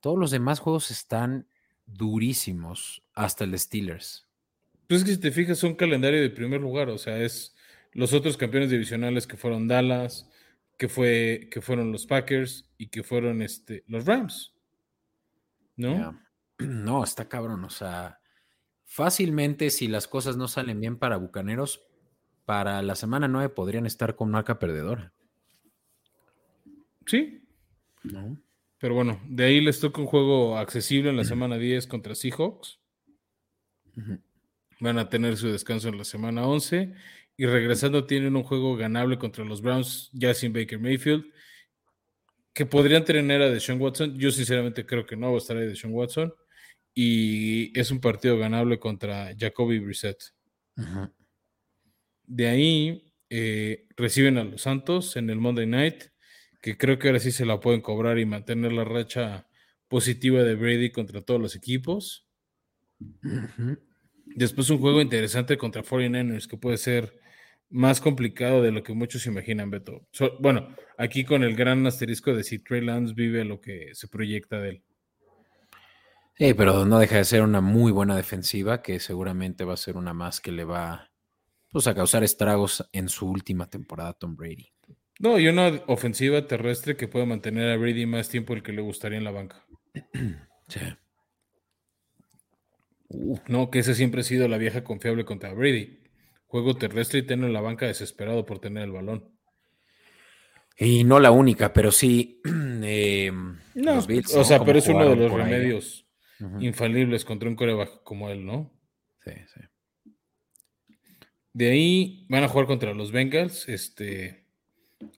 Todos 0.00 0.18
los 0.18 0.32
demás 0.32 0.58
juegos 0.58 0.90
están 0.90 1.46
durísimos, 1.86 3.04
hasta 3.14 3.44
el 3.44 3.56
Steelers. 3.58 4.26
Pues 4.88 5.00
es 5.00 5.04
que 5.06 5.14
si 5.14 5.20
te 5.20 5.30
fijas, 5.30 5.58
son 5.58 5.74
calendario 5.74 6.20
de 6.20 6.30
primer 6.30 6.60
lugar, 6.60 6.88
o 6.88 6.98
sea, 6.98 7.22
es 7.22 7.54
los 7.92 8.12
otros 8.12 8.36
campeones 8.36 8.70
divisionales 8.70 9.26
que 9.26 9.36
fueron 9.36 9.68
Dallas, 9.68 10.28
que, 10.76 10.88
fue, 10.88 11.48
que 11.50 11.60
fueron 11.60 11.92
los 11.92 12.06
Packers 12.06 12.68
y 12.78 12.88
que 12.88 13.02
fueron 13.02 13.42
este, 13.42 13.84
los 13.86 14.06
Rams. 14.06 14.54
¿No? 15.76 16.18
No, 16.68 17.04
está 17.04 17.28
cabrón, 17.28 17.64
o 17.64 17.70
sea, 17.70 18.20
fácilmente 18.84 19.70
si 19.70 19.88
las 19.88 20.08
cosas 20.08 20.36
no 20.36 20.48
salen 20.48 20.80
bien 20.80 20.98
para 20.98 21.16
Bucaneros, 21.16 21.82
para 22.44 22.82
la 22.82 22.94
semana 22.94 23.28
9 23.28 23.50
podrían 23.50 23.86
estar 23.86 24.16
con 24.16 24.30
marca 24.30 24.58
perdedora. 24.58 25.12
Sí. 27.06 27.44
¿No? 28.02 28.36
Pero 28.78 28.94
bueno, 28.94 29.20
de 29.28 29.44
ahí 29.44 29.60
les 29.60 29.78
toca 29.78 30.00
un 30.00 30.08
juego 30.08 30.58
accesible 30.58 31.10
en 31.10 31.16
la 31.16 31.24
semana 31.24 31.56
10 31.56 31.86
contra 31.86 32.16
Seahawks. 32.16 32.80
Van 34.80 34.98
a 34.98 35.08
tener 35.08 35.36
su 35.36 35.48
descanso 35.48 35.88
en 35.88 35.98
la 35.98 36.04
semana 36.04 36.46
11 36.46 36.92
y 37.36 37.46
regresando 37.46 38.06
tienen 38.06 38.34
un 38.34 38.42
juego 38.42 38.76
ganable 38.76 39.18
contra 39.18 39.44
los 39.44 39.62
Browns 39.62 40.10
ya 40.12 40.34
sin 40.34 40.52
Baker 40.52 40.80
Mayfield, 40.80 41.24
que 42.52 42.66
podrían 42.66 43.04
tener 43.04 43.40
a 43.40 43.50
Deshaun 43.50 43.80
Watson. 43.80 44.18
Yo 44.18 44.32
sinceramente 44.32 44.84
creo 44.84 45.06
que 45.06 45.16
no 45.16 45.28
va 45.28 45.34
a 45.34 45.38
estar 45.38 45.56
ahí 45.56 45.68
Deshaun 45.68 45.94
Watson. 45.94 46.34
Y 46.94 47.78
es 47.78 47.90
un 47.90 48.00
partido 48.00 48.38
ganable 48.38 48.78
contra 48.78 49.34
Jacoby 49.36 49.78
Brissett. 49.78 50.22
De 52.24 52.48
ahí 52.48 53.12
eh, 53.30 53.86
reciben 53.96 54.38
a 54.38 54.44
los 54.44 54.62
Santos 54.62 55.16
en 55.16 55.30
el 55.30 55.38
Monday 55.38 55.66
Night 55.66 56.04
que 56.62 56.76
creo 56.78 56.98
que 56.98 57.08
ahora 57.08 57.18
sí 57.18 57.32
se 57.32 57.44
la 57.44 57.60
pueden 57.60 57.80
cobrar 57.80 58.18
y 58.18 58.24
mantener 58.24 58.72
la 58.72 58.84
racha 58.84 59.48
positiva 59.88 60.44
de 60.44 60.54
Brady 60.54 60.92
contra 60.92 61.20
todos 61.20 61.40
los 61.40 61.56
equipos. 61.56 62.26
Después 64.24 64.70
un 64.70 64.78
juego 64.78 65.02
interesante 65.02 65.58
contra 65.58 65.82
49ers 65.82 66.46
que 66.46 66.56
puede 66.56 66.76
ser 66.76 67.20
más 67.68 68.00
complicado 68.00 68.62
de 68.62 68.70
lo 68.70 68.82
que 68.82 68.92
muchos 68.92 69.26
imaginan, 69.26 69.70
Beto. 69.70 70.06
bueno, 70.40 70.74
aquí 70.98 71.24
con 71.24 71.42
el 71.42 71.56
gran 71.56 71.84
asterisco 71.86 72.34
de 72.34 72.44
si 72.44 72.60
Trey 72.60 72.80
Lance 72.80 73.14
vive 73.14 73.44
lo 73.44 73.60
que 73.60 73.90
se 73.94 74.06
proyecta 74.06 74.60
de 74.60 74.68
él. 74.68 74.82
Sí, 76.34 76.54
pero 76.54 76.84
no 76.86 76.98
deja 76.98 77.16
de 77.16 77.24
ser 77.24 77.42
una 77.42 77.60
muy 77.60 77.92
buena 77.92 78.16
defensiva 78.16 78.82
que 78.82 79.00
seguramente 79.00 79.64
va 79.64 79.74
a 79.74 79.78
ser 79.78 79.96
una 79.96 80.14
más 80.14 80.40
que 80.40 80.50
le 80.50 80.64
va 80.64 81.10
pues, 81.70 81.86
a 81.86 81.94
causar 81.94 82.24
estragos 82.24 82.88
en 82.92 83.08
su 83.08 83.28
última 83.28 83.68
temporada 83.68 84.14
Tom 84.14 84.34
Brady. 84.34 84.72
No, 85.18 85.38
y 85.38 85.48
una 85.48 85.82
ofensiva 85.86 86.46
terrestre 86.46 86.96
que 86.96 87.06
pueda 87.06 87.26
mantener 87.26 87.70
a 87.70 87.76
Brady 87.76 88.06
más 88.06 88.28
tiempo 88.28 88.54
el 88.54 88.62
que 88.62 88.72
le 88.72 88.82
gustaría 88.82 89.18
en 89.18 89.24
la 89.24 89.30
banca. 89.30 89.64
Sí. 90.68 90.80
no, 93.48 93.70
que 93.70 93.80
esa 93.80 93.92
siempre 93.92 94.22
ha 94.22 94.24
sido 94.24 94.48
la 94.48 94.56
vieja 94.56 94.82
confiable 94.82 95.26
contra 95.26 95.52
Brady. 95.52 96.00
Juego 96.46 96.78
terrestre 96.78 97.18
y 97.18 97.26
tener 97.26 97.44
en 97.44 97.52
la 97.52 97.60
banca 97.60 97.84
desesperado 97.84 98.46
por 98.46 98.58
tener 98.58 98.84
el 98.84 98.92
balón. 98.92 99.36
Y 100.78 101.04
no 101.04 101.20
la 101.20 101.30
única, 101.30 101.74
pero 101.74 101.92
sí. 101.92 102.40
Eh, 102.46 103.30
no, 103.74 103.98
o 103.98 104.44
sea, 104.44 104.64
pero 104.64 104.78
es 104.78 104.88
uno 104.88 105.10
de 105.10 105.16
los 105.16 105.30
remedios 105.30 106.06
infalibles 106.60 107.24
contra 107.24 107.48
un 107.48 107.56
coreback 107.56 108.02
como 108.02 108.28
él, 108.30 108.44
¿no? 108.44 108.72
Sí, 109.24 109.32
sí. 109.54 109.60
De 111.52 111.70
ahí 111.70 112.26
van 112.28 112.44
a 112.44 112.48
jugar 112.48 112.66
contra 112.66 112.94
los 112.94 113.12
Bengals. 113.12 113.68
Este 113.68 114.46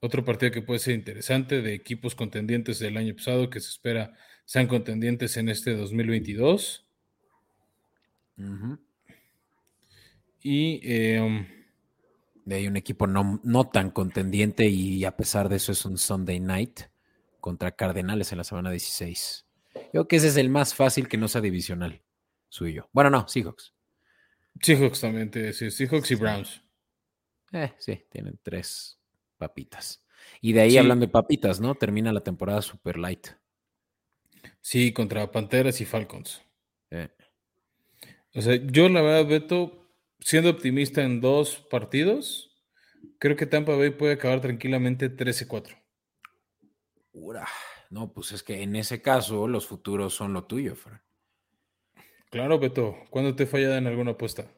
otro 0.01 0.25
partido 0.25 0.51
que 0.51 0.63
puede 0.63 0.81
ser 0.81 0.95
interesante 0.95 1.63
de 1.63 1.75
equipos 1.75 2.15
contendientes 2.15 2.79
del 2.79 2.97
año 2.97 3.15
pasado 3.15 3.51
que 3.51 3.61
se 3.61 3.69
espera 3.69 4.15
sean 4.45 4.67
contendientes 4.67 5.37
en 5.37 5.49
este 5.49 5.75
2022. 5.75 6.87
Y 10.43 10.81
eh, 10.83 11.21
um, 11.21 11.47
hay 12.51 12.67
un 12.67 12.77
equipo 12.77 13.07
no, 13.07 13.41
no, 13.45 13.69
tan 13.69 13.91
contendiente 13.91 14.67
y 14.67 15.05
a 15.05 15.17
pesar 15.17 15.49
de 15.49 15.57
eso 15.57 15.73
es 15.73 15.85
un 15.85 15.97
Sunday 15.99 16.41
night 16.41 16.81
contra 17.41 17.73
Cardenales 17.73 18.33
en 18.33 18.39
la 18.39 18.45
semana 18.45 18.71
16. 18.71 19.44
Yo 19.75 19.91
creo 19.91 20.09
que 20.09 20.17
ese 20.17 20.29
es 20.29 20.37
el 20.37 20.51
más 20.51 20.75
fácil 20.75 21.09
que 21.09 21.17
no 21.17 21.29
sea 21.29 21.41
divisional, 21.41 22.03
suyo. 22.49 22.89
Bueno, 22.93 23.11
no, 23.11 23.27
Seahawks. 23.29 23.75
Seahawks 24.61 25.01
también, 25.01 25.31
sí, 25.53 25.71
Seahawks 25.71 26.11
y 26.11 26.15
Browns. 26.15 26.63
Eh, 27.53 27.73
sí, 27.79 28.07
tienen 28.11 28.39
tres 28.43 29.01
papitas. 29.37 30.05
Y 30.41 30.53
de 30.53 30.63
ahí 30.63 30.77
hablando 30.77 31.07
de 31.07 31.13
papitas, 31.13 31.61
¿no? 31.61 31.75
Termina 31.75 32.13
la 32.13 32.23
temporada 32.23 32.63
super 32.63 32.99
light. 32.99 33.29
Sí, 34.61 34.93
contra 34.93 35.31
Panteras 35.31 35.81
y 35.81 35.85
Falcons. 35.85 36.43
O 38.35 38.43
sea, 38.43 38.57
yo 38.57 38.89
la 38.89 39.03
verdad, 39.03 39.27
Beto, 39.27 39.89
siendo 40.21 40.51
optimista 40.51 41.03
en 41.03 41.21
dos 41.21 41.57
partidos, 41.71 42.51
creo 43.19 43.37
que 43.37 43.47
Tampa 43.47 43.77
Bay 43.77 43.91
puede 43.91 44.15
acabar 44.15 44.41
tranquilamente 44.41 45.15
13-4. 45.15 45.77
No, 47.95 48.13
pues 48.13 48.33
es 48.33 48.43
que 48.43 48.61
en 48.61 48.75
ese 48.75 49.01
caso 49.01 49.47
los 49.47 49.69
futuros 49.69 50.13
son 50.13 50.33
lo 50.33 50.47
tuyo, 50.47 50.75
Fran. 50.75 51.01
Claro, 52.29 52.59
Beto. 52.59 52.97
¿Cuándo 53.09 53.37
te 53.37 53.45
he 53.45 53.47
fallado 53.47 53.77
en 53.77 53.87
alguna 53.87 54.11
apuesta? 54.11 54.51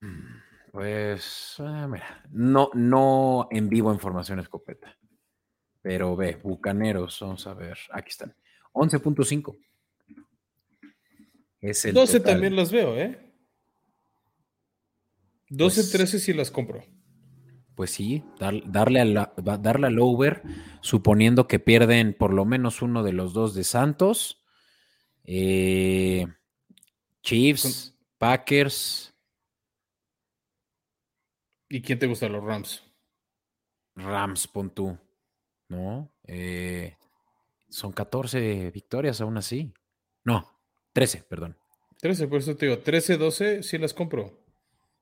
Mm. 0.00 0.72
Pues, 0.72 1.56
ah, 1.58 1.86
mira, 1.86 2.24
no, 2.30 2.70
no 2.72 3.46
en 3.50 3.68
vivo 3.68 3.92
en 3.92 4.00
formación 4.00 4.40
escopeta. 4.40 4.96
Pero 5.82 6.16
ve, 6.16 6.40
Bucaneros, 6.42 7.18
vamos 7.20 7.46
a 7.46 7.52
ver, 7.52 7.76
aquí 7.92 8.08
están. 8.08 8.34
11.5. 8.72 9.58
Es 11.60 11.84
el 11.84 11.92
12 11.92 12.20
también 12.20 12.56
las 12.56 12.72
veo, 12.72 12.96
¿eh? 12.96 13.18
12, 15.50 15.90
13 15.92 16.12
pues 16.12 16.24
sí 16.24 16.32
las 16.32 16.50
compro. 16.50 16.82
Pues 17.78 17.92
sí, 17.92 18.24
darle, 18.40 19.00
a 19.00 19.32
darle 19.36 19.86
al 19.86 20.00
over, 20.00 20.42
suponiendo 20.80 21.46
que 21.46 21.60
pierden 21.60 22.12
por 22.12 22.34
lo 22.34 22.44
menos 22.44 22.82
uno 22.82 23.04
de 23.04 23.12
los 23.12 23.32
dos 23.32 23.54
de 23.54 23.62
Santos. 23.62 24.42
Eh, 25.22 26.26
Chiefs, 27.22 27.94
Packers, 28.18 29.14
¿Y 31.68 31.80
quién 31.80 32.00
te 32.00 32.08
gusta 32.08 32.28
los 32.28 32.42
Rams? 32.42 32.82
Rams, 33.94 34.48
pon 34.48 34.70
tú. 34.70 34.98
¿No? 35.68 36.10
Eh, 36.24 36.96
son 37.68 37.92
14 37.92 38.72
victorias 38.72 39.20
aún 39.20 39.36
así. 39.36 39.72
No, 40.24 40.50
13, 40.94 41.22
perdón. 41.28 41.56
13, 42.00 42.26
por 42.26 42.38
eso 42.38 42.56
te 42.56 42.66
digo, 42.66 42.80
13, 42.80 43.18
12, 43.18 43.62
sí 43.62 43.78
las 43.78 43.94
compro. 43.94 44.37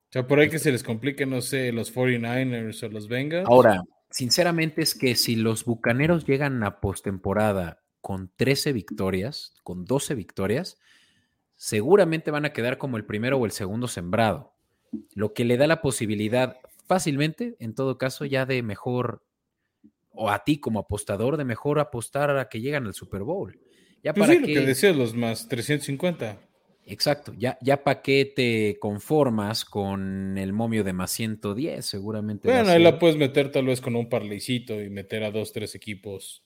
O 0.09 0.13
sea, 0.13 0.27
por 0.27 0.39
ahí 0.39 0.49
que 0.49 0.59
se 0.59 0.73
les 0.73 0.83
complique, 0.83 1.27
no 1.27 1.41
sé, 1.41 1.73
los 1.73 1.95
49ers 1.95 2.83
o 2.83 2.89
los 2.89 3.09
Bengals. 3.09 3.49
Ahora, 3.49 3.83
sinceramente 4.11 4.83
es 4.83 4.95
que 4.95 5.17
si 5.17 5.37
los 5.37 5.65
Bucaneros 5.65 6.25
llegan 6.27 6.63
a 6.63 6.81
postemporada 6.81 7.83
con 8.01 8.31
13 8.37 8.73
victorias, 8.73 9.55
con 9.65 9.85
12 9.85 10.15
victorias, 10.15 10.79
seguramente 11.57 12.31
van 12.31 12.45
a 12.45 12.53
quedar 12.53 12.79
como 12.79 12.97
el 12.97 13.05
primero 13.05 13.39
o 13.39 13.47
el 13.47 13.51
segundo 13.51 13.89
sembrado 13.89 14.57
lo 15.15 15.33
que 15.35 15.45
le 15.45 15.57
da 15.57 15.67
la 15.67 15.83
posibilidad 15.83 16.59
fácilmente, 16.87 17.57
en 17.59 17.75
todo 17.75 17.99
caso, 17.99 18.25
ya 18.25 18.47
de 18.47 18.63
mejor, 18.63 19.25
o 20.11 20.31
a 20.31 20.45
ti 20.45 20.59
como 20.59 20.81
apostador, 20.81 21.37
de 21.37 21.45
mejor 21.45 21.79
apostar 21.79 22.37
a 22.37 22.49
que 22.49 22.61
llegan 22.61 22.87
al 22.87 22.95
Super 22.95 23.23
Bowl. 23.23 23.59
Ya 24.03 24.15
pues 24.15 24.29
para 24.29 24.41
lo 24.41 24.47
que 24.47 24.61
decías, 24.61 24.97
los 24.97 25.15
más 25.15 25.49
350. 25.49 26.39
Exacto, 26.89 27.35
ya, 27.37 27.59
ya 27.61 27.83
para 27.83 28.01
qué 28.01 28.33
te 28.35 28.79
conformas 28.79 29.65
con 29.65 30.39
el 30.39 30.53
momio 30.53 30.85
de 30.85 30.93
más 30.93 31.11
110, 31.11 31.85
seguramente. 31.85 32.49
Bueno, 32.49 32.71
ahí 32.71 32.81
la 32.81 33.01
puedes 33.01 33.17
meter 33.17 33.51
tal 33.51 33.67
vez 33.67 33.81
con 33.81 33.97
un 33.97 34.09
parleycito 34.09 34.81
y 34.81 34.89
meter 34.89 35.25
a 35.25 35.33
dos, 35.33 35.53
tres 35.53 35.75
equipos 35.75 36.45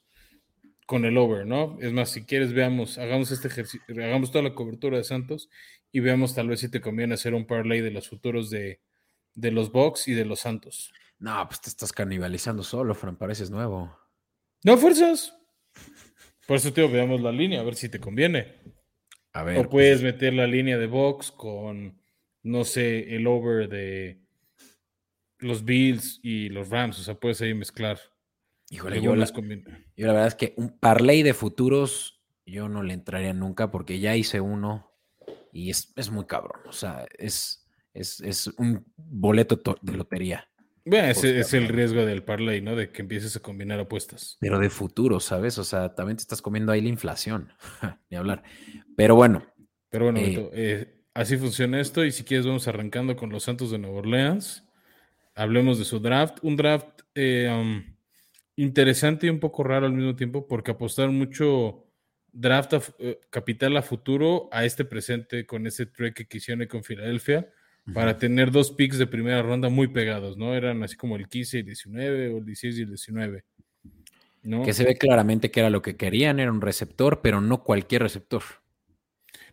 con 0.86 1.04
el 1.04 1.18
over, 1.18 1.46
¿no? 1.46 1.76
Es 1.80 1.92
más, 1.92 2.10
si 2.10 2.24
quieres, 2.24 2.54
veamos, 2.54 2.96
hagamos 2.96 3.30
este 3.30 3.48
ejercicio, 3.48 3.82
hagamos 4.02 4.32
toda 4.32 4.42
la 4.42 4.54
cobertura 4.54 4.96
de 4.96 5.04
Santos 5.04 5.50
y 5.92 6.00
veamos 6.00 6.34
tal 6.34 6.48
vez 6.48 6.60
si 6.60 6.70
te 6.70 6.80
conviene 6.80 7.14
hacer 7.14 7.34
un 7.34 7.46
parlay 7.46 7.82
de 7.82 7.90
los 7.90 8.08
futuros 8.08 8.48
de, 8.48 8.80
de 9.34 9.50
los 9.50 9.70
Bucks 9.70 10.08
y 10.08 10.14
de 10.14 10.24
los 10.24 10.40
Santos. 10.40 10.90
No, 11.18 11.46
pues 11.46 11.60
te 11.60 11.68
estás 11.68 11.92
canibalizando 11.92 12.62
solo, 12.62 12.94
Fran, 12.94 13.16
pareces 13.16 13.50
nuevo. 13.50 13.94
No 14.64 14.78
fuerzas. 14.78 15.36
Por 16.46 16.56
eso 16.56 16.72
te 16.72 16.84
veamos 16.86 17.20
la 17.20 17.30
línea, 17.30 17.60
a 17.60 17.62
ver 17.62 17.74
si 17.74 17.90
te 17.90 18.00
conviene. 18.00 18.54
A 19.32 19.42
ver. 19.44 19.58
O 19.58 19.68
puedes 19.68 20.02
meter 20.02 20.32
la 20.34 20.46
línea 20.46 20.76
de 20.78 20.86
box 20.86 21.30
con, 21.30 22.00
no 22.42 22.64
sé, 22.64 23.14
el 23.14 23.26
over 23.26 23.68
de 23.68 24.18
los 25.38 25.64
Bills 25.64 26.20
y 26.22 26.48
los 26.48 26.68
Rams. 26.68 26.98
O 26.98 27.02
sea, 27.02 27.14
puedes 27.14 27.40
ahí 27.40 27.54
mezclar. 27.54 27.98
Híjole, 28.70 28.96
yo 29.02 29.16
la, 29.16 29.26
yo 29.96 30.06
la 30.06 30.12
verdad 30.12 30.28
es 30.28 30.34
que 30.36 30.54
un 30.56 30.78
parlay 30.78 31.22
de 31.22 31.34
futuros 31.34 32.20
yo 32.46 32.68
no 32.68 32.82
le 32.82 32.94
entraría 32.94 33.32
nunca 33.32 33.70
porque 33.70 33.98
ya 34.00 34.16
hice 34.16 34.40
uno 34.40 34.90
y 35.52 35.70
es, 35.70 35.92
es 35.96 36.10
muy 36.10 36.26
cabrón. 36.26 36.60
O 36.66 36.72
sea, 36.72 37.06
es, 37.18 37.66
es, 37.94 38.20
es 38.20 38.46
un 38.58 38.84
boleto 38.96 39.58
to- 39.58 39.78
de 39.82 39.94
lotería. 39.94 40.49
Bueno, 40.84 41.08
ese 41.08 41.40
es 41.40 41.52
el 41.54 41.68
riesgo 41.68 42.04
del 42.04 42.22
parlay, 42.22 42.60
¿no? 42.60 42.74
De 42.74 42.90
que 42.90 43.02
empieces 43.02 43.36
a 43.36 43.40
combinar 43.40 43.78
apuestas. 43.80 44.36
Pero 44.40 44.58
de 44.58 44.70
futuro, 44.70 45.20
¿sabes? 45.20 45.58
O 45.58 45.64
sea, 45.64 45.94
también 45.94 46.16
te 46.16 46.22
estás 46.22 46.42
comiendo 46.42 46.72
ahí 46.72 46.80
la 46.80 46.88
inflación. 46.88 47.52
Ni 48.10 48.16
hablar. 48.16 48.42
Pero 48.96 49.14
bueno, 49.14 49.46
Pero 49.90 50.04
bueno, 50.06 50.20
Eh. 50.20 50.26
Beto, 50.28 50.50
eh, 50.52 51.02
así 51.14 51.36
funciona 51.36 51.80
esto. 51.80 52.04
Y 52.04 52.12
si 52.12 52.24
quieres, 52.24 52.46
vamos 52.46 52.66
arrancando 52.68 53.16
con 53.16 53.30
los 53.30 53.44
Santos 53.44 53.70
de 53.70 53.78
Nueva 53.78 53.98
Orleans. 53.98 54.64
Hablemos 55.34 55.78
de 55.78 55.84
su 55.84 56.00
draft. 56.00 56.38
Un 56.42 56.56
draft 56.56 57.02
eh, 57.14 57.48
um, 57.50 57.84
interesante 58.56 59.26
y 59.26 59.30
un 59.30 59.40
poco 59.40 59.62
raro 59.64 59.86
al 59.86 59.92
mismo 59.92 60.16
tiempo, 60.16 60.46
porque 60.46 60.70
apostaron 60.70 61.16
mucho 61.16 61.86
draft 62.32 62.74
a 62.74 62.80
capital 63.28 63.76
a 63.76 63.82
futuro 63.82 64.48
a 64.52 64.64
este 64.64 64.84
presente 64.84 65.46
con 65.46 65.66
ese 65.66 65.86
trade 65.86 66.14
que 66.14 66.28
quisieron 66.28 66.64
con 66.68 66.84
Filadelfia 66.84 67.50
para 67.94 68.18
tener 68.18 68.50
dos 68.50 68.70
picks 68.72 68.98
de 68.98 69.06
primera 69.06 69.42
ronda 69.42 69.68
muy 69.68 69.88
pegados, 69.88 70.36
¿no? 70.36 70.54
Eran 70.54 70.82
así 70.82 70.96
como 70.96 71.16
el 71.16 71.28
15 71.28 71.56
y 71.56 71.60
el 71.60 71.66
19 71.66 72.28
o 72.28 72.38
el 72.38 72.44
16 72.44 72.78
y 72.78 72.82
el 72.82 72.88
19. 72.88 73.44
¿no? 74.42 74.62
que 74.62 74.72
se 74.72 74.84
ve 74.84 74.96
claramente 74.96 75.50
que 75.50 75.60
era 75.60 75.68
lo 75.68 75.82
que 75.82 75.96
querían, 75.96 76.40
era 76.40 76.50
un 76.50 76.62
receptor, 76.62 77.20
pero 77.20 77.40
no 77.42 77.62
cualquier 77.62 78.02
receptor. 78.02 78.42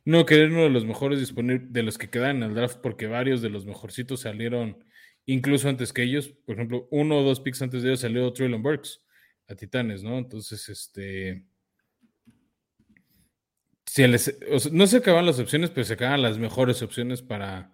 No, 0.06 0.26
que 0.26 0.36
era 0.36 0.48
uno 0.48 0.64
de 0.64 0.70
los 0.70 0.86
mejores 0.86 1.20
disponibles, 1.20 1.74
de 1.74 1.84
los 1.84 1.98
que 1.98 2.10
quedan 2.10 2.38
en 2.38 2.44
el 2.44 2.56
draft, 2.56 2.78
porque 2.82 3.08
varios 3.08 3.42
de 3.42 3.50
los 3.50 3.66
mejorcitos 3.66 4.22
salieron 4.22 4.82
incluso 5.26 5.68
antes 5.68 5.92
que 5.92 6.04
ellos. 6.04 6.30
Por 6.46 6.56
ejemplo, 6.56 6.88
uno 6.92 7.20
o 7.20 7.24
dos 7.24 7.42
picks 7.42 7.62
antes 7.62 7.84
de 7.84 7.90
ellos 7.90 8.00
salió 8.00 8.32
Traylon 8.32 8.64
Burks 8.64 9.02
a 9.50 9.56
Titanes, 9.56 10.04
¿no? 10.04 10.18
Entonces, 10.18 10.70
este. 10.70 11.44
Se 13.86 14.08
les- 14.08 14.38
o 14.52 14.60
sea, 14.60 14.72
no 14.72 14.88
se 14.88 14.98
acaban 14.98 15.26
las 15.26 15.40
opciones, 15.40 15.70
pero 15.70 15.84
se 15.84 15.94
acaban 15.94 16.22
las 16.22 16.38
mejores 16.38 16.82
opciones 16.82 17.22
para, 17.22 17.74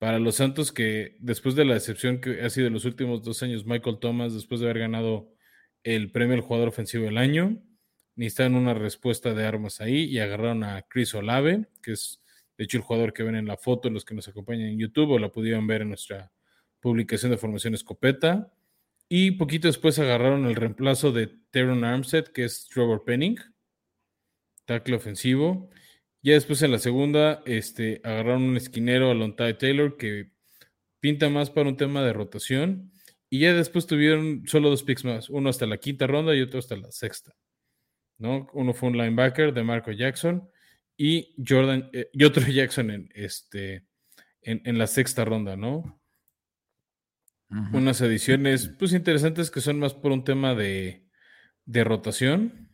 para 0.00 0.18
los 0.18 0.36
Santos, 0.36 0.72
que 0.72 1.18
después 1.20 1.54
de 1.54 1.66
la 1.66 1.74
decepción 1.74 2.22
que 2.22 2.40
ha 2.40 2.48
sido 2.48 2.70
los 2.70 2.86
últimos 2.86 3.22
dos 3.22 3.42
años, 3.42 3.66
Michael 3.66 3.98
Thomas, 4.00 4.32
después 4.32 4.58
de 4.60 4.66
haber 4.66 4.78
ganado 4.78 5.30
el 5.82 6.10
premio 6.10 6.34
al 6.34 6.40
jugador 6.40 6.68
ofensivo 6.68 7.04
del 7.04 7.18
año, 7.18 7.62
necesitaban 8.16 8.54
una 8.54 8.72
respuesta 8.72 9.34
de 9.34 9.44
armas 9.44 9.82
ahí 9.82 10.04
y 10.04 10.18
agarraron 10.18 10.64
a 10.64 10.80
Chris 10.88 11.14
Olave, 11.14 11.66
que 11.82 11.92
es 11.92 12.22
de 12.56 12.64
hecho 12.64 12.78
el 12.78 12.82
jugador 12.82 13.12
que 13.12 13.24
ven 13.24 13.34
en 13.34 13.46
la 13.46 13.58
foto, 13.58 13.90
los 13.90 14.06
que 14.06 14.14
nos 14.14 14.26
acompañan 14.26 14.68
en 14.68 14.78
YouTube 14.78 15.10
o 15.10 15.18
la 15.18 15.30
pudieron 15.32 15.66
ver 15.66 15.82
en 15.82 15.88
nuestra 15.88 16.32
publicación 16.80 17.30
de 17.30 17.36
formación 17.36 17.74
escopeta. 17.74 18.50
Y 19.06 19.32
poquito 19.32 19.68
después 19.68 19.98
agarraron 19.98 20.46
el 20.46 20.56
reemplazo 20.56 21.12
de 21.12 21.26
Teron 21.50 21.84
Armstead, 21.84 22.28
que 22.28 22.44
es 22.44 22.68
Trevor 22.68 23.04
Penning, 23.04 23.38
tackle 24.64 24.96
ofensivo. 24.96 25.68
Ya 26.22 26.34
después 26.34 26.62
en 26.62 26.72
la 26.72 26.78
segunda 26.78 27.42
este, 27.46 28.00
agarraron 28.04 28.42
un 28.42 28.56
esquinero 28.56 29.10
a 29.10 29.14
Lontai 29.14 29.56
Taylor 29.56 29.96
que 29.96 30.32
pinta 31.00 31.30
más 31.30 31.50
para 31.50 31.68
un 31.68 31.76
tema 31.76 32.02
de 32.02 32.12
rotación. 32.12 32.92
Y 33.30 33.40
ya 33.40 33.54
después 33.54 33.86
tuvieron 33.86 34.42
solo 34.46 34.70
dos 34.70 34.82
picks 34.82 35.04
más, 35.04 35.30
uno 35.30 35.50
hasta 35.50 35.64
la 35.66 35.78
quinta 35.78 36.06
ronda 36.06 36.34
y 36.34 36.42
otro 36.42 36.58
hasta 36.58 36.76
la 36.76 36.90
sexta. 36.90 37.32
¿no? 38.20 38.48
Uno 38.52 38.74
fue 38.74 38.90
un 38.90 38.98
linebacker 38.98 39.52
de 39.52 39.62
Marco 39.64 39.90
Jackson 39.90 40.48
y 40.96 41.34
Jordan 41.46 41.88
eh, 41.92 42.10
y 42.12 42.24
otro 42.24 42.46
Jackson 42.48 42.90
en 42.90 43.08
este 43.14 43.86
en, 44.42 44.62
en 44.64 44.78
la 44.78 44.86
sexta 44.86 45.24
ronda, 45.24 45.56
¿no? 45.56 45.96
Unas 47.72 48.00
ediciones 48.00 48.68
pues 48.78 48.92
interesantes 48.92 49.50
que 49.50 49.60
son 49.60 49.80
más 49.80 49.92
por 49.92 50.12
un 50.12 50.22
tema 50.22 50.54
de, 50.54 51.04
de 51.64 51.82
rotación. 51.82 52.70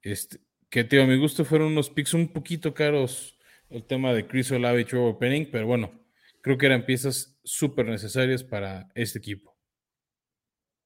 Este, 0.00 0.38
que 0.70 0.84
tío, 0.84 1.02
a 1.02 1.06
mi 1.06 1.16
gusto 1.16 1.44
fueron 1.44 1.68
unos 1.68 1.90
picks 1.90 2.14
un 2.14 2.28
poquito 2.28 2.74
caros 2.74 3.38
el 3.70 3.84
tema 3.84 4.12
de 4.12 4.26
Chris 4.26 4.50
Olave 4.52 4.82
y 4.82 4.84
Trevor 4.84 5.18
Penning, 5.18 5.48
pero 5.50 5.66
bueno, 5.66 5.92
creo 6.40 6.58
que 6.58 6.66
eran 6.66 6.86
piezas 6.86 7.38
súper 7.42 7.86
necesarias 7.86 8.44
para 8.44 8.88
este 8.94 9.18
equipo. 9.18 9.56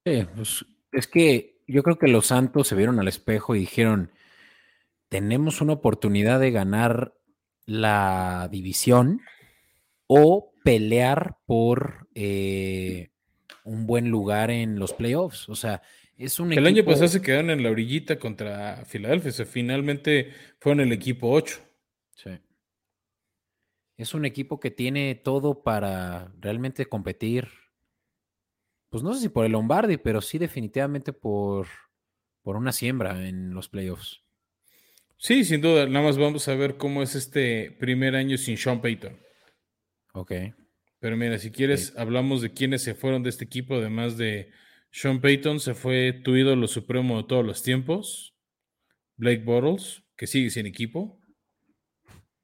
Pues, 0.04 0.64
es 0.92 1.06
que 1.06 1.62
yo 1.66 1.82
creo 1.82 1.98
que 1.98 2.08
los 2.08 2.26
Santos 2.26 2.68
se 2.68 2.74
vieron 2.74 2.98
al 2.98 3.08
espejo 3.08 3.54
y 3.54 3.60
dijeron, 3.60 4.12
tenemos 5.08 5.60
una 5.60 5.74
oportunidad 5.74 6.40
de 6.40 6.50
ganar 6.50 7.14
la 7.66 8.48
división 8.50 9.20
o 10.06 10.52
pelear 10.64 11.36
por 11.46 12.08
eh, 12.14 13.10
un 13.64 13.86
buen 13.86 14.08
lugar 14.08 14.50
en 14.50 14.78
los 14.78 14.92
playoffs. 14.92 15.48
O 15.48 15.54
sea, 15.54 15.82
es 16.24 16.38
un 16.40 16.52
El 16.52 16.66
año 16.66 16.78
equipo- 16.82 16.90
pasado 16.92 17.08
se 17.08 17.22
quedaron 17.22 17.50
en 17.50 17.62
la 17.62 17.70
orillita 17.70 18.18
contra 18.18 18.84
Filadelfia, 18.84 19.30
o 19.30 19.34
sea, 19.34 19.46
finalmente 19.46 20.32
fueron 20.58 20.80
el 20.80 20.92
equipo 20.92 21.30
8. 21.30 21.58
Sí. 22.14 22.30
Es 23.96 24.14
un 24.14 24.24
equipo 24.24 24.60
que 24.60 24.70
tiene 24.70 25.14
todo 25.14 25.62
para 25.62 26.32
realmente 26.40 26.86
competir. 26.86 27.48
Pues 28.88 29.02
no 29.02 29.14
sé 29.14 29.20
si 29.20 29.28
por 29.28 29.44
el 29.44 29.52
Lombardi, 29.52 29.98
pero 29.98 30.20
sí 30.20 30.38
definitivamente 30.38 31.12
por, 31.12 31.66
por 32.42 32.56
una 32.56 32.72
siembra 32.72 33.28
en 33.28 33.52
los 33.54 33.68
playoffs. 33.68 34.22
Sí, 35.16 35.44
sin 35.44 35.60
duda, 35.60 35.86
nada 35.86 36.06
más 36.06 36.16
vamos 36.16 36.48
a 36.48 36.54
ver 36.54 36.76
cómo 36.78 37.02
es 37.02 37.14
este 37.14 37.70
primer 37.78 38.16
año 38.16 38.38
sin 38.38 38.56
Sean 38.56 38.80
Payton. 38.80 39.18
Ok. 40.14 40.32
Pero 40.98 41.16
mira, 41.16 41.38
si 41.38 41.50
quieres, 41.50 41.94
hablamos 41.96 42.40
de 42.42 42.52
quiénes 42.52 42.82
se 42.82 42.94
fueron 42.94 43.22
de 43.22 43.30
este 43.30 43.44
equipo, 43.44 43.74
además 43.76 44.16
de 44.16 44.50
Sean 44.90 45.20
Payton, 45.20 45.60
se 45.60 45.74
fue 45.74 46.12
tu 46.12 46.34
ídolo 46.36 46.66
supremo 46.66 47.18
de 47.18 47.24
todos 47.28 47.44
los 47.44 47.62
tiempos, 47.62 48.34
Blake 49.16 49.44
Bortles, 49.44 50.02
que 50.16 50.26
sigue 50.26 50.50
sin 50.50 50.66
equipo. 50.66 51.20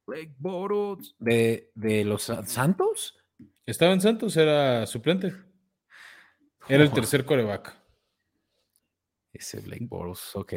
Blake 0.07 0.34
Bortles. 0.38 1.14
¿De, 1.18 1.70
de 1.74 2.05
los 2.05 2.22
Sa- 2.22 2.47
Santos? 2.47 3.16
Estaba 3.64 3.92
en 3.92 4.01
Santos, 4.01 4.36
era 4.36 4.86
suplente. 4.86 5.32
Era 6.68 6.84
el 6.84 6.92
tercer 6.92 7.24
coreback. 7.24 7.76
Ese 9.32 9.61
Blake 9.61 9.86
Bortles, 9.88 10.34
ok. 10.36 10.53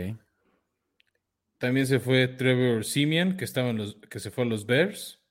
También 1.58 1.88
se 1.88 2.00
fue 2.00 2.28
Trevor 2.28 2.86
Simeon, 2.86 3.36
que, 3.36 3.44
estaba 3.46 3.70
en 3.70 3.78
los, 3.80 3.96
que 4.10 4.20
se 4.20 4.32
fue 4.32 4.44
a 4.44 4.48
los 4.48 4.66
Bears. 4.66 5.22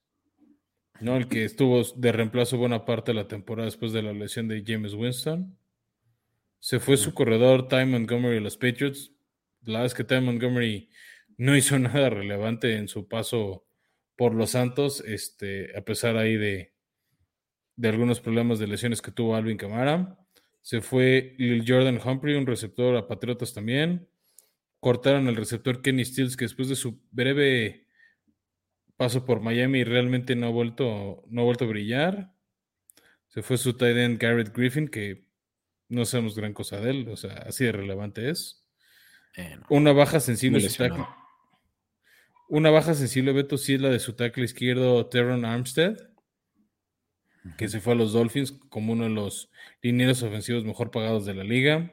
¿no? 1.00 1.16
El 1.16 1.28
que 1.28 1.44
estuvo 1.44 1.82
de 1.82 2.12
reemplazo 2.12 2.58
buena 2.58 2.84
parte 2.84 3.12
de 3.12 3.16
la 3.16 3.28
temporada 3.28 3.66
después 3.66 3.92
de 3.92 4.02
la 4.02 4.12
lesión 4.12 4.48
de 4.48 4.62
James 4.66 4.94
Winston. 4.94 5.56
Se 6.60 6.80
fue 6.80 6.96
su 6.96 7.14
corredor 7.14 7.68
Ty 7.68 7.84
Montgomery 7.86 8.38
a 8.38 8.40
los 8.40 8.56
Patriots. 8.56 9.12
La 9.62 9.80
verdad 9.80 9.86
es 9.86 9.94
que 9.94 10.04
Ty 10.04 10.20
Montgomery 10.20 10.90
no 11.36 11.56
hizo 11.56 11.78
nada 11.78 12.10
relevante 12.10 12.76
en 12.76 12.88
su 12.88 13.08
paso 13.08 13.66
por 14.16 14.34
los 14.34 14.50
Santos, 14.50 15.02
este, 15.06 15.76
a 15.78 15.82
pesar 15.82 16.16
ahí 16.16 16.36
de, 16.36 16.74
de 17.76 17.88
algunos 17.88 18.20
problemas 18.20 18.58
de 18.58 18.66
lesiones 18.66 19.00
que 19.00 19.12
tuvo 19.12 19.36
Alvin 19.36 19.56
Kamara. 19.56 20.18
Se 20.60 20.80
fue 20.80 21.36
Lil 21.38 21.64
Jordan 21.66 22.00
Humphrey, 22.04 22.34
un 22.34 22.46
receptor 22.46 22.96
a 22.96 23.06
Patriotas 23.06 23.54
también. 23.54 24.08
Cortaron 24.80 25.28
el 25.28 25.36
receptor 25.36 25.80
Kenny 25.80 26.04
Stills, 26.04 26.36
que 26.36 26.44
después 26.44 26.68
de 26.68 26.76
su 26.76 27.00
breve 27.12 27.86
paso 28.96 29.24
por 29.24 29.40
Miami 29.40 29.84
realmente 29.84 30.34
no 30.34 30.48
ha 30.48 30.50
vuelto, 30.50 31.22
no 31.28 31.42
ha 31.42 31.44
vuelto 31.44 31.64
a 31.64 31.68
brillar. 31.68 32.34
Se 33.28 33.42
fue 33.42 33.56
su 33.56 33.74
tight 33.74 33.96
end 33.96 34.18
Garrett 34.18 34.54
Griffin, 34.54 34.88
que 34.88 35.27
no 35.88 36.04
sabemos 36.04 36.34
gran 36.34 36.52
cosa 36.52 36.80
de 36.80 36.90
él, 36.90 37.08
o 37.08 37.16
sea, 37.16 37.32
así 37.46 37.64
de 37.64 37.72
relevante 37.72 38.30
es. 38.30 38.64
Eh, 39.36 39.56
no. 39.56 39.66
Una 39.70 39.92
baja 39.92 40.20
sensible 40.20 40.60
Muy 40.60 40.68
su 40.68 40.76
tackle. 40.76 41.06
Una 42.48 42.70
baja 42.70 42.94
sensible, 42.94 43.32
Beto, 43.32 43.58
sí 43.58 43.74
es 43.74 43.80
la 43.80 43.90
de 43.90 43.98
su 43.98 44.14
tackle 44.14 44.44
izquierdo, 44.44 45.06
Teron 45.06 45.44
Armstead, 45.44 45.96
que 47.56 47.68
se 47.68 47.80
fue 47.80 47.92
a 47.92 47.96
los 47.96 48.12
Dolphins 48.12 48.52
como 48.68 48.92
uno 48.92 49.04
de 49.04 49.10
los 49.10 49.50
linieros 49.82 50.22
ofensivos 50.22 50.64
mejor 50.64 50.90
pagados 50.90 51.26
de 51.26 51.34
la 51.34 51.44
liga. 51.44 51.92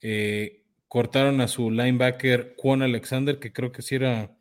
Eh, 0.00 0.64
cortaron 0.86 1.40
a 1.40 1.48
su 1.48 1.70
linebacker 1.70 2.54
Quan 2.56 2.82
Alexander, 2.82 3.38
que 3.38 3.52
creo 3.52 3.72
que 3.72 3.82
sí 3.82 3.94
era 3.94 4.34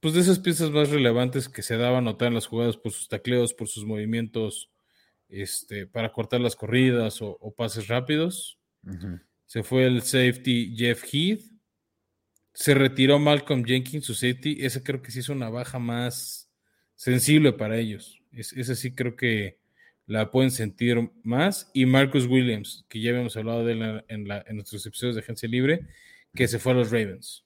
pues 0.00 0.14
de 0.14 0.20
esas 0.20 0.38
piezas 0.38 0.70
más 0.70 0.88
relevantes 0.88 1.48
que 1.48 1.62
se 1.62 1.76
daban 1.76 2.08
a 2.08 2.12
notar 2.12 2.28
en 2.28 2.34
las 2.34 2.46
jugadas 2.46 2.78
por 2.78 2.92
sus 2.92 3.08
tacleos, 3.08 3.52
por 3.52 3.68
sus 3.68 3.84
movimientos 3.84 4.69
este, 5.30 5.86
para 5.86 6.12
cortar 6.12 6.40
las 6.40 6.56
corridas 6.56 7.22
o, 7.22 7.36
o 7.40 7.54
pases 7.54 7.88
rápidos. 7.88 8.58
Se 9.46 9.62
fue 9.62 9.86
el 9.86 10.02
safety 10.02 10.74
Jeff 10.76 11.04
Heath. 11.12 11.42
Se 12.52 12.74
retiró 12.74 13.18
Malcolm 13.18 13.64
Jenkins, 13.64 14.04
su 14.04 14.14
safety. 14.14 14.58
Esa 14.60 14.82
creo 14.82 15.02
que 15.02 15.10
sí 15.10 15.20
es 15.20 15.28
una 15.28 15.48
baja 15.48 15.78
más 15.78 16.50
sensible 16.96 17.52
para 17.52 17.78
ellos. 17.78 18.20
Es, 18.32 18.52
esa 18.52 18.74
sí 18.74 18.94
creo 18.94 19.16
que 19.16 19.58
la 20.06 20.30
pueden 20.30 20.50
sentir 20.50 21.10
más. 21.22 21.70
Y 21.74 21.86
Marcus 21.86 22.26
Williams, 22.26 22.84
que 22.88 23.00
ya 23.00 23.10
habíamos 23.10 23.36
hablado 23.36 23.64
de 23.64 23.72
él 23.72 24.04
en, 24.08 24.30
en 24.30 24.56
nuestros 24.56 24.84
episodios 24.86 25.14
de 25.14 25.22
Agencia 25.22 25.48
Libre, 25.48 25.86
que 26.34 26.48
se 26.48 26.58
fue 26.58 26.72
a 26.72 26.76
los 26.76 26.90
Ravens. 26.90 27.44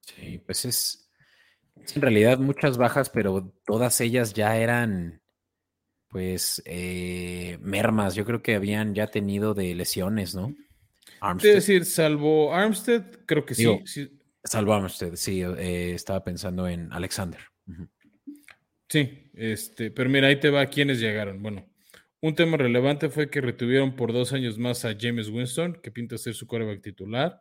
Sí, 0.00 0.42
pues 0.44 0.64
es, 0.64 1.10
en 1.94 2.02
realidad 2.02 2.38
muchas 2.38 2.76
bajas, 2.76 3.10
pero 3.10 3.52
todas 3.64 4.00
ellas 4.00 4.32
ya 4.34 4.56
eran, 4.56 5.19
pues, 6.10 6.62
eh, 6.66 7.58
mermas. 7.60 8.14
Yo 8.14 8.24
creo 8.24 8.42
que 8.42 8.54
habían 8.54 8.94
ya 8.94 9.06
tenido 9.06 9.54
de 9.54 9.74
lesiones, 9.74 10.34
¿no? 10.34 10.54
Es 11.38 11.42
decir, 11.42 11.84
salvo 11.84 12.54
Armstead, 12.54 13.04
creo 13.26 13.44
que 13.44 13.54
sí, 13.54 13.66
Salvo 14.42 14.72
Armstead, 14.74 15.16
sí. 15.16 15.42
Eh, 15.42 15.92
estaba 15.94 16.24
pensando 16.24 16.66
en 16.66 16.92
Alexander. 16.92 17.40
Sí, 18.88 19.30
este, 19.34 19.90
pero 19.90 20.08
mira, 20.08 20.28
ahí 20.28 20.40
te 20.40 20.50
va 20.50 20.66
quienes 20.66 20.98
llegaron. 20.98 21.42
Bueno, 21.42 21.68
un 22.20 22.34
tema 22.34 22.56
relevante 22.56 23.10
fue 23.10 23.30
que 23.30 23.40
retuvieron 23.40 23.94
por 23.96 24.12
dos 24.12 24.32
años 24.32 24.58
más 24.58 24.84
a 24.84 24.96
James 24.98 25.28
Winston, 25.28 25.78
que 25.82 25.90
pinta 25.90 26.16
ser 26.18 26.34
su 26.34 26.46
quarterback 26.46 26.82
titular 26.82 27.40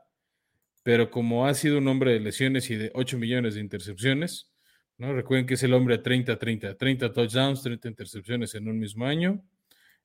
pero 0.83 1.11
como 1.11 1.45
ha 1.45 1.53
sido 1.53 1.77
un 1.77 1.87
hombre 1.87 2.13
de 2.13 2.19
lesiones 2.19 2.69
y 2.69 2.75
de 2.75 2.91
8 2.93 3.17
millones 3.17 3.55
de 3.55 3.61
intercepciones, 3.61 4.51
¿no? 4.99 5.13
Recuerden 5.13 5.47
que 5.47 5.55
es 5.55 5.63
el 5.63 5.73
hombre 5.73 6.03
30-30, 6.03 6.77
30 6.77 7.13
touchdowns, 7.13 7.63
30 7.63 7.87
intercepciones 7.87 8.53
en 8.53 8.67
un 8.67 8.77
mismo 8.77 9.05
año. 9.05 9.43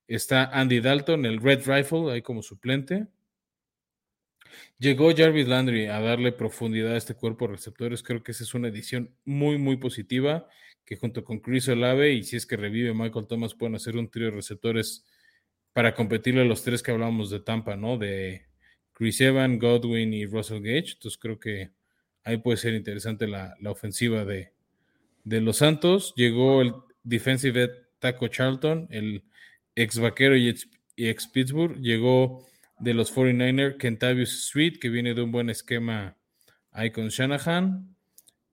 Está 0.07 0.45
Andy 0.45 0.79
Dalton, 0.79 1.25
el 1.25 1.39
Red 1.39 1.67
Rifle, 1.67 2.11
ahí 2.11 2.21
como 2.23 2.41
suplente. 2.41 3.07
Llegó 4.79 5.15
Jarvis 5.15 5.47
Landry 5.47 5.87
a 5.87 5.99
darle 5.99 6.31
profundidad 6.31 6.93
a 6.93 6.97
este 6.97 7.13
cuerpo 7.15 7.45
de 7.45 7.53
receptores. 7.53 8.03
Creo 8.03 8.23
que 8.23 8.31
esa 8.31 8.43
es 8.43 8.53
una 8.53 8.69
edición 8.69 9.13
muy, 9.25 9.57
muy 9.57 9.77
positiva, 9.77 10.47
que 10.85 10.95
junto 10.95 11.23
con 11.23 11.39
Chris 11.39 11.67
Olave 11.69 12.13
y 12.13 12.23
si 12.23 12.35
es 12.37 12.45
que 12.45 12.57
revive 12.57 12.93
Michael 12.93 13.27
Thomas 13.27 13.53
pueden 13.53 13.75
hacer 13.75 13.97
un 13.97 14.09
trío 14.09 14.27
de 14.27 14.31
receptores 14.31 15.05
para 15.73 15.93
competirle 15.93 16.41
a 16.41 16.45
los 16.45 16.63
tres 16.63 16.81
que 16.81 16.91
hablábamos 16.91 17.29
de 17.29 17.41
Tampa, 17.41 17.75
¿no? 17.75 17.97
De 17.97 18.45
Chris 18.93 19.19
Evan, 19.21 19.59
Godwin 19.59 20.13
y 20.13 20.25
Russell 20.25 20.61
Gage. 20.61 20.93
Entonces 20.93 21.17
creo 21.17 21.39
que 21.39 21.71
ahí 22.23 22.37
puede 22.37 22.57
ser 22.57 22.73
interesante 22.73 23.27
la, 23.27 23.55
ofensiva 23.65 24.23
de, 24.25 24.53
los 25.25 25.57
Santos. 25.57 26.13
Llegó 26.15 26.61
el 26.61 26.73
defensive 27.03 27.69
Taco 27.99 28.27
Charlton, 28.27 28.87
el 28.89 29.23
ex 29.75 29.99
vaquero 29.99 30.35
y 30.35 30.49
ex, 30.97 31.27
Pittsburgh. 31.27 31.79
Llegó 31.79 32.45
de 32.79 32.93
los 32.93 33.13
49ers 33.13 33.77
Kentavious 33.77 34.33
Street, 34.33 34.79
que 34.79 34.89
viene 34.89 35.13
de 35.13 35.21
un 35.21 35.31
buen 35.31 35.49
esquema 35.49 36.17
ahí 36.71 36.91
con 36.91 37.09
Shanahan. 37.09 37.95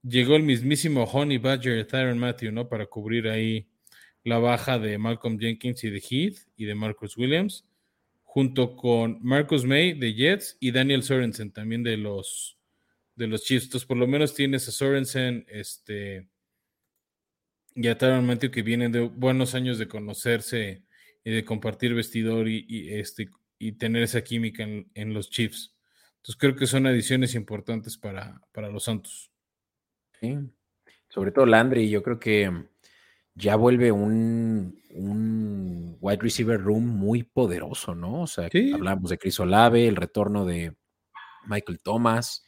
Llegó 0.03 0.37
el 0.37 0.43
mismísimo 0.43 1.05
Honey 1.05 1.39
Badger 1.39 1.87
Tyron 1.87 2.19
Matthew, 2.19 2.53
¿no? 2.53 2.69
Para 2.69 2.87
cubrir 2.87 3.29
ahí 3.29 3.69
la 4.25 4.39
baja 4.39 4.79
de 4.79 4.99
Malcolm 4.99 5.39
Jenkins 5.39 5.85
y 5.85 5.91
de 5.91 6.01
Heath 6.01 6.39
y 6.57 6.65
de 6.65 6.75
Marcus 6.75 7.17
Williams 7.17 7.65
junto 8.33 8.77
con 8.77 9.19
Marcus 9.21 9.67
May 9.67 9.93
de 9.93 10.15
Jets 10.15 10.57
y 10.59 10.71
Daniel 10.71 11.03
Sorensen 11.03 11.53
también 11.53 11.83
de 11.83 11.99
los, 11.99 12.57
de 13.15 13.27
los 13.27 13.45
Chiefs. 13.45 13.67
Entonces, 13.67 13.87
por 13.87 13.99
lo 13.99 14.07
menos 14.07 14.35
tienes 14.35 14.67
a 14.69 14.73
Sorensen 14.73 15.45
este, 15.51 16.31
y 17.75 17.89
a 17.89 17.99
Taron 17.99 18.27
Matthew 18.27 18.51
que 18.51 18.63
vienen 18.63 18.93
de 18.93 19.01
buenos 19.01 19.55
años 19.55 19.79
de 19.79 19.89
conocerse 19.89 20.83
y 21.25 21.31
de 21.31 21.45
compartir 21.45 21.95
vestidor 21.95 22.49
y, 22.49 22.95
este, 22.95 23.31
y 23.59 23.73
tener 23.73 24.03
esa 24.03 24.23
química 24.23 24.65
en, 24.65 25.15
los 25.15 25.31
Chiefs. 25.31 25.75
Entonces, 26.17 26.37
creo 26.37 26.57
que 26.57 26.67
son 26.67 26.87
adiciones 26.87 27.35
importantes 27.35 27.97
para, 27.97 28.41
para 28.53 28.69
los 28.69 28.85
Santos. 28.85 29.31
Sí, 30.21 30.37
sobre 31.09 31.31
todo 31.31 31.47
Landry, 31.47 31.91
yo 31.91 32.03
creo 32.03 32.19
que 32.19 32.51
ya 33.35 33.57
vuelve 33.57 33.93
un, 33.93 34.79
wide 36.01 36.19
receiver 36.21 36.61
room 36.61 36.87
muy 36.87 37.23
poderoso, 37.23 37.95
¿no? 37.95 38.23
O 38.23 38.27
sea, 38.27 38.49
hablamos 38.75 39.11
de 39.11 39.19
Chris 39.19 39.39
Olave, 39.41 39.89
el 39.89 39.97
retorno 39.97 40.45
de 40.45 40.75
Michael 41.47 41.81
Thomas. 41.81 42.45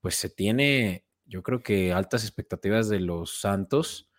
Pues 0.00 0.14
se 0.16 0.28
tiene, 0.28 1.06
yo 1.24 1.42
creo 1.42 1.62
que 1.62 1.92
altas 1.92 2.24
expectativas 2.24 2.88
de 2.88 3.00
los 3.00 3.40
Santos, 3.40 4.10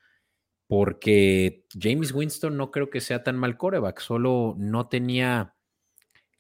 porque 0.68 1.66
James 1.80 2.12
Winston 2.12 2.58
no 2.58 2.72
creo 2.72 2.90
que 2.90 3.02
sea 3.02 3.24
tan 3.24 3.38
mal 3.38 3.58
coreback, 3.58 4.00
solo 4.00 4.56
no 4.58 4.88
tenía. 4.88 5.54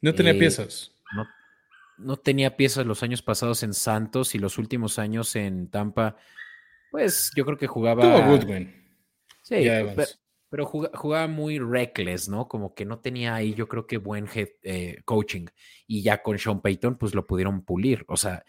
No 0.01 0.13
tenía 0.15 0.33
eh, 0.33 0.39
piezas. 0.39 0.95
No, 1.15 1.27
no 1.97 2.17
tenía 2.17 2.57
piezas 2.57 2.85
los 2.85 3.03
años 3.03 3.21
pasados 3.21 3.63
en 3.63 3.73
Santos 3.73 4.35
y 4.35 4.39
los 4.39 4.57
últimos 4.57 4.99
años 4.99 5.35
en 5.35 5.69
Tampa. 5.69 6.17
Pues 6.91 7.31
yo 7.35 7.45
creo 7.45 7.57
que 7.57 7.67
jugaba. 7.67 8.27
Goodwin. 8.27 8.83
Sí, 9.41 9.67
pero, 10.49 10.65
jugaba, 10.65 11.27
muy 11.27 11.59
reckless, 11.59 12.29
¿no? 12.29 12.47
Como 12.47 12.73
que 12.73 12.85
no 12.85 12.99
tenía 12.99 13.35
ahí, 13.35 13.53
yo 13.53 13.67
creo 13.67 13.85
que 13.85 13.97
buen 13.97 14.25
head, 14.33 14.47
eh, 14.63 15.01
coaching. 15.03 15.47
Y 15.85 16.01
ya 16.01 16.23
con 16.23 16.39
Sean 16.39 16.61
Payton, 16.61 16.97
pues 16.97 17.13
lo 17.13 17.27
pudieron 17.27 17.63
pulir. 17.63 18.05
O 18.07 18.15
sea, 18.15 18.45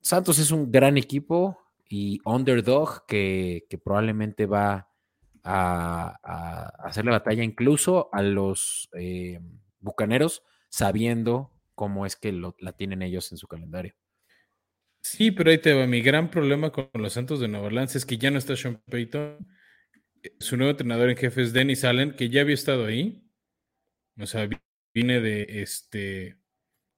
Santos 0.00 0.38
es 0.38 0.50
un 0.50 0.72
gran 0.72 0.98
equipo 0.98 1.58
y 1.92 2.20
underdog 2.24 3.04
que, 3.06 3.66
probablemente 3.84 4.46
va 4.46 4.88
a, 5.44 6.16
a, 6.22 6.68
hacerle 6.86 7.10
batalla 7.10 7.44
incluso 7.44 8.08
a 8.12 8.22
los 8.22 8.88
eh, 8.98 9.40
bucaneros, 9.78 10.42
sabiendo 10.70 11.52
cómo 11.74 12.06
es 12.06 12.16
que 12.16 12.32
la 12.32 12.72
tienen 12.72 13.02
ellos 13.02 13.30
en 13.32 13.36
su 13.36 13.46
calendario. 13.46 13.94
Sí, 15.02 15.32
pero 15.32 15.50
ahí 15.50 15.58
te 15.58 15.74
va. 15.74 15.86
Mi 15.86 16.00
gran 16.00 16.30
problema 16.30 16.70
con 16.70 16.88
los 16.94 17.12
Santos 17.12 17.40
de 17.40 17.48
Nueva 17.48 17.66
Orleans 17.66 17.94
es 17.94 18.06
que 18.06 18.16
ya 18.16 18.30
no 18.30 18.38
está 18.38 18.56
Sean 18.56 18.80
Payton 18.88 19.46
su 20.38 20.56
nuevo 20.56 20.70
entrenador 20.70 21.10
en 21.10 21.16
jefe 21.16 21.42
es 21.42 21.52
Dennis 21.52 21.84
Allen, 21.84 22.12
que 22.12 22.28
ya 22.28 22.42
había 22.42 22.54
estado 22.54 22.86
ahí. 22.86 23.22
O 24.18 24.26
sea, 24.26 24.48
viene 24.94 25.20
de 25.20 25.62
este. 25.62 26.38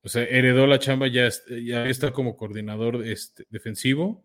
O 0.03 0.09
sea, 0.09 0.23
heredó 0.25 0.67
la 0.67 0.79
chamba, 0.79 1.07
ya, 1.09 1.29
ya 1.49 1.87
está 1.87 2.13
como 2.13 2.37
coordinador 2.37 3.07
este, 3.07 3.47
defensivo. 3.49 4.25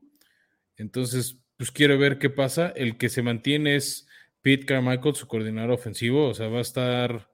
Entonces, 0.80 1.38
pues 1.58 1.72
quiero 1.72 1.98
ver 2.00 2.18
qué 2.18 2.30
pasa. 2.30 2.70
El 2.70 2.98
que 2.98 3.10
se 3.10 3.22
mantiene 3.22 3.76
es 3.76 4.08
Pete 4.42 4.66
Carmichael, 4.66 5.16
su 5.16 5.28
coordinador 5.28 5.72
ofensivo. 5.72 6.28
O 6.30 6.34
sea, 6.34 6.48
va 6.48 6.60
a 6.60 6.62
estar, 6.62 7.30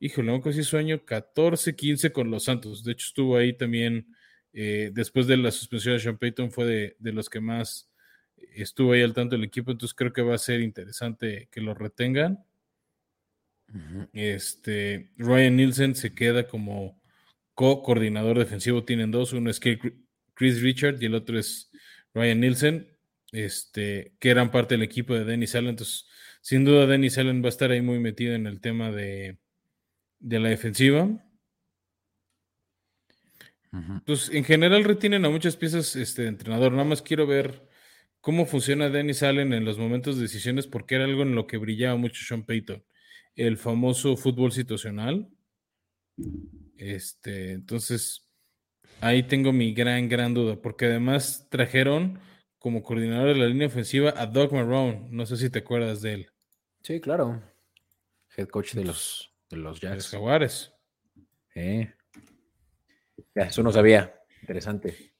híjole, 0.00 0.32
no 0.32 0.40
casi 0.40 0.64
sueño, 0.64 1.04
14, 1.04 1.76
15 1.76 2.12
con 2.12 2.30
los 2.30 2.44
Santos. 2.44 2.82
De 2.82 2.92
hecho, 2.92 3.06
estuvo 3.06 3.36
ahí 3.36 3.52
también, 3.52 4.08
eh, 4.52 4.90
después 4.92 5.26
de 5.26 5.36
la 5.36 5.50
suspensión 5.50 5.94
de 5.94 6.00
Sean 6.00 6.18
Payton, 6.18 6.50
fue 6.50 6.66
de, 6.66 6.96
de 6.98 7.12
los 7.12 7.28
que 7.28 7.40
más 7.40 7.88
estuvo 8.54 8.92
ahí 8.92 9.02
al 9.02 9.14
tanto 9.14 9.36
del 9.36 9.44
equipo, 9.44 9.70
entonces 9.70 9.94
creo 9.94 10.12
que 10.12 10.22
va 10.22 10.34
a 10.34 10.38
ser 10.38 10.60
interesante 10.60 11.48
que 11.50 11.60
lo 11.60 11.74
retengan. 11.74 12.44
Este 14.14 15.10
Ryan 15.18 15.56
Nielsen 15.56 15.94
se 15.94 16.14
queda 16.14 16.48
como 16.48 16.98
co-coordinador 17.54 18.38
defensivo, 18.38 18.84
tienen 18.84 19.10
dos, 19.10 19.34
uno 19.34 19.50
es 19.50 19.60
Chris 19.60 20.62
Richard 20.62 21.02
y 21.02 21.06
el 21.06 21.14
otro 21.14 21.38
es 21.38 21.70
Ryan 22.14 22.40
Nielsen, 22.40 22.98
este, 23.32 24.14
que 24.18 24.30
eran 24.30 24.50
parte 24.50 24.74
del 24.74 24.82
equipo 24.82 25.14
de 25.14 25.24
Dennis 25.24 25.54
Allen, 25.54 25.70
entonces 25.70 26.06
sin 26.40 26.64
duda 26.64 26.86
Dennis 26.86 27.18
Allen 27.18 27.42
va 27.42 27.46
a 27.46 27.50
estar 27.50 27.70
ahí 27.70 27.82
muy 27.82 27.98
metido 27.98 28.34
en 28.34 28.46
el 28.46 28.60
tema 28.60 28.90
de, 28.90 29.38
de 30.18 30.40
la 30.40 30.48
defensiva. 30.48 31.24
Pues 34.06 34.30
en 34.30 34.44
general 34.44 34.84
retienen 34.84 35.24
a 35.26 35.30
muchas 35.30 35.56
piezas 35.56 35.94
este 35.94 36.26
entrenador. 36.26 36.72
Nada 36.72 36.84
más 36.84 37.02
quiero 37.02 37.26
ver 37.26 37.68
cómo 38.20 38.46
funciona 38.46 38.88
Dennis 38.88 39.22
Allen 39.22 39.52
en 39.52 39.64
los 39.64 39.78
momentos 39.78 40.16
de 40.16 40.22
decisiones, 40.22 40.66
porque 40.66 40.94
era 40.94 41.04
algo 41.04 41.22
en 41.22 41.34
lo 41.34 41.46
que 41.46 41.58
brillaba 41.58 41.96
mucho 41.96 42.24
Sean 42.24 42.44
Payton, 42.44 42.82
el 43.36 43.58
famoso 43.58 44.16
fútbol 44.16 44.52
situacional. 44.52 45.28
Este, 46.76 47.52
entonces, 47.52 48.27
ahí 49.00 49.22
tengo 49.22 49.52
mi 49.52 49.72
gran, 49.72 50.08
gran 50.08 50.34
duda, 50.34 50.56
porque 50.56 50.86
además 50.86 51.46
trajeron 51.50 52.20
como 52.58 52.82
coordinador 52.82 53.28
de 53.28 53.36
la 53.36 53.46
línea 53.46 53.68
ofensiva 53.68 54.14
a 54.16 54.26
Doug 54.26 54.52
Marrone. 54.52 55.08
No 55.10 55.26
sé 55.26 55.36
si 55.36 55.50
te 55.50 55.60
acuerdas 55.60 56.02
de 56.02 56.14
él. 56.14 56.30
Sí, 56.82 57.00
claro. 57.00 57.42
Head 58.36 58.48
coach 58.48 58.74
de 58.74 58.84
los, 58.84 59.32
de 59.50 59.56
los 59.56 59.80
Jacks. 59.80 59.96
Los 59.96 60.10
Jaguares. 60.10 60.72
eso 63.34 63.62
no 63.62 63.72
sabía. 63.72 64.14
Interesante. 64.40 65.12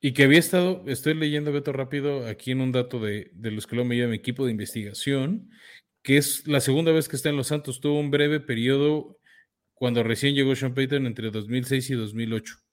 Y 0.00 0.12
que 0.12 0.24
había 0.24 0.38
estado, 0.38 0.84
estoy 0.86 1.14
leyendo, 1.14 1.50
Beto, 1.50 1.72
rápido, 1.72 2.26
aquí 2.26 2.52
en 2.52 2.60
un 2.60 2.70
dato 2.70 3.00
de, 3.00 3.32
los 3.34 3.66
que 3.66 3.74
lo 3.74 3.84
me 3.84 3.96
lleva 3.96 4.10
mi 4.10 4.16
equipo 4.16 4.44
de 4.44 4.52
investigación, 4.52 5.50
que 6.02 6.16
es 6.18 6.46
la 6.46 6.60
segunda 6.60 6.92
vez 6.92 7.08
que 7.08 7.16
está 7.16 7.30
en 7.30 7.36
Los 7.36 7.48
Santos. 7.48 7.80
Tuvo 7.80 7.98
un 7.98 8.12
breve 8.12 8.38
periodo 8.38 9.18
cuando 9.74 10.04
recién 10.04 10.34
llegó 10.34 10.54
Sean 10.54 10.74
Payton 10.74 11.06
entre 11.06 11.30
2006 11.30 11.90
y 11.90 11.94
2008. 11.94 12.67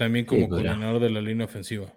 También 0.00 0.24
como 0.24 0.48
pues 0.48 0.62
coordinador 0.62 0.98
de 0.98 1.10
la 1.10 1.20
línea 1.20 1.44
ofensiva. 1.44 1.92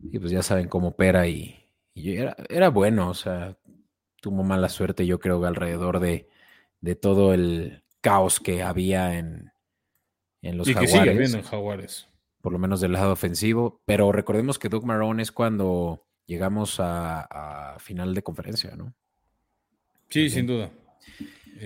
Y 0.00 0.18
pues 0.18 0.32
ya 0.32 0.42
saben 0.42 0.66
cómo 0.66 0.88
opera 0.88 1.28
y, 1.28 1.64
era, 1.94 2.36
era, 2.48 2.70
bueno, 2.70 3.08
o 3.08 3.14
sea, 3.14 3.56
tuvo 4.20 4.42
mala 4.42 4.68
suerte 4.68 5.06
yo 5.06 5.20
creo 5.20 5.44
alrededor 5.44 6.00
de, 6.00 6.28
de 6.80 6.96
todo 6.96 7.32
el 7.32 7.84
caos 8.00 8.40
que 8.40 8.64
había 8.64 9.16
en, 9.16 9.52
en 10.42 10.58
los 10.58 10.66
y 10.66 10.74
Que 10.74 10.88
sigue 10.88 11.10
habiendo 11.10 11.36
en 11.36 11.44
Jaguares 11.44 12.08
por 12.40 12.52
lo 12.52 12.58
menos 12.58 12.80
del 12.80 12.94
lado 12.94 13.12
ofensivo. 13.12 13.80
Pero 13.84 14.10
recordemos 14.10 14.58
que 14.58 14.68
Doug 14.68 14.84
Marrone 14.84 15.22
es 15.22 15.30
cuando 15.30 16.06
llegamos 16.26 16.78
a, 16.80 17.76
final 17.78 18.12
de 18.12 18.24
conferencia, 18.24 18.74
¿no? 18.74 18.92
Sí, 20.08 20.28
sin 20.30 20.46
duda. 20.46 20.72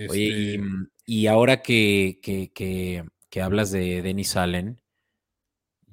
Oye, 0.09 0.21
y, 0.21 0.55
Este, 0.55 0.63
y 1.07 1.25
ahora 1.25 1.63
que, 1.63 2.19
que, 2.21 2.51
que, 2.53 3.03
que 3.29 3.41
hablas 3.41 3.71
de 3.71 4.03
Dennis 4.03 4.35
Allen, 4.37 4.79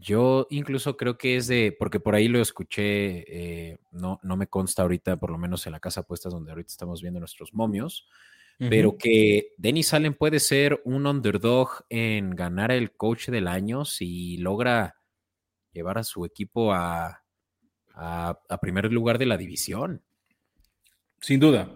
yo 0.02 0.48
incluso 0.50 0.96
creo 0.96 1.16
que 1.16 1.36
es 1.36 1.46
de, 1.46 1.74
porque 1.78 2.00
por 2.00 2.14
ahí 2.14 2.26
lo 2.26 2.40
escuché, 2.40 3.24
eh, 3.70 3.78
no, 3.92 4.18
no 4.22 4.36
me 4.36 4.48
consta 4.48 4.82
ahorita, 4.82 5.16
por 5.16 5.30
lo 5.30 5.38
menos 5.38 5.64
en 5.66 5.72
la 5.72 5.80
casa 5.80 6.02
puestas 6.02 6.32
donde 6.32 6.50
ahorita 6.50 6.72
estamos 6.72 7.00
viendo 7.00 7.20
nuestros 7.20 7.54
momios, 7.54 8.08
pero 8.58 8.96
que 8.96 9.54
Dennis 9.56 9.92
Allen 9.92 10.14
puede 10.14 10.38
ser 10.38 10.80
un 10.84 11.06
underdog 11.06 11.84
en 11.88 12.30
ganar 12.30 12.70
el 12.70 12.92
coach 12.92 13.28
del 13.28 13.48
año 13.48 13.84
si 13.84 14.36
logra 14.36 15.00
llevar 15.72 15.98
a 15.98 16.04
su 16.04 16.24
equipo 16.24 16.72
a, 16.72 17.24
a, 17.94 18.38
a 18.48 18.58
primer 18.58 18.92
lugar 18.92 19.18
de 19.18 19.26
la 19.26 19.36
división. 19.36 20.04
Sin 21.20 21.40
duda. 21.40 21.74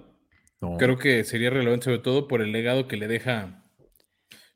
¿no? 0.60 0.76
Creo 0.76 0.96
que 0.96 1.24
sería 1.24 1.50
relevante 1.50 1.84
sobre 1.84 1.98
todo 1.98 2.28
por 2.28 2.40
el 2.40 2.52
legado 2.52 2.86
que 2.86 2.96
le 2.96 3.08
deja 3.08 3.64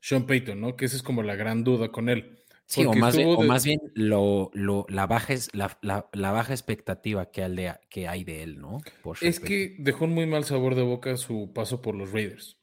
Sean 0.01 0.27
Payton, 0.27 0.61
¿no? 0.61 0.77
Que 0.77 0.85
esa 0.85 0.97
es 0.97 1.03
como 1.03 1.23
la 1.23 1.35
gran 1.35 1.65
duda 1.65 1.91
con 1.91 2.09
él. 2.09 2.40
Sí, 2.71 2.85
o 2.87 2.95
más, 2.95 3.17
bien, 3.17 3.29
o 3.29 3.43
más 3.43 3.65
bien 3.65 3.81
lo, 3.95 4.53
lo- 4.55 4.87
la, 4.89 5.09
baja 5.09 5.33
es, 5.33 5.53
la, 5.55 5.77
la- 5.83 6.09
la 6.13 6.31
baja 6.31 6.53
expectativa 6.53 7.29
que, 7.33 7.43
al 7.43 7.57
de- 7.57 7.75
que 7.91 8.07
hay 8.07 8.23
de 8.23 8.45
él, 8.45 8.61
¿no? 8.61 8.79
Por 9.03 9.17
Es 9.21 9.41
que 9.41 9.75
dejó 9.81 10.05
un 10.05 10.15
muy 10.15 10.27
mal 10.27 10.45
sabor 10.45 10.77
de 10.77 10.83
boca 10.83 11.17
su 11.17 11.53
paso 11.53 11.83
por 11.83 11.97
los 11.97 12.13
Raiders. 12.13 12.59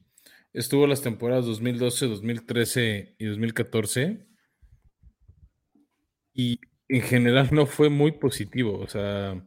Estuvo 0.54 0.86
las 0.86 1.02
temporadas 1.02 1.44
2012, 1.44 2.06
2013 2.06 3.16
y 3.18 3.26
2014 3.26 4.26
y 6.32 6.58
en 6.88 7.02
general 7.02 7.50
no 7.52 7.66
fue 7.66 7.90
muy 7.90 8.12
positivo. 8.12 8.78
O 8.78 8.88
sea, 8.88 9.46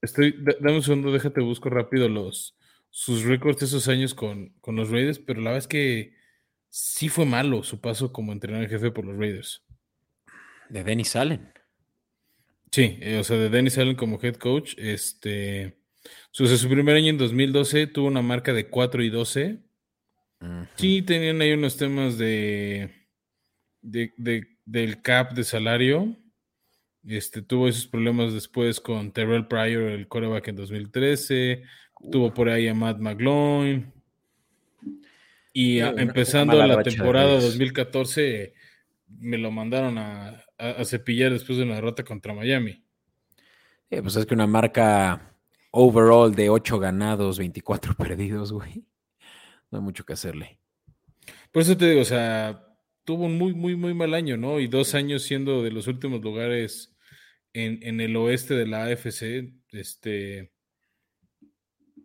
estoy, 0.00 0.32
da- 0.38 0.54
dame 0.60 0.76
un 0.76 0.82
segundo, 0.84 1.10
déjate 1.10 1.40
busco 1.40 1.70
rápido 1.70 2.08
los 2.08 2.56
sus 2.90 3.24
récords 3.24 3.58
de 3.58 3.66
esos 3.66 3.88
años 3.88 4.14
con, 4.14 4.50
con 4.60 4.76
los 4.76 4.90
Raiders, 4.90 5.18
pero 5.18 5.40
la 5.40 5.50
verdad 5.50 5.58
es 5.58 5.68
que 5.68 6.14
sí 6.70 7.08
fue 7.08 7.26
malo 7.26 7.62
su 7.62 7.80
paso 7.80 8.12
como 8.12 8.32
entrenador 8.32 8.64
en 8.64 8.70
jefe 8.70 8.90
por 8.90 9.04
los 9.04 9.16
Raiders. 9.18 9.62
De 10.68 10.84
Dennis 10.84 11.16
Allen. 11.16 11.52
Sí, 12.70 12.98
eh, 13.00 13.18
o 13.18 13.24
sea, 13.24 13.36
de 13.36 13.48
Dennis 13.50 13.76
Allen 13.78 13.96
como 13.96 14.18
head 14.22 14.36
coach, 14.36 14.74
este, 14.78 15.76
su, 16.30 16.46
su 16.46 16.68
primer 16.68 16.94
año 16.96 17.08
en 17.08 17.18
2012 17.18 17.88
tuvo 17.88 18.06
una 18.06 18.22
marca 18.22 18.52
de 18.52 18.68
4 18.68 19.02
y 19.02 19.10
12. 19.10 19.58
Ujú. 20.40 20.66
Sí, 20.76 21.02
tenían 21.02 21.40
ahí 21.40 21.52
unos 21.52 21.76
temas 21.76 22.16
de, 22.16 22.90
de, 23.82 24.12
de- 24.16 24.46
del 24.64 25.02
cap 25.02 25.32
de 25.32 25.42
salario. 25.42 26.16
Este, 27.04 27.42
tuvo 27.42 27.66
esos 27.66 27.86
problemas 27.88 28.32
después 28.32 28.78
con 28.78 29.10
Terrell 29.10 29.48
Pryor, 29.48 29.90
el 29.90 30.06
quarterback 30.06 30.48
en 30.48 30.56
2013. 30.56 31.62
Tuvo 32.12 32.32
por 32.32 32.48
ahí 32.48 32.68
a 32.68 32.74
Matt 32.74 32.98
McGloin. 33.00 33.92
Y 35.52 35.80
a- 35.80 35.90
empezando 35.90 36.54
la 36.64 36.76
racha 36.76 36.90
temporada 36.90 37.26
Raiders. 37.26 37.44
2014 37.44 38.22
2014, 38.48 38.54
me 39.18 39.38
lo 39.38 39.50
mandaron 39.50 39.98
a, 39.98 40.44
a- 40.58 40.70
a 40.78 40.84
cepillar 40.84 41.32
después 41.32 41.58
de 41.58 41.64
una 41.64 41.74
derrota 41.76 42.04
contra 42.04 42.32
Miami. 42.34 42.84
Eh, 43.90 44.02
pues 44.02 44.14
es 44.16 44.24
que 44.26 44.34
una 44.34 44.46
marca 44.46 45.34
overall 45.72 46.34
de 46.34 46.48
8 46.50 46.78
ganados, 46.78 47.38
24 47.38 47.94
perdidos, 47.96 48.52
güey. 48.52 48.84
No 49.70 49.78
hay 49.78 49.84
mucho 49.84 50.04
que 50.04 50.12
hacerle. 50.12 50.58
Por 51.52 51.62
eso 51.62 51.76
te 51.76 51.88
digo, 51.90 52.02
o 52.02 52.04
sea, 52.04 52.64
tuvo 53.04 53.24
un 53.24 53.36
muy, 53.36 53.54
muy, 53.54 53.74
muy 53.74 53.94
mal 53.94 54.14
año, 54.14 54.36
¿no? 54.36 54.60
Y 54.60 54.68
dos 54.68 54.94
años 54.94 55.22
siendo 55.22 55.62
de 55.64 55.72
los 55.72 55.88
últimos 55.88 56.20
lugares 56.22 56.96
en, 57.52 57.80
en 57.82 58.00
el 58.00 58.14
oeste 58.16 58.54
de 58.54 58.66
la 58.66 58.84
AFC, 58.84 59.52
este, 59.72 60.52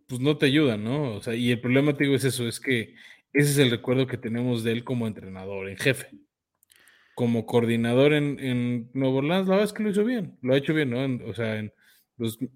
pues 0.08 0.20
no 0.22 0.38
te 0.38 0.48
ayudan, 0.48 0.84
¿no? 0.84 1.14
O 1.16 1.22
sea, 1.22 1.36
y 1.36 1.52
el 1.52 1.62
problema, 1.62 1.96
te 1.96 2.04
digo, 2.06 2.16
es 2.16 2.24
eso, 2.24 2.48
es 2.48 2.60
que 2.60 2.96
ese 3.36 3.52
es 3.52 3.58
el 3.60 3.72
recuerdo 3.72 4.08
que 4.08 4.18
tenemos 4.18 4.64
de 4.64 4.72
él 4.72 4.84
como 4.84 5.08
entrenador, 5.08 5.70
en 5.70 5.78
jefe. 5.78 6.12
Como 7.16 7.46
coordinador 7.46 8.14
en, 8.14 8.40
en 8.40 8.90
Nuevo 8.94 9.18
Orleans, 9.20 9.48
la 9.48 9.52
verdad 9.56 9.66
es 9.66 9.74
que 9.74 9.84
lo 9.84 9.90
hizo 9.90 10.04
bien, 10.04 10.38
lo 10.42 10.54
ha 10.54 10.58
hecho 10.58 10.74
bien, 10.74 10.90
¿no? 10.90 11.04
En- 11.04 11.22
o 11.30 11.34
sea, 11.34 11.58
en, 11.58 11.74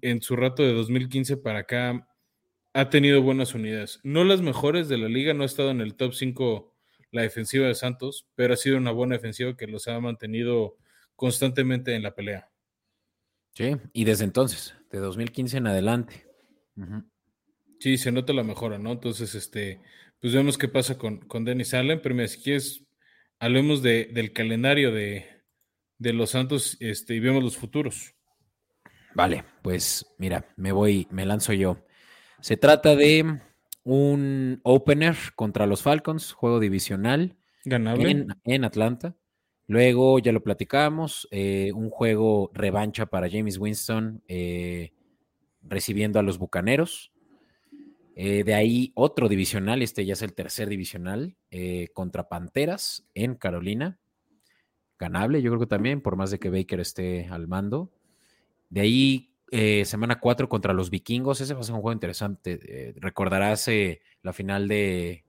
en 0.02 0.20
su 0.22 0.36
rato 0.36 0.62
de 0.62 0.72
2015 0.74 1.36
para 1.38 1.60
acá 1.60 2.06
ha 2.74 2.90
tenido 2.90 3.22
buenas 3.22 3.54
unidades. 3.54 4.00
No 4.04 4.24
las 4.24 4.42
mejores 4.42 4.88
de 4.88 4.98
la 4.98 5.08
liga, 5.08 5.34
no 5.34 5.44
ha 5.44 5.46
estado 5.46 5.70
en 5.70 5.80
el 5.80 5.94
top 5.96 6.14
5 6.14 6.76
la 7.12 7.22
defensiva 7.22 7.66
de 7.68 7.74
Santos, 7.74 8.28
pero 8.36 8.54
ha 8.54 8.56
sido 8.58 8.78
una 8.78 8.92
buena 8.92 9.16
defensiva 9.16 9.56
que 9.56 9.66
los 9.66 9.88
ha 9.88 10.00
mantenido 10.00 10.76
constantemente 11.16 11.94
en 11.94 12.02
la 12.04 12.14
pelea. 12.14 12.50
Sí, 13.54 13.76
y 13.92 14.04
desde 14.04 14.24
entonces, 14.24 14.74
de 14.90 14.98
2015 14.98 15.58
en 15.58 15.66
adelante. 15.68 16.26
Sí, 17.78 17.96
se 17.98 18.12
nota 18.12 18.32
la 18.32 18.44
mejora, 18.44 18.78
¿no? 18.78 18.92
Entonces, 18.92 19.34
este, 19.34 19.80
pues 20.20 20.32
vemos 20.34 20.58
qué 20.58 20.68
pasa 20.68 20.98
con, 20.98 21.18
con 21.18 21.44
Dennis 21.44 21.74
Allen, 21.74 22.00
pero 22.02 22.14
mira, 22.14 22.28
si 22.28 22.42
quieres, 22.42 22.86
hablemos 23.38 23.82
de, 23.82 24.06
del 24.12 24.32
calendario 24.32 24.92
de, 24.92 25.26
de 25.98 26.12
los 26.12 26.30
Santos 26.30 26.76
este, 26.80 27.14
y 27.14 27.20
vemos 27.20 27.42
los 27.42 27.56
futuros. 27.56 28.14
Vale, 29.14 29.44
pues 29.62 30.06
mira, 30.18 30.46
me 30.56 30.72
voy, 30.72 31.08
me 31.10 31.26
lanzo 31.26 31.52
yo. 31.52 31.84
Se 32.40 32.56
trata 32.56 32.96
de 32.96 33.40
un 33.82 34.60
opener 34.62 35.16
contra 35.34 35.66
los 35.66 35.82
Falcons, 35.82 36.32
juego 36.32 36.60
divisional 36.60 37.36
Ganable. 37.64 38.10
en, 38.10 38.28
en 38.44 38.64
Atlanta. 38.64 39.16
Luego, 39.66 40.18
ya 40.18 40.32
lo 40.32 40.42
platicamos, 40.42 41.28
eh, 41.30 41.70
un 41.74 41.90
juego 41.90 42.50
revancha 42.52 43.06
para 43.06 43.30
James 43.30 43.56
Winston 43.56 44.22
eh, 44.26 44.92
recibiendo 45.62 46.18
a 46.18 46.22
los 46.22 46.38
Bucaneros. 46.38 47.12
Eh, 48.22 48.44
de 48.44 48.52
ahí 48.54 48.92
otro 48.96 49.30
divisional, 49.30 49.80
este 49.80 50.04
ya 50.04 50.12
es 50.12 50.20
el 50.20 50.34
tercer 50.34 50.68
divisional, 50.68 51.36
eh, 51.50 51.88
contra 51.94 52.28
Panteras 52.28 53.06
en 53.14 53.34
Carolina. 53.34 53.98
Ganable, 54.98 55.40
yo 55.40 55.50
creo 55.50 55.60
que 55.60 55.66
también, 55.66 56.02
por 56.02 56.16
más 56.16 56.30
de 56.30 56.38
que 56.38 56.50
Baker 56.50 56.80
esté 56.80 57.26
al 57.30 57.48
mando. 57.48 57.90
De 58.68 58.82
ahí, 58.82 59.32
eh, 59.50 59.86
semana 59.86 60.20
4 60.20 60.50
contra 60.50 60.74
los 60.74 60.90
vikingos. 60.90 61.40
Ese 61.40 61.54
va 61.54 61.60
a 61.60 61.62
ser 61.62 61.74
un 61.74 61.80
juego 61.80 61.94
interesante. 61.94 62.58
Eh, 62.62 62.92
recordarás 62.96 63.70
la 64.22 64.32
final 64.34 64.68
de. 64.68 65.24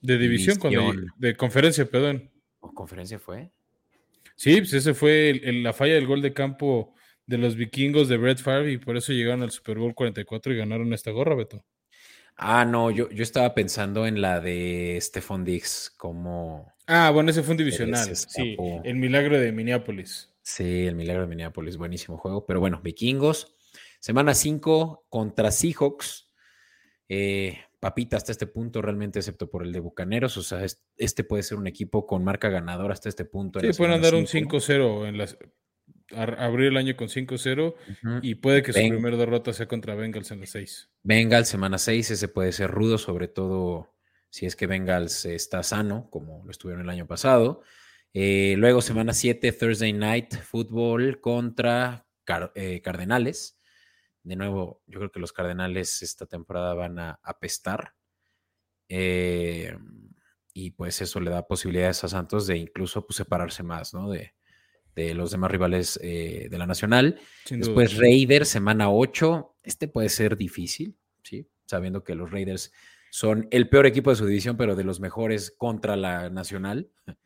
de 0.00 0.18
división, 0.18 0.56
de 1.18 1.36
conferencia, 1.36 1.84
perdón. 1.84 2.30
¿o 2.60 2.72
conferencia 2.72 3.18
fue? 3.18 3.50
Sí, 4.34 4.56
pues 4.62 4.72
ese 4.72 4.94
fue 4.94 5.28
el- 5.28 5.44
el- 5.44 5.62
la 5.62 5.74
falla 5.74 5.92
del 5.94 6.06
gol 6.06 6.22
de 6.22 6.32
campo 6.32 6.94
de 7.26 7.36
los 7.36 7.54
vikingos 7.56 8.08
de 8.08 8.16
Brett 8.16 8.38
Favre 8.38 8.72
y 8.72 8.78
por 8.78 8.96
eso 8.96 9.12
llegaron 9.12 9.42
al 9.42 9.50
Super 9.50 9.78
Bowl 9.78 9.94
44 9.94 10.52
y 10.54 10.56
ganaron 10.56 10.92
esta 10.94 11.10
gorra, 11.10 11.34
Beto. 11.34 11.62
Ah, 12.36 12.64
no, 12.64 12.90
yo, 12.90 13.08
yo 13.10 13.22
estaba 13.22 13.54
pensando 13.54 14.06
en 14.06 14.20
la 14.20 14.40
de 14.40 14.98
Stephon 15.00 15.44
Diggs, 15.44 15.92
como. 15.96 16.72
Ah, 16.86 17.10
bueno, 17.10 17.30
ese 17.30 17.42
fue 17.42 17.52
un 17.52 17.58
divisional. 17.58 18.14
Sí, 18.16 18.56
el 18.84 18.96
milagro 18.96 19.38
de 19.38 19.52
Minneapolis. 19.52 20.30
Sí, 20.42 20.86
el 20.86 20.94
milagro 20.96 21.22
de 21.22 21.28
Minneapolis, 21.28 21.76
buenísimo 21.76 22.18
juego. 22.18 22.44
Pero 22.44 22.60
bueno, 22.60 22.80
vikingos. 22.82 23.54
Semana 24.00 24.34
5 24.34 25.06
contra 25.08 25.50
Seahawks. 25.50 26.28
Eh, 27.08 27.58
papita 27.80 28.16
hasta 28.16 28.32
este 28.32 28.46
punto, 28.46 28.82
realmente, 28.82 29.18
excepto 29.20 29.48
por 29.48 29.62
el 29.64 29.72
de 29.72 29.80
Bucaneros. 29.80 30.36
O 30.36 30.42
sea, 30.42 30.64
es- 30.64 30.82
este 30.96 31.24
puede 31.24 31.42
ser 31.42 31.56
un 31.58 31.66
equipo 31.66 32.06
con 32.06 32.24
marca 32.24 32.48
ganadora 32.50 32.92
hasta 32.92 33.08
este 33.08 33.24
punto. 33.24 33.60
Sí, 33.60 33.68
pueden 33.76 33.94
andar 33.94 34.14
un 34.14 34.26
cinco. 34.26 34.58
5-0 34.60 35.06
en 35.06 35.16
las 35.18 35.38
abrir 36.12 36.68
el 36.68 36.76
año 36.76 36.96
con 36.96 37.08
5-0 37.08 37.74
Ujú. 37.88 38.18
y 38.22 38.34
puede 38.36 38.62
que 38.62 38.72
su 38.72 38.78
Ven- 38.78 38.90
primera 38.90 39.16
derrota 39.16 39.52
sea 39.52 39.66
contra 39.66 39.94
Bengals 39.94 40.30
en 40.30 40.40
las 40.40 40.50
6. 40.50 40.90
Bengals, 41.02 41.48
semana 41.48 41.78
6, 41.78 42.10
ese 42.10 42.28
puede 42.28 42.52
ser 42.52 42.70
rudo, 42.70 42.98
sobre 42.98 43.28
todo 43.28 43.94
si 44.30 44.46
es 44.46 44.56
que 44.56 44.66
Bengals 44.66 45.24
está 45.24 45.62
sano, 45.62 46.08
como 46.10 46.44
lo 46.44 46.50
estuvieron 46.50 46.82
el 46.82 46.90
año 46.90 47.06
pasado. 47.06 47.62
Eh, 48.12 48.54
luego, 48.58 48.80
semana 48.82 49.12
7, 49.12 49.50
Thursday 49.52 49.92
Night 49.92 50.34
Football 50.36 51.20
contra 51.20 52.06
Car- 52.24 52.52
eh, 52.54 52.80
Cardenales. 52.82 53.58
De 54.22 54.36
nuevo, 54.36 54.82
yo 54.86 54.98
creo 55.00 55.10
que 55.12 55.20
los 55.20 55.32
Cardenales 55.32 56.00
esta 56.02 56.26
temporada 56.26 56.74
van 56.74 56.98
a 56.98 57.20
apestar. 57.22 57.94
Eh, 58.88 59.76
y 60.52 60.70
pues 60.70 61.00
eso 61.00 61.20
le 61.20 61.30
da 61.30 61.46
posibilidades 61.46 62.04
a 62.04 62.08
Santos 62.08 62.46
de 62.46 62.56
incluso 62.56 63.06
pues, 63.06 63.16
separarse 63.16 63.62
más, 63.62 63.92
¿no? 63.94 64.10
De, 64.10 64.34
de 64.94 65.14
los 65.14 65.30
demás 65.30 65.50
rivales 65.50 65.98
eh, 66.02 66.48
de 66.50 66.58
la 66.58 66.66
Nacional. 66.66 67.18
Sin 67.44 67.60
Después 67.60 67.92
duda. 67.92 68.02
Raiders, 68.02 68.48
semana 68.48 68.90
8. 68.90 69.56
Este 69.62 69.88
puede 69.88 70.08
ser 70.08 70.36
difícil, 70.36 70.96
¿sí? 71.22 71.48
Sabiendo 71.66 72.04
que 72.04 72.14
los 72.14 72.30
Raiders 72.30 72.72
son 73.10 73.48
el 73.50 73.68
peor 73.68 73.86
equipo 73.86 74.10
de 74.10 74.16
su 74.16 74.26
división, 74.26 74.56
pero 74.56 74.74
de 74.76 74.84
los 74.84 75.00
mejores 75.00 75.54
contra 75.56 75.96
la 75.96 76.30
Nacional. 76.30 76.90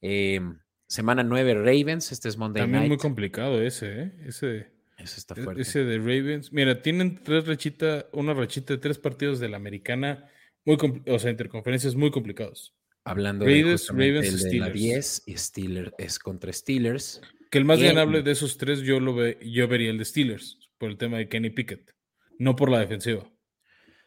Eh, 0.00 0.40
semana 0.86 1.24
9, 1.24 1.54
Ravens. 1.54 2.12
Este 2.12 2.28
es 2.28 2.36
Monday 2.36 2.62
También 2.62 2.82
Night. 2.82 2.88
muy 2.90 2.98
complicado 2.98 3.60
ese, 3.60 4.02
¿eh? 4.02 4.12
Ese, 4.26 4.70
Ese 4.96 5.18
está 5.18 5.34
fuerte. 5.34 5.62
ese 5.62 5.84
de 5.84 5.98
Ravens. 5.98 6.52
Mira, 6.52 6.80
tienen 6.82 7.20
tres 7.24 7.48
rachita, 7.48 8.06
una 8.12 8.32
rachita 8.32 8.74
de 8.74 8.78
tres 8.78 8.96
partidos 8.98 9.40
de 9.40 9.48
la 9.48 9.56
americana, 9.56 10.30
muy 10.64 10.78
o 11.08 11.18
sea, 11.18 11.32
interconferencias 11.32 11.96
muy 11.96 12.12
complicados. 12.12 12.77
Hablando 13.10 13.44
Raiders, 13.44 13.86
de 13.86 13.92
Ravens, 13.92 14.26
el 14.28 14.38
de 14.38 14.58
la 14.58 14.66
Steelers. 14.66 14.74
10 14.74 15.22
y 15.26 15.36
Steelers 15.36 15.92
es 15.98 16.18
contra 16.18 16.52
Steelers. 16.52 17.20
Que 17.50 17.58
el 17.58 17.64
más 17.64 17.80
ganable 17.80 18.22
de 18.22 18.30
esos 18.32 18.58
tres 18.58 18.80
yo 18.80 19.00
lo 19.00 19.14
ve, 19.14 19.38
yo 19.42 19.66
vería 19.68 19.90
el 19.90 19.98
de 19.98 20.04
Steelers, 20.04 20.58
por 20.78 20.90
el 20.90 20.98
tema 20.98 21.16
de 21.18 21.28
Kenny 21.28 21.50
Pickett, 21.50 21.94
no 22.38 22.54
por 22.56 22.70
la 22.70 22.80
defensiva. 22.80 23.26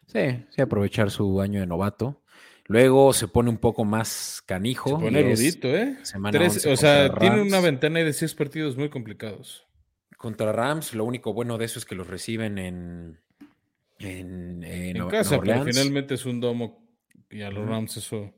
Sí, 0.08 0.20
sí, 0.50 0.62
aprovechar 0.62 1.10
su 1.10 1.42
año 1.42 1.60
de 1.62 1.68
novato. 1.68 2.22
Luego 2.68 3.12
se 3.14 3.28
pone 3.28 3.50
un 3.50 3.58
poco 3.58 3.84
más 3.84 4.42
canijo. 4.46 4.90
Se 4.98 5.04
pone 5.06 5.20
erudito, 5.20 5.68
¿eh? 5.70 5.98
semana 6.04 6.38
Tres- 6.38 6.54
11 6.66 6.72
o 6.72 6.78
sea, 6.78 7.14
tiene 7.16 7.42
una 7.42 7.60
ventana 7.60 8.00
de 8.00 8.14
seis 8.14 8.34
partidos 8.36 8.78
muy 8.78 8.90
complicados. 8.90 9.66
Contra 10.18 10.52
Rams, 10.52 10.94
lo 10.94 11.04
único 11.04 11.34
bueno 11.34 11.58
de 11.58 11.66
eso 11.66 11.80
es 11.80 11.86
que 11.86 11.96
los 11.96 12.06
reciben 12.08 12.60
en, 12.60 13.20
en, 14.00 14.64
en 14.64 14.64
En 14.64 14.94
Nueva- 14.98 15.12
casa, 15.12 15.32
Nueva 15.38 15.44
pero 15.44 15.60
Orleans. 15.62 15.78
finalmente 15.78 16.14
es 16.14 16.26
un 16.26 16.40
domo 16.40 16.88
y 17.30 17.42
a 17.42 17.50
los 17.50 17.64
Ujú. 17.64 17.70
Rams 17.72 17.98
eso. 17.98 18.32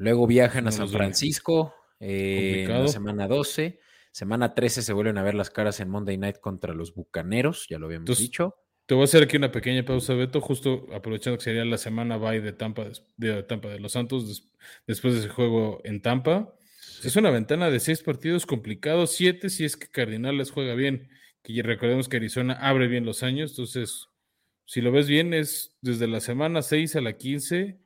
Luego 0.00 0.26
viajan 0.26 0.66
a 0.66 0.72
San. 0.72 0.88
Francisco 0.88 1.74
eh, 2.00 2.64
en 2.64 2.68
la 2.84 2.88
semana 2.88 3.28
12. 3.28 3.78
Semana 4.12 4.54
13 4.54 4.80
se 4.80 4.92
vuelven 4.94 5.18
a 5.18 5.22
ver 5.22 5.34
las 5.34 5.50
caras 5.50 5.78
en 5.80 5.90
Monday 5.90 6.16
Night 6.16 6.38
contra 6.40 6.72
los 6.72 6.94
Bucaneros, 6.94 7.66
ya 7.68 7.78
lo 7.78 7.84
habíamos 7.86 8.04
Entonces, 8.04 8.24
dicho. 8.24 8.56
Te 8.86 8.94
voy 8.94 9.02
a 9.02 9.04
hacer 9.04 9.22
aquí 9.22 9.36
una 9.36 9.52
pequeña 9.52 9.84
pausa, 9.84 10.14
Beto, 10.14 10.40
justo 10.40 10.86
aprovechando 10.94 11.36
que 11.36 11.44
sería 11.44 11.64
la 11.66 11.76
semana 11.76 12.16
bye 12.16 12.40
de 12.40 12.52
Tampa, 12.54 12.88
de 13.18 13.42
Tampa 13.42 13.68
de 13.68 13.78
los 13.78 13.92
Santos, 13.92 14.26
des- 14.26 14.48
después 14.86 15.12
de 15.14 15.20
ese 15.20 15.28
juego 15.28 15.80
en 15.84 16.00
Tampa. 16.00 16.54
Es 17.04 17.14
una 17.16 17.30
ventana 17.30 17.70
de 17.70 17.78
seis 17.78 18.02
partidos 18.02 18.46
complicados, 18.46 19.12
siete 19.12 19.50
si 19.50 19.66
es 19.66 19.76
que 19.76 19.86
Cardinales 19.86 20.50
juega 20.50 20.74
bien, 20.74 21.10
que 21.42 21.62
recordemos 21.62 22.08
que 22.08 22.16
Arizona 22.16 22.54
abre 22.54 22.88
bien 22.88 23.04
los 23.04 23.22
años, 23.22 23.50
entonces, 23.50 24.08
si 24.64 24.80
lo 24.80 24.90
ves 24.92 25.08
bien, 25.08 25.34
es 25.34 25.76
desde 25.82 26.08
la 26.08 26.20
semana 26.20 26.62
6 26.62 26.96
a 26.96 27.00
la 27.02 27.18
15, 27.18 27.78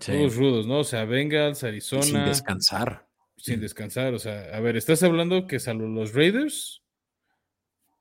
Sí. 0.00 0.12
todos 0.12 0.36
rudos, 0.36 0.66
¿no? 0.66 0.78
O 0.78 0.84
sea, 0.84 1.04
Bengals, 1.04 1.62
Arizona, 1.62 2.02
sin 2.02 2.24
descansar. 2.24 3.06
sin 3.36 3.60
descansar. 3.60 4.14
O 4.14 4.18
sea, 4.18 4.56
a 4.56 4.60
ver, 4.60 4.76
estás 4.76 5.02
hablando 5.02 5.46
que 5.46 5.60
salvo 5.60 5.86
los 5.86 6.14
Raiders. 6.14 6.82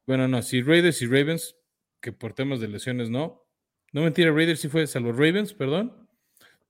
Bueno, 0.08 0.28
no, 0.28 0.42
si 0.42 0.62
Raiders 0.62 1.02
y 1.02 1.08
Ravens, 1.08 1.56
que 2.02 2.12
por 2.12 2.34
temas 2.34 2.60
de 2.60 2.68
lesiones 2.68 3.10
no. 3.10 3.46
No 3.92 4.02
mentira, 4.02 4.32
Raiders 4.32 4.60
sí 4.60 4.70
fue, 4.70 4.88
salvo 4.88 5.12
Ravens, 5.12 5.54
perdón. 5.54 6.10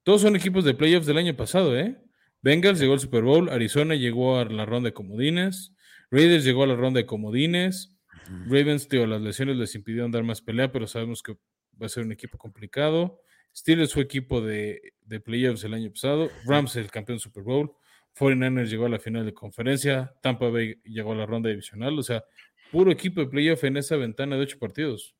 Todos 0.02 0.22
son 0.22 0.36
equipos 0.36 0.64
de 0.64 0.74
playoffs 0.74 1.06
del 1.06 1.18
año 1.18 1.36
pasado, 1.36 1.78
¿eh? 1.78 1.96
Bengals 2.42 2.80
llegó 2.80 2.94
al 2.94 3.00
Super 3.00 3.22
Bowl, 3.22 3.50
Arizona 3.50 3.94
llegó 3.94 4.38
a 4.38 4.44
la 4.46 4.64
ronda 4.64 4.88
de 4.88 4.94
comodines, 4.94 5.74
Raiders 6.10 6.44
llegó 6.44 6.62
a 6.64 6.66
la 6.66 6.74
ronda 6.74 6.98
de 6.98 7.06
comodines, 7.06 7.98
Ravens, 8.46 8.88
tío, 8.88 9.06
las 9.06 9.20
lesiones 9.20 9.56
les 9.56 9.74
impidieron 9.74 10.10
dar 10.10 10.22
más 10.22 10.40
pelea, 10.40 10.72
pero 10.72 10.86
sabemos 10.86 11.22
que 11.22 11.32
va 11.80 11.86
a 11.86 11.88
ser 11.88 12.04
un 12.04 12.12
equipo 12.12 12.38
complicado. 12.38 13.20
Steelers 13.54 13.92
fue 13.92 14.02
equipo 14.04 14.40
de, 14.40 14.94
de 15.02 15.20
playoffs 15.20 15.64
el 15.64 15.74
año 15.74 15.90
pasado, 15.90 16.30
Rams 16.44 16.76
el 16.76 16.90
campeón 16.90 17.18
Super 17.18 17.42
Bowl, 17.42 17.72
49ers 18.18 18.68
llegó 18.68 18.86
a 18.86 18.88
la 18.88 18.98
final 18.98 19.24
de 19.24 19.34
conferencia, 19.34 20.12
Tampa 20.22 20.48
Bay 20.48 20.80
llegó 20.84 21.12
a 21.12 21.16
la 21.16 21.26
ronda 21.26 21.48
divisional, 21.50 21.98
o 21.98 22.02
sea, 22.02 22.24
puro 22.70 22.90
equipo 22.90 23.20
de 23.20 23.26
playoff 23.26 23.64
en 23.64 23.76
esa 23.76 23.96
ventana 23.96 24.36
de 24.36 24.42
ocho 24.42 24.58
partidos. 24.58 25.14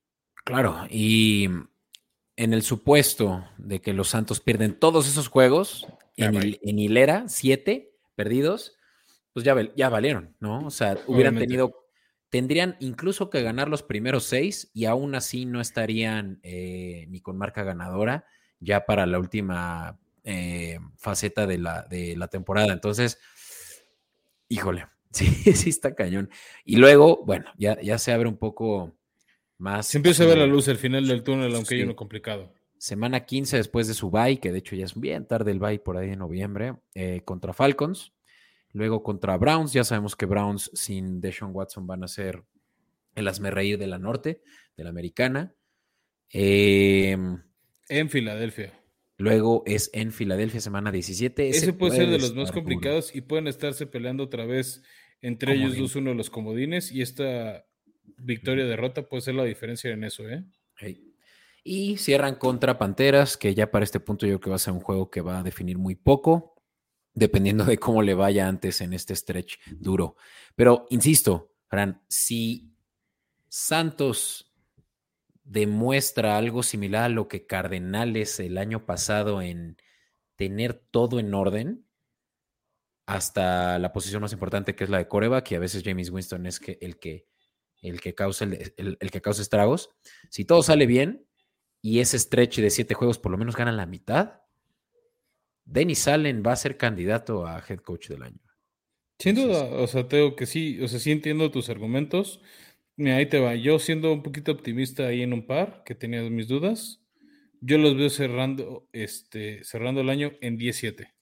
Claro, 0.44 0.86
y 0.88 1.48
en 2.36 2.54
el 2.54 2.62
supuesto 2.62 3.44
de 3.58 3.80
que 3.80 3.92
los 3.92 4.08
Santos 4.08 4.40
pierden 4.40 4.78
todos 4.78 5.08
esos 5.08 5.28
juegos 5.28 5.86
en, 6.16 6.78
hilera, 6.78 7.28
siete 7.28 7.92
perdidos, 8.14 8.76
pues 9.32 9.44
ya, 9.44 9.54
val- 9.54 9.72
ya 9.76 9.88
valieron, 9.88 10.34
¿no? 10.40 10.66
O 10.66 10.70
sea, 10.70 10.92
hubieran 11.06 11.34
Obviamente. 11.34 11.46
tenido, 11.46 11.79
tendrían 12.30 12.76
incluso 12.80 13.28
que 13.28 13.42
ganar 13.42 13.68
los 13.68 13.82
primeros 13.82 14.24
seis 14.24 14.70
y 14.72 14.86
aún 14.86 15.14
así 15.14 15.44
no 15.46 15.60
estarían 15.60 16.40
eh, 16.42 17.06
ni 17.08 17.20
con 17.20 17.36
marca 17.36 17.62
ganadora 17.64 18.24
ya 18.60 18.86
para 18.86 19.06
la 19.06 19.18
última 19.18 19.98
eh, 20.24 20.78
faceta 20.96 21.46
de 21.46 21.58
la, 21.58 21.82
de 21.82 22.16
la 22.16 22.28
temporada. 22.28 22.72
Entonces, 22.72 23.18
híjole, 24.48 24.86
sí, 25.10 25.26
sí 25.26 25.70
está 25.70 25.94
cañón. 25.94 26.30
Y 26.64 26.76
luego, 26.76 27.22
bueno, 27.24 27.46
ya, 27.58 27.80
ya 27.80 27.98
se 27.98 28.12
abre 28.12 28.28
un 28.28 28.36
poco 28.36 28.94
más. 29.58 29.86
Se 29.86 29.98
empieza 29.98 30.22
a 30.24 30.26
ver 30.26 30.38
la 30.38 30.46
luz 30.46 30.68
al 30.68 30.76
final 30.78 31.06
del 31.06 31.22
túnel, 31.22 31.54
aunque 31.54 31.74
hay 31.74 31.80
Sí. 31.80 31.84
uno 31.84 31.96
complicado. 31.96 32.52
Semana 32.78 33.26
15 33.26 33.58
después 33.58 33.88
de 33.88 33.94
su 33.94 34.10
bye, 34.10 34.38
que 34.40 34.52
de 34.52 34.58
hecho 34.58 34.74
ya 34.74 34.86
es 34.86 34.98
bien 34.98 35.26
tarde 35.26 35.50
el 35.50 35.58
bye 35.58 35.78
por 35.80 35.98
ahí 35.98 36.10
en 36.10 36.18
noviembre, 36.20 36.76
eh, 36.94 37.20
contra 37.26 37.52
Falcons. 37.52 38.12
Luego 38.72 39.02
contra 39.02 39.36
Browns, 39.36 39.72
ya 39.72 39.84
sabemos 39.84 40.14
que 40.16 40.26
Browns 40.26 40.70
sin 40.74 41.20
Deshaun 41.20 41.50
Watson 41.54 41.86
van 41.86 42.04
a 42.04 42.08
ser 42.08 42.44
el 43.14 43.26
asmerreír 43.28 43.78
de 43.78 43.86
la 43.86 43.98
norte, 43.98 44.42
de 44.76 44.84
la 44.84 44.90
americana. 44.90 45.54
Eh, 46.32 47.16
En 47.88 48.10
Filadelfia. 48.10 48.72
luego 49.18 49.64
es 49.66 49.90
en 49.92 50.12
Filadelfia, 50.12 50.60
semana 50.60 50.92
17. 50.92 51.48
Ese, 51.48 51.72
puede 51.72 51.96
ser 51.96 52.08
de 52.08 52.18
los 52.18 52.34
más 52.34 52.48
duro. 52.48 52.60
complicados 52.60 53.14
y 53.14 53.20
pueden 53.20 53.48
estarse 53.48 53.86
peleando 53.86 54.24
otra 54.24 54.46
vez 54.46 54.82
entre 55.22 55.54
ellos 55.54 55.76
dos 55.76 55.96
uno 55.96 56.10
de 56.10 56.16
los 56.16 56.30
comodines 56.30 56.92
y 56.92 57.02
esta 57.02 57.66
victoria 58.16 58.64
derrota 58.64 59.08
puede 59.08 59.20
ser 59.22 59.34
la 59.34 59.44
diferencia 59.44 59.90
en 59.90 60.04
eso, 60.04 60.28
¿eh? 60.28 60.44
Hey. 60.76 61.06
Y 61.62 61.98
cierran 61.98 62.36
contra 62.36 62.78
Panteras, 62.78 63.36
que 63.36 63.54
ya 63.54 63.70
para 63.70 63.84
este 63.84 64.00
punto 64.00 64.24
yo 64.26 64.32
creo 64.38 64.40
que 64.40 64.50
va 64.50 64.56
a 64.56 64.60
ser 64.60 64.72
un 64.72 64.80
juego 64.80 65.10
que 65.10 65.20
va 65.20 65.40
a 65.40 65.42
definir 65.42 65.76
muy 65.76 65.94
poco, 65.94 66.49
dependiendo 67.20 67.64
de 67.64 67.76
cómo 67.78 68.00
le 68.02 68.14
vaya 68.14 68.48
antes 68.48 68.80
en 68.80 68.94
este 68.94 69.14
stretch 69.14 69.58
duro. 69.68 70.16
Pero 70.56 70.86
insisto, 70.88 71.52
Fran, 71.68 72.02
si 72.08 72.74
Santos 73.46 74.50
demuestra 75.44 76.38
algo 76.38 76.62
similar 76.62 77.04
a 77.04 77.08
lo 77.10 77.28
que 77.28 77.46
Cardenales 77.46 78.40
el 78.40 78.56
año 78.56 78.86
pasado 78.86 79.42
en 79.42 79.76
tener 80.36 80.72
todo 80.90 81.20
en 81.20 81.34
orden, 81.34 81.86
hasta 83.06 83.78
la 83.78 83.92
posición 83.92 84.22
más 84.22 84.32
importante 84.32 84.74
que 84.74 84.84
es 84.84 84.90
la 84.90 84.98
de 84.98 85.08
coreback, 85.08 85.50
y 85.50 85.54
a 85.56 85.58
veces 85.58 85.82
James 85.84 86.08
Winston 86.08 86.46
es 86.46 86.58
que, 86.58 86.78
el, 86.80 86.98
que, 86.98 87.26
el, 87.82 88.00
que 88.00 88.14
causa 88.14 88.46
el, 88.46 89.10
que 89.10 89.20
causa 89.20 89.42
estragos. 89.42 89.90
Si 90.30 90.46
todo 90.46 90.62
sale 90.62 90.86
bien 90.86 91.26
y 91.82 92.00
ese 92.00 92.18
stretch 92.18 92.60
de 92.60 92.70
siete 92.70 92.94
juegos 92.94 93.18
por 93.18 93.30
lo 93.30 93.36
menos 93.36 93.56
ganan 93.56 93.76
la 93.76 93.84
mitad, 93.84 94.39
Dennis 95.70 96.08
Allen 96.08 96.42
va 96.44 96.52
a 96.52 96.56
ser 96.56 96.76
candidato 96.76 97.46
a 97.46 97.62
head 97.66 97.78
coach 97.78 98.08
del 98.08 98.24
año. 98.24 98.40
Sin 99.18 99.36
duda, 99.36 99.64
o 99.64 99.86
sea, 99.86 100.08
tengo 100.08 100.34
que 100.34 100.46
sí, 100.46 100.80
o 100.82 100.88
sea, 100.88 100.98
sí 100.98 101.12
entiendo 101.12 101.50
tus 101.50 101.68
argumentos. 101.68 102.40
Mira, 102.96 103.16
ahí 103.16 103.26
te 103.26 103.38
va. 103.38 103.54
Yo 103.54 103.78
siendo 103.78 104.12
un 104.12 104.22
poquito 104.22 104.50
optimista 104.50 105.06
ahí 105.06 105.22
en 105.22 105.32
un 105.32 105.46
par, 105.46 105.82
que 105.84 105.94
tenía 105.94 106.22
mis 106.22 106.48
dudas, 106.48 107.00
yo 107.60 107.78
los 107.78 107.96
veo 107.96 108.10
cerrando, 108.10 108.88
este, 108.92 109.62
cerrando 109.62 110.00
el 110.00 110.10
año 110.10 110.32
en 110.40 110.56
17, 110.56 111.14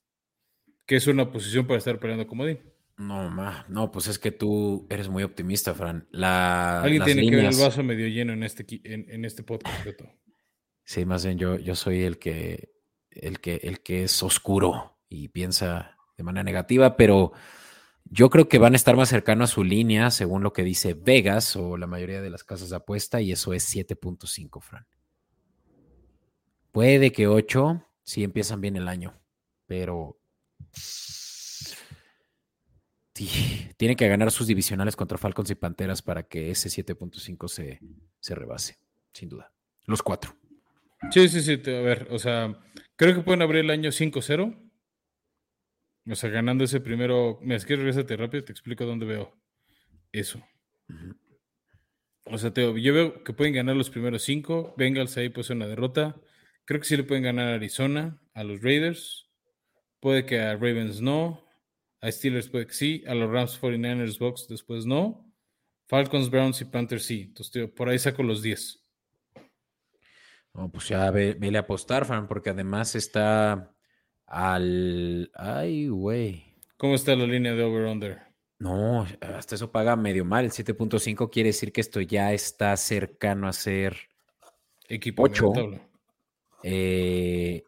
que 0.86 0.96
es 0.96 1.07
una 1.09 1.30
posición 1.30 1.66
para 1.66 1.78
estar 1.78 1.99
peleando 1.99 2.26
comodín. 2.26 2.61
No, 2.96 3.30
ma, 3.30 3.66
no, 3.68 3.92
pues 3.92 4.09
es 4.09 4.18
que 4.18 4.32
tú 4.32 4.86
eres 4.90 5.09
muy 5.09 5.24
optimista, 5.24 5.74
Fran. 5.74 6.09
La, 6.11 6.82
Alguien 6.82 7.01
las 7.01 7.07
tiene 7.07 7.28
que 7.28 7.36
ver 7.36 7.44
el 7.44 7.57
vaso 7.57 7.82
medio 7.82 8.09
lleno 8.09 8.32
en 8.32 8.42
este, 8.42 8.64
en, 8.84 9.11
en 9.11 9.24
este 9.24 9.42
podcast, 9.42 9.84
Beto. 9.84 10.09
Sí, 10.84 11.05
más 11.05 11.24
bien 11.24 11.38
yo, 11.38 11.59
yo 11.59 11.74
soy 11.74 12.03
el 12.03 12.18
que, 12.18 12.78
el 13.11 13.41
que, 13.41 13.61
el 13.63 13.81
que 13.81 14.05
es 14.05 14.23
oscuro 14.23 14.99
y 15.09 15.29
piensa 15.29 15.97
de 16.17 16.25
manera 16.25 16.45
negativa, 16.45 16.97
pero 16.97 17.33
yo 18.05 18.31
creo 18.31 18.49
que 18.49 18.59
van 18.59 18.73
a 18.73 18.77
estar 18.77 18.97
más 18.97 19.09
cercanos 19.09 19.51
a 19.51 19.55
su 19.55 19.65
línea, 19.65 20.11
según 20.11 20.43
lo 20.43 20.53
que 20.53 20.65
dice 20.65 20.95
Vegas 20.95 21.57
o 21.57 21.77
la 21.77 21.87
mayoría 21.87 22.23
de 22.23 22.31
las 22.31 22.45
casas 22.45 22.71
de 22.71 22.77
apuesta, 22.77 23.21
y 23.21 23.33
eso 23.33 23.53
es 23.53 23.75
7.5, 23.75 24.61
Fran. 24.63 24.87
Puede 26.73 27.13
que 27.13 27.27
8 27.27 27.85
si 28.03 28.25
empiezan 28.25 28.61
bien 28.61 28.77
el 28.77 28.89
año, 28.89 29.21
pero 29.67 30.19
sí, 30.73 31.75
tienen 33.77 33.97
que 33.97 34.09
ganar 34.09 34.31
sus 34.31 34.47
divisionales 34.47 34.97
contra 34.97 35.19
Falcons 35.19 35.51
y 35.51 35.55
Panteras 35.55 36.01
para 36.01 36.23
que 36.23 36.51
ese 36.51 36.71
7.5 36.71 37.49
se, 37.49 37.81
se 38.21 38.35
rebase, 38.35 38.79
sin 39.13 39.29
duda. 39.29 39.53
Los 39.85 40.03
cuatro. 40.03 40.35
Sí, 41.11 41.29
sí, 41.29 41.43
sí, 41.43 41.53
a 41.71 41.81
ver, 41.81 42.09
o 42.11 42.19
sea, 42.19 42.59
creo 42.99 43.14
que 43.14 43.22
pueden 43.22 43.40
abrir 43.40 43.64
el 43.64 43.70
año 43.70 43.90
5-0. 43.90 44.70
O 46.11 46.14
sea, 46.14 46.30
ganando 46.30 46.64
ese 46.64 46.80
primero. 46.80 47.38
Mira, 47.42 47.57
es 47.57 47.64
que 47.64 47.76
regresate 47.76 48.16
rápido, 48.16 48.44
te 48.44 48.53
explico 48.53 48.84
dónde 48.84 49.07
veo 49.07 49.34
eso. 50.12 50.42
O 52.24 52.38
sea, 52.38 52.53
te 52.53 52.62
digo, 52.62 52.76
yo 52.76 52.92
veo 52.92 53.24
que 53.24 53.32
pueden 53.32 53.55
ganar 53.55 53.76
los 53.76 53.90
primeros 53.90 54.22
cinco. 54.22 54.74
Bengals 54.76 55.16
ahí 55.16 55.28
pues 55.28 55.51
una 55.51 55.66
derrota. 55.66 56.20
Creo 56.64 56.80
que 56.80 56.86
sí 56.86 56.96
le 56.96 57.05
pueden 57.05 57.24
ganar 57.24 57.49
a 57.49 57.55
Arizona, 57.55 58.20
a 58.34 58.44
los 58.44 58.61
Raiders. 58.62 59.30
Puede 60.01 60.26
que 60.26 60.40
a 60.40 60.53
Ravens 60.55 61.01
no. 61.01 61.44
A 62.01 62.11
Steelers 62.11 62.49
puede 62.49 62.66
que 62.66 62.74
sí. 62.74 63.05
A 63.07 63.14
los 63.14 63.30
Rams 63.30 63.61
49ers 63.61 64.18
Bucks 64.18 64.46
después 64.49 64.86
no. 64.86 65.30
Falcons, 65.88 66.30
Browns 66.30 66.61
y 66.61 66.66
Panthers 66.66 67.05
sí. 67.05 67.22
Entonces, 67.28 67.53
digo, 67.53 67.74
por 67.74 67.88
ahí 67.88 67.99
saco 67.99 68.22
los 68.22 68.42
10. 68.42 68.88
No, 70.55 70.70
pues 70.70 70.88
ya 70.88 71.11
ve- 71.11 71.36
vele 71.38 71.59
a 71.59 71.62
apostar, 71.62 72.05
Fran, 72.05 72.26
porque 72.26 72.51
además 72.51 72.94
está 72.94 73.72
al. 74.26 75.30
Ay, 75.34 75.88
güey. 75.88 76.55
¿Cómo 76.76 76.94
está 76.94 77.14
la 77.14 77.26
línea 77.26 77.55
de 77.55 77.62
over-under? 77.62 78.22
No, 78.59 79.07
hasta 79.20 79.55
eso 79.55 79.70
paga 79.70 79.94
medio 79.96 80.24
mal. 80.24 80.44
El 80.44 80.51
7.5 80.51 81.30
quiere 81.30 81.51
decir 81.51 81.72
que 81.72 81.80
esto 81.80 82.01
ya 82.01 82.32
está 82.32 82.76
cercano 82.76 83.46
a 83.49 83.53
ser. 83.53 83.96
Equipo 84.88 85.22
Ocho. 85.24 85.51
medio 85.53 85.62
tabla. 85.70 85.88
eh, 86.64 87.64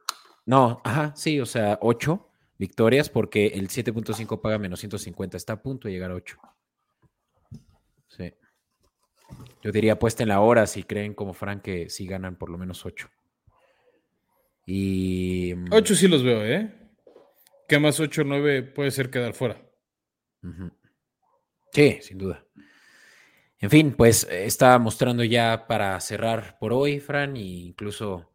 no, 0.46 0.80
ajá, 0.84 1.14
sí, 1.14 1.38
o 1.38 1.46
sea, 1.46 1.78
8 1.82 2.28
victorias, 2.58 3.08
porque 3.08 3.46
el 3.48 3.68
7.5 3.68 4.40
paga 4.40 4.58
menos 4.58 4.80
150. 4.80 5.36
Está 5.36 5.52
a 5.54 5.62
punto 5.62 5.86
de 5.86 5.94
llegar 5.94 6.10
a 6.10 6.14
8. 6.14 6.38
Sí. 8.08 8.32
Yo 9.62 9.72
diría, 9.72 9.94
apuesten 9.94 10.28
la 10.28 10.40
hora 10.40 10.66
si 10.66 10.82
creen 10.84 11.14
como 11.14 11.34
Fran 11.34 11.61
que 11.61 11.90
sí 11.90 12.06
ganan 12.06 12.36
por 12.36 12.50
lo 12.50 12.58
menos 12.58 12.86
8. 12.86 13.11
Y. 14.66 15.54
8 15.70 15.94
sí 15.94 16.08
los 16.08 16.22
veo, 16.22 16.44
¿eh? 16.44 16.72
Que 17.68 17.78
más 17.78 18.00
8 18.00 18.22
o 18.22 18.24
9 18.24 18.62
puede 18.62 18.90
ser 18.90 19.11
quedar 19.11 19.34
fuera. 19.34 19.61
Sí, 21.72 21.98
sin 22.00 22.18
duda. 22.18 22.44
En 23.58 23.68
fin, 23.68 23.92
pues 23.92 24.24
eh, 24.30 24.46
está 24.46 24.78
mostrando 24.78 25.22
ya 25.22 25.66
para 25.66 26.00
cerrar 26.00 26.56
por 26.58 26.72
hoy, 26.72 26.98
Fran, 26.98 27.36
e 27.36 27.40
incluso 27.40 28.30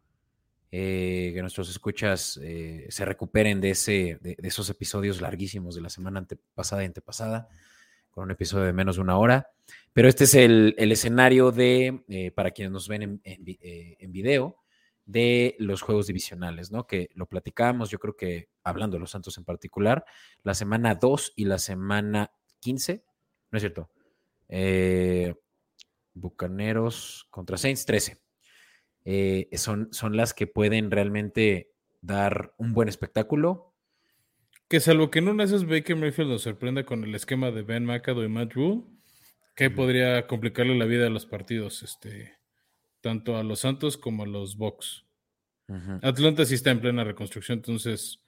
eh, 0.70 1.32
que 1.34 1.40
nuestros 1.40 1.68
escuchas 1.68 2.38
eh, 2.42 2.86
se 2.88 3.04
recuperen 3.04 3.60
de, 3.60 3.70
ese, 3.70 4.18
de, 4.20 4.36
de 4.38 4.48
esos 4.48 4.70
episodios 4.70 5.20
larguísimos 5.20 5.74
de 5.74 5.80
la 5.80 5.90
semana 5.90 6.20
antepasada 6.20 6.82
y 6.82 6.86
antepasada, 6.86 7.48
con 8.12 8.24
un 8.24 8.30
episodio 8.30 8.66
de 8.66 8.72
menos 8.72 8.96
de 8.96 9.02
una 9.02 9.18
hora. 9.18 9.50
Pero 9.96 10.10
este 10.10 10.24
es 10.24 10.34
el, 10.34 10.74
escenario 10.76 11.52
de, 11.52 12.04
eh, 12.08 12.30
para 12.30 12.50
quienes 12.50 12.70
nos 12.70 12.86
ven 12.86 13.18
eh, 13.24 13.96
en 13.98 14.12
video, 14.12 14.58
de 15.06 15.56
los 15.58 15.80
juegos 15.80 16.06
divisionales, 16.06 16.70
¿no? 16.70 16.86
Que 16.86 17.08
lo 17.14 17.24
platicábamos, 17.24 17.88
yo 17.88 17.98
creo 17.98 18.14
que 18.14 18.50
hablando 18.62 18.96
de 18.96 19.00
los 19.00 19.12
Santos 19.12 19.38
en 19.38 19.46
particular, 19.46 20.04
la 20.42 20.52
semana 20.52 20.96
2 20.96 21.32
y 21.36 21.46
la 21.46 21.56
semana 21.56 22.30
15, 22.60 23.06
no 23.50 23.56
es 23.56 23.62
cierto, 23.62 23.90
eh, 24.50 25.34
Bucaneros 26.12 27.26
contra 27.30 27.56
Saints 27.56 27.86
13. 27.86 28.20
Eh, 29.06 29.48
son, 29.54 29.88
son 29.92 30.14
las 30.14 30.34
que 30.34 30.46
pueden 30.46 30.90
realmente 30.90 31.72
dar 32.02 32.52
un 32.58 32.74
buen 32.74 32.90
espectáculo. 32.90 33.72
Que 34.68 34.80
salvo 34.80 35.10
que 35.10 35.20
en 35.20 35.28
una 35.28 35.44
de 35.44 35.56
esas 35.56 35.66
Baker 35.66 35.96
Mayfield 35.96 36.32
nos 36.32 36.42
sorprenda 36.42 36.84
con 36.84 37.02
el 37.02 37.14
esquema 37.14 37.50
de 37.50 37.62
Ben 37.62 37.86
McAdoo 37.86 38.24
y 38.24 38.28
Matt 38.28 38.52
Rule, 38.52 38.82
que 39.56 39.70
podría 39.70 40.28
complicarle 40.28 40.78
la 40.78 40.84
vida 40.84 41.08
a 41.08 41.10
los 41.10 41.26
partidos, 41.26 41.82
este, 41.82 42.38
tanto 43.00 43.36
a 43.36 43.42
los 43.42 43.60
Santos 43.60 43.96
como 43.96 44.22
a 44.22 44.26
los 44.26 44.56
Bucks. 44.56 45.04
Atlanta 46.02 46.44
sí 46.44 46.54
está 46.54 46.70
en 46.70 46.80
plena 46.80 47.02
reconstrucción, 47.02 47.58
entonces, 47.58 48.22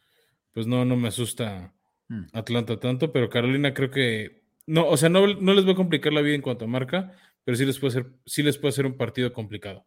pues 0.52 0.66
no, 0.66 0.84
no 0.84 0.96
me 0.96 1.06
asusta 1.06 1.72
Mm. 2.08 2.24
Atlanta 2.32 2.78
tanto, 2.80 3.12
pero 3.12 3.28
Carolina 3.28 3.74
creo 3.74 3.90
que 3.90 4.42
no, 4.66 4.88
o 4.88 4.96
sea, 4.96 5.08
no, 5.08 5.26
no 5.26 5.54
les 5.54 5.66
va 5.66 5.72
a 5.72 5.76
complicar 5.76 6.12
la 6.12 6.20
vida 6.20 6.34
en 6.34 6.42
cuanto 6.42 6.64
a 6.64 6.68
marca, 6.68 7.12
pero 7.44 7.56
sí 7.56 7.64
les 7.64 7.78
puede 7.78 7.98
hacer, 7.98 8.12
sí 8.26 8.42
les 8.42 8.58
puede 8.58 8.70
hacer 8.70 8.86
un 8.86 8.96
partido 8.96 9.32
complicado. 9.32 9.84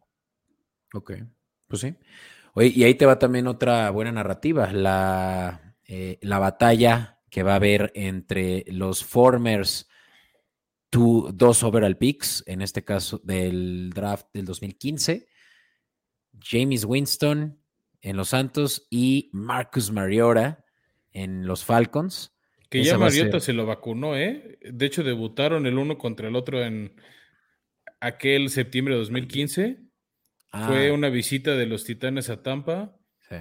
Ok, 0.94 1.14
pues 1.68 1.82
sí. 1.82 1.96
Oye, 2.54 2.72
y 2.76 2.84
ahí 2.84 2.96
te 2.96 3.06
va 3.06 3.18
también 3.18 3.48
otra 3.48 3.90
buena 3.92 4.12
narrativa, 4.12 4.72
la, 4.72 5.76
eh, 5.88 6.20
la 6.22 6.40
batalla 6.40 7.20
que 7.30 7.44
va 7.44 7.54
a 7.54 7.56
haber 7.56 7.92
entre 7.96 8.66
los 8.68 9.04
formers 9.04 9.88
two, 10.92 11.32
dos 11.34 11.64
overall 11.64 11.98
picks, 11.98 12.44
en 12.46 12.62
este 12.62 12.84
caso 12.84 13.20
del 13.24 13.90
draft 13.96 14.28
del 14.34 14.46
2015, 14.46 15.28
James 16.40 16.86
Winston 16.86 17.60
en 18.02 18.18
los 18.18 18.30
Santos 18.30 18.88
y 18.92 19.30
Marcus 19.34 19.92
Mariota 19.92 20.64
en 21.12 21.48
los 21.48 21.66
Falcons. 21.66 22.36
Que 22.70 22.82
Esa 22.82 22.92
ya 22.92 22.98
Mariota 22.98 23.32
ser- 23.32 23.42
se 23.42 23.54
lo 23.54 23.66
vacunó, 23.66 24.16
¿eh? 24.16 24.58
De 24.62 24.86
hecho, 24.86 25.04
debutaron 25.04 25.66
el 25.66 25.78
uno 25.78 25.98
contra 25.98 26.28
el 26.30 26.36
otro 26.36 26.64
en 26.64 26.94
aquel 28.00 28.50
septiembre 28.50 28.94
de 28.94 29.00
2015. 29.00 29.80
Fue 30.52 30.90
Ah, 30.90 30.94
una 30.94 31.10
visita 31.10 31.56
de 31.56 31.66
los 31.66 31.84
Titanes 31.86 32.30
a 32.30 32.44
Tampa 32.44 32.98
sí. 33.30 33.36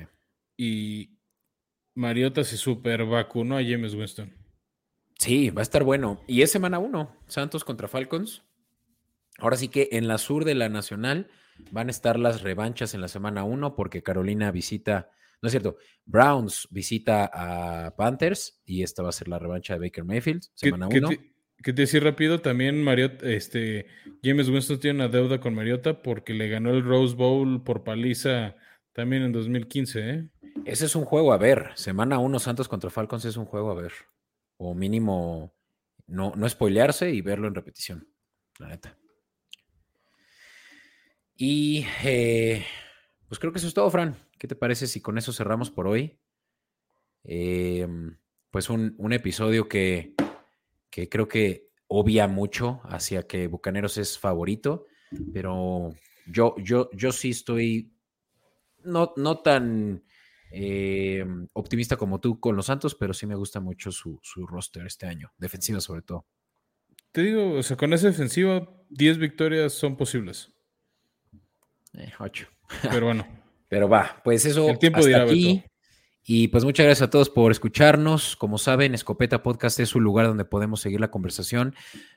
y 0.56 1.18
Mariota 1.94 2.44
se 2.44 2.56
super 2.56 3.04
vacunó 3.04 3.56
a 3.56 3.62
James 3.62 3.94
Winston. 3.94 4.32
Sí, 5.20 5.50
va 5.50 5.60
a 5.60 5.62
estar 5.62 5.84
bueno. 5.84 6.18
Y 6.26 6.40
es 6.40 6.50
semana 6.50 6.78
uno, 6.78 7.14
Santos 7.26 7.62
contra 7.62 7.88
Falcons. 7.88 8.42
Ahora 9.36 9.58
sí 9.58 9.68
que 9.68 9.90
en 9.92 10.08
la 10.08 10.16
sur 10.16 10.46
de 10.46 10.54
la 10.54 10.70
Nacional 10.70 11.28
van 11.70 11.88
a 11.88 11.90
estar 11.90 12.18
las 12.18 12.40
revanchas 12.40 12.94
en 12.94 13.02
la 13.02 13.08
semana 13.08 13.44
uno 13.44 13.76
porque 13.76 14.02
Carolina 14.02 14.50
visita, 14.50 15.10
no 15.42 15.48
es 15.48 15.50
cierto, 15.50 15.76
Browns 16.06 16.68
visita 16.70 17.30
a 17.34 17.94
Panthers 17.96 18.62
y 18.64 18.82
esta 18.82 19.02
va 19.02 19.10
a 19.10 19.12
ser 19.12 19.28
la 19.28 19.38
revancha 19.38 19.74
de 19.74 19.80
Baker 19.80 20.04
Mayfield, 20.04 20.42
semana 20.54 20.88
uno. 20.88 21.10
te, 21.10 21.34
que 21.62 21.74
te 21.74 21.82
decía 21.82 22.00
rápido, 22.00 22.40
también 22.40 22.82
Mariota, 22.82 23.28
este, 23.28 23.88
James 24.22 24.48
Winston 24.48 24.80
tiene 24.80 25.04
una 25.04 25.08
deuda 25.08 25.38
con 25.38 25.54
Mariota 25.54 26.00
porque 26.00 26.32
le 26.32 26.48
ganó 26.48 26.70
el 26.70 26.82
Rose 26.82 27.14
Bowl 27.14 27.62
por 27.62 27.84
paliza 27.84 28.56
también 28.94 29.22
en 29.24 29.32
2015, 29.32 30.10
¿eh? 30.10 30.28
Ese 30.64 30.86
es 30.86 30.96
un 30.96 31.04
juego 31.04 31.34
a 31.34 31.38
ver. 31.38 31.72
Semana 31.74 32.18
uno, 32.18 32.38
Santos 32.38 32.68
contra 32.68 32.88
Falcons 32.88 33.26
es 33.26 33.36
un 33.36 33.44
juego 33.44 33.70
a 33.70 33.74
ver. 33.74 33.92
O 34.62 34.74
mínimo 34.74 35.54
no, 36.06 36.34
no 36.36 36.48
spoilearse 36.48 37.10
y 37.10 37.22
verlo 37.22 37.48
en 37.48 37.54
repetición. 37.54 38.06
La 38.58 38.68
neta. 38.68 38.98
Y 41.34 41.86
eh, 42.04 42.66
pues 43.26 43.38
creo 43.38 43.52
que 43.52 43.58
eso 43.58 43.68
es 43.68 43.72
todo, 43.74 43.90
Fran. 43.90 44.16
¿Qué 44.38 44.46
te 44.46 44.56
parece 44.56 44.86
si 44.86 45.00
con 45.00 45.16
eso 45.16 45.32
cerramos 45.32 45.70
por 45.70 45.86
hoy? 45.86 46.18
Eh, 47.24 47.88
pues 48.50 48.68
un, 48.68 48.94
un 48.98 49.14
episodio 49.14 49.66
que, 49.66 50.14
que 50.90 51.08
creo 51.08 51.26
que 51.26 51.70
obvia 51.86 52.28
mucho 52.28 52.82
hacia 52.84 53.26
que 53.26 53.46
Bucaneros 53.46 53.96
es 53.96 54.18
favorito, 54.18 54.84
pero 55.32 55.94
yo, 56.26 56.54
yo, 56.58 56.90
yo 56.92 57.12
sí 57.12 57.30
estoy 57.30 57.94
no, 58.84 59.14
no 59.16 59.38
tan 59.38 60.04
eh, 60.50 61.24
optimista 61.52 61.96
como 61.96 62.20
tú 62.20 62.40
con 62.40 62.56
los 62.56 62.66
Santos, 62.66 62.94
pero 62.94 63.14
sí 63.14 63.26
me 63.26 63.34
gusta 63.34 63.60
mucho 63.60 63.92
su, 63.92 64.18
su 64.22 64.46
roster 64.46 64.86
este 64.86 65.06
año, 65.06 65.32
defensiva 65.38 65.80
sobre 65.80 66.02
todo. 66.02 66.26
Te 67.12 67.22
digo, 67.22 67.54
o 67.54 67.62
sea, 67.62 67.76
con 67.76 67.92
esa 67.92 68.06
defensiva, 68.06 68.68
10 68.90 69.18
victorias 69.18 69.72
son 69.72 69.96
posibles. 69.96 70.52
Eh. 71.94 72.12
Pero 72.82 73.06
bueno, 73.06 73.26
Pero 73.70 73.88
va, 73.88 74.20
pues 74.24 74.44
eso 74.44 74.68
El 74.68 74.78
tiempo 74.80 74.98
hasta 74.98 75.08
dirá, 75.08 75.22
aquí. 75.22 75.54
Beto. 75.54 75.68
Y 76.24 76.48
pues 76.48 76.64
muchas 76.64 76.84
gracias 76.84 77.06
a 77.06 77.10
todos 77.10 77.30
por 77.30 77.52
escucharnos. 77.52 78.36
Como 78.36 78.58
saben, 78.58 78.94
Escopeta 78.94 79.42
Podcast 79.44 79.78
es 79.78 79.94
un 79.94 80.02
lugar 80.02 80.26
donde 80.26 80.44
podemos 80.44 80.80
seguir 80.80 81.00
la 81.00 81.10
conversación 81.10 81.74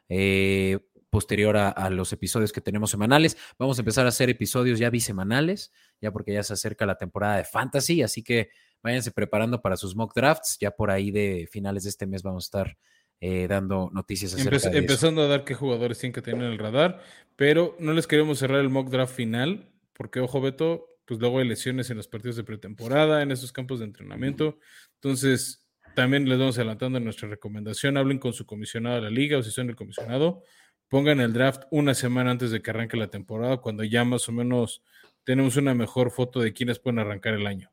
eh, 0.09 0.79
posterior 1.11 1.55
a, 1.55 1.69
a 1.69 1.91
los 1.91 2.11
episodios 2.11 2.51
que 2.51 2.59
tenemos 2.59 2.89
semanales. 2.89 3.37
Vamos 3.59 3.77
a 3.77 3.81
empezar 3.81 4.07
a 4.07 4.09
hacer 4.09 4.31
episodios 4.31 4.79
ya 4.79 4.89
bisemanales, 4.89 5.71
ya 6.03 6.11
porque 6.11 6.33
ya 6.33 6.43
se 6.43 6.53
acerca 6.53 6.85
la 6.85 6.97
temporada 6.97 7.37
de 7.37 7.45
Fantasy, 7.45 8.03
así 8.03 8.21
que 8.21 8.49
váyanse 8.83 9.11
preparando 9.11 9.61
para 9.61 9.77
sus 9.77 9.95
mock 9.95 10.13
drafts. 10.13 10.57
Ya 10.59 10.69
por 10.71 10.91
ahí 10.91 11.09
de 11.09 11.47
finales 11.49 11.83
de 11.83 11.89
este 11.89 12.05
mes 12.05 12.21
vamos 12.21 12.43
a 12.43 12.47
estar 12.47 12.77
eh, 13.21 13.47
dando 13.47 13.89
noticias 13.93 14.33
acerca 14.33 14.57
Empe- 14.57 14.61
de 14.63 14.69
eso. 14.69 14.77
empezando 14.77 15.21
a 15.21 15.27
dar 15.27 15.45
qué 15.45 15.55
jugadores 15.55 15.97
tienen 15.97 16.13
que 16.13 16.21
tener 16.21 16.43
en 16.43 16.51
el 16.51 16.59
radar, 16.59 17.01
pero 17.37 17.75
no 17.79 17.93
les 17.93 18.05
queremos 18.05 18.37
cerrar 18.37 18.59
el 18.59 18.69
mock 18.69 18.89
draft 18.89 19.15
final, 19.15 19.69
porque 19.93 20.19
ojo 20.19 20.41
Beto, 20.41 20.89
pues 21.05 21.19
luego 21.19 21.39
hay 21.39 21.47
lesiones 21.47 21.89
en 21.89 21.97
los 21.97 22.07
partidos 22.07 22.35
de 22.35 22.43
pretemporada, 22.43 23.21
en 23.21 23.31
esos 23.31 23.51
campos 23.53 23.79
de 23.79 23.85
entrenamiento, 23.85 24.59
entonces 24.95 25.65
también 25.95 26.27
les 26.27 26.37
vamos 26.39 26.57
adelantando 26.57 26.99
nuestra 26.99 27.29
recomendación, 27.29 27.97
hablen 27.97 28.19
con 28.19 28.33
su 28.33 28.45
comisionado 28.45 28.95
de 28.95 29.01
la 29.03 29.09
liga 29.09 29.37
o 29.37 29.43
si 29.43 29.51
son 29.51 29.69
el 29.69 29.75
comisionado, 29.75 30.43
pongan 30.89 31.21
el 31.21 31.31
draft 31.33 31.63
una 31.71 31.93
semana 31.93 32.31
antes 32.31 32.51
de 32.51 32.61
que 32.61 32.71
arranque 32.71 32.97
la 32.97 33.07
temporada, 33.07 33.57
cuando 33.57 33.83
ya 33.83 34.03
más 34.03 34.27
o 34.27 34.31
menos 34.31 34.83
tenemos 35.23 35.55
una 35.57 35.73
mejor 35.73 36.11
foto 36.11 36.39
de 36.39 36.53
quiénes 36.53 36.79
pueden 36.79 36.99
arrancar 36.99 37.33
el 37.33 37.47
año. 37.47 37.71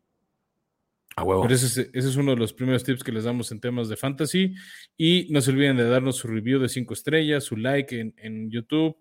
A 1.16 1.24
huevo. 1.24 1.42
Pero 1.42 1.54
ese 1.54 1.66
es, 1.66 1.78
ese 1.92 2.08
es 2.08 2.16
uno 2.16 2.32
de 2.32 2.36
los 2.36 2.52
primeros 2.52 2.84
tips 2.84 3.02
que 3.02 3.12
les 3.12 3.24
damos 3.24 3.50
en 3.52 3.60
temas 3.60 3.88
de 3.88 3.96
fantasy. 3.96 4.54
Y 4.96 5.26
no 5.30 5.40
se 5.40 5.50
olviden 5.50 5.76
de 5.76 5.88
darnos 5.88 6.16
su 6.16 6.28
review 6.28 6.60
de 6.60 6.68
cinco 6.68 6.94
estrellas, 6.94 7.44
su 7.44 7.56
like 7.56 7.98
en, 7.98 8.14
en 8.16 8.50
YouTube, 8.50 8.96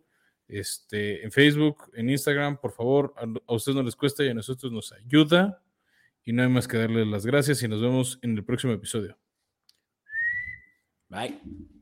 este, 0.48 1.24
en 1.24 1.32
Facebook, 1.32 1.92
en 1.94 2.10
Instagram. 2.10 2.58
Por 2.60 2.72
favor, 2.72 3.14
a, 3.18 3.24
a 3.24 3.54
ustedes 3.54 3.76
no 3.76 3.84
les 3.84 3.96
cuesta 3.96 4.24
y 4.24 4.30
a 4.30 4.34
nosotros 4.34 4.72
nos 4.72 4.92
ayuda. 4.92 5.64
Y 6.26 6.34
no 6.34 6.44
hay 6.44 6.50
más 6.50 6.68
que 6.68 6.78
darles 6.78 7.08
las 7.08 7.26
gracias 7.26 7.62
y 7.64 7.68
nos 7.68 7.82
vemos 7.82 8.20
en 8.22 8.38
el 8.38 8.44
próximo 8.44 8.74
episodio. 8.74 9.18
Bye. 11.10 11.79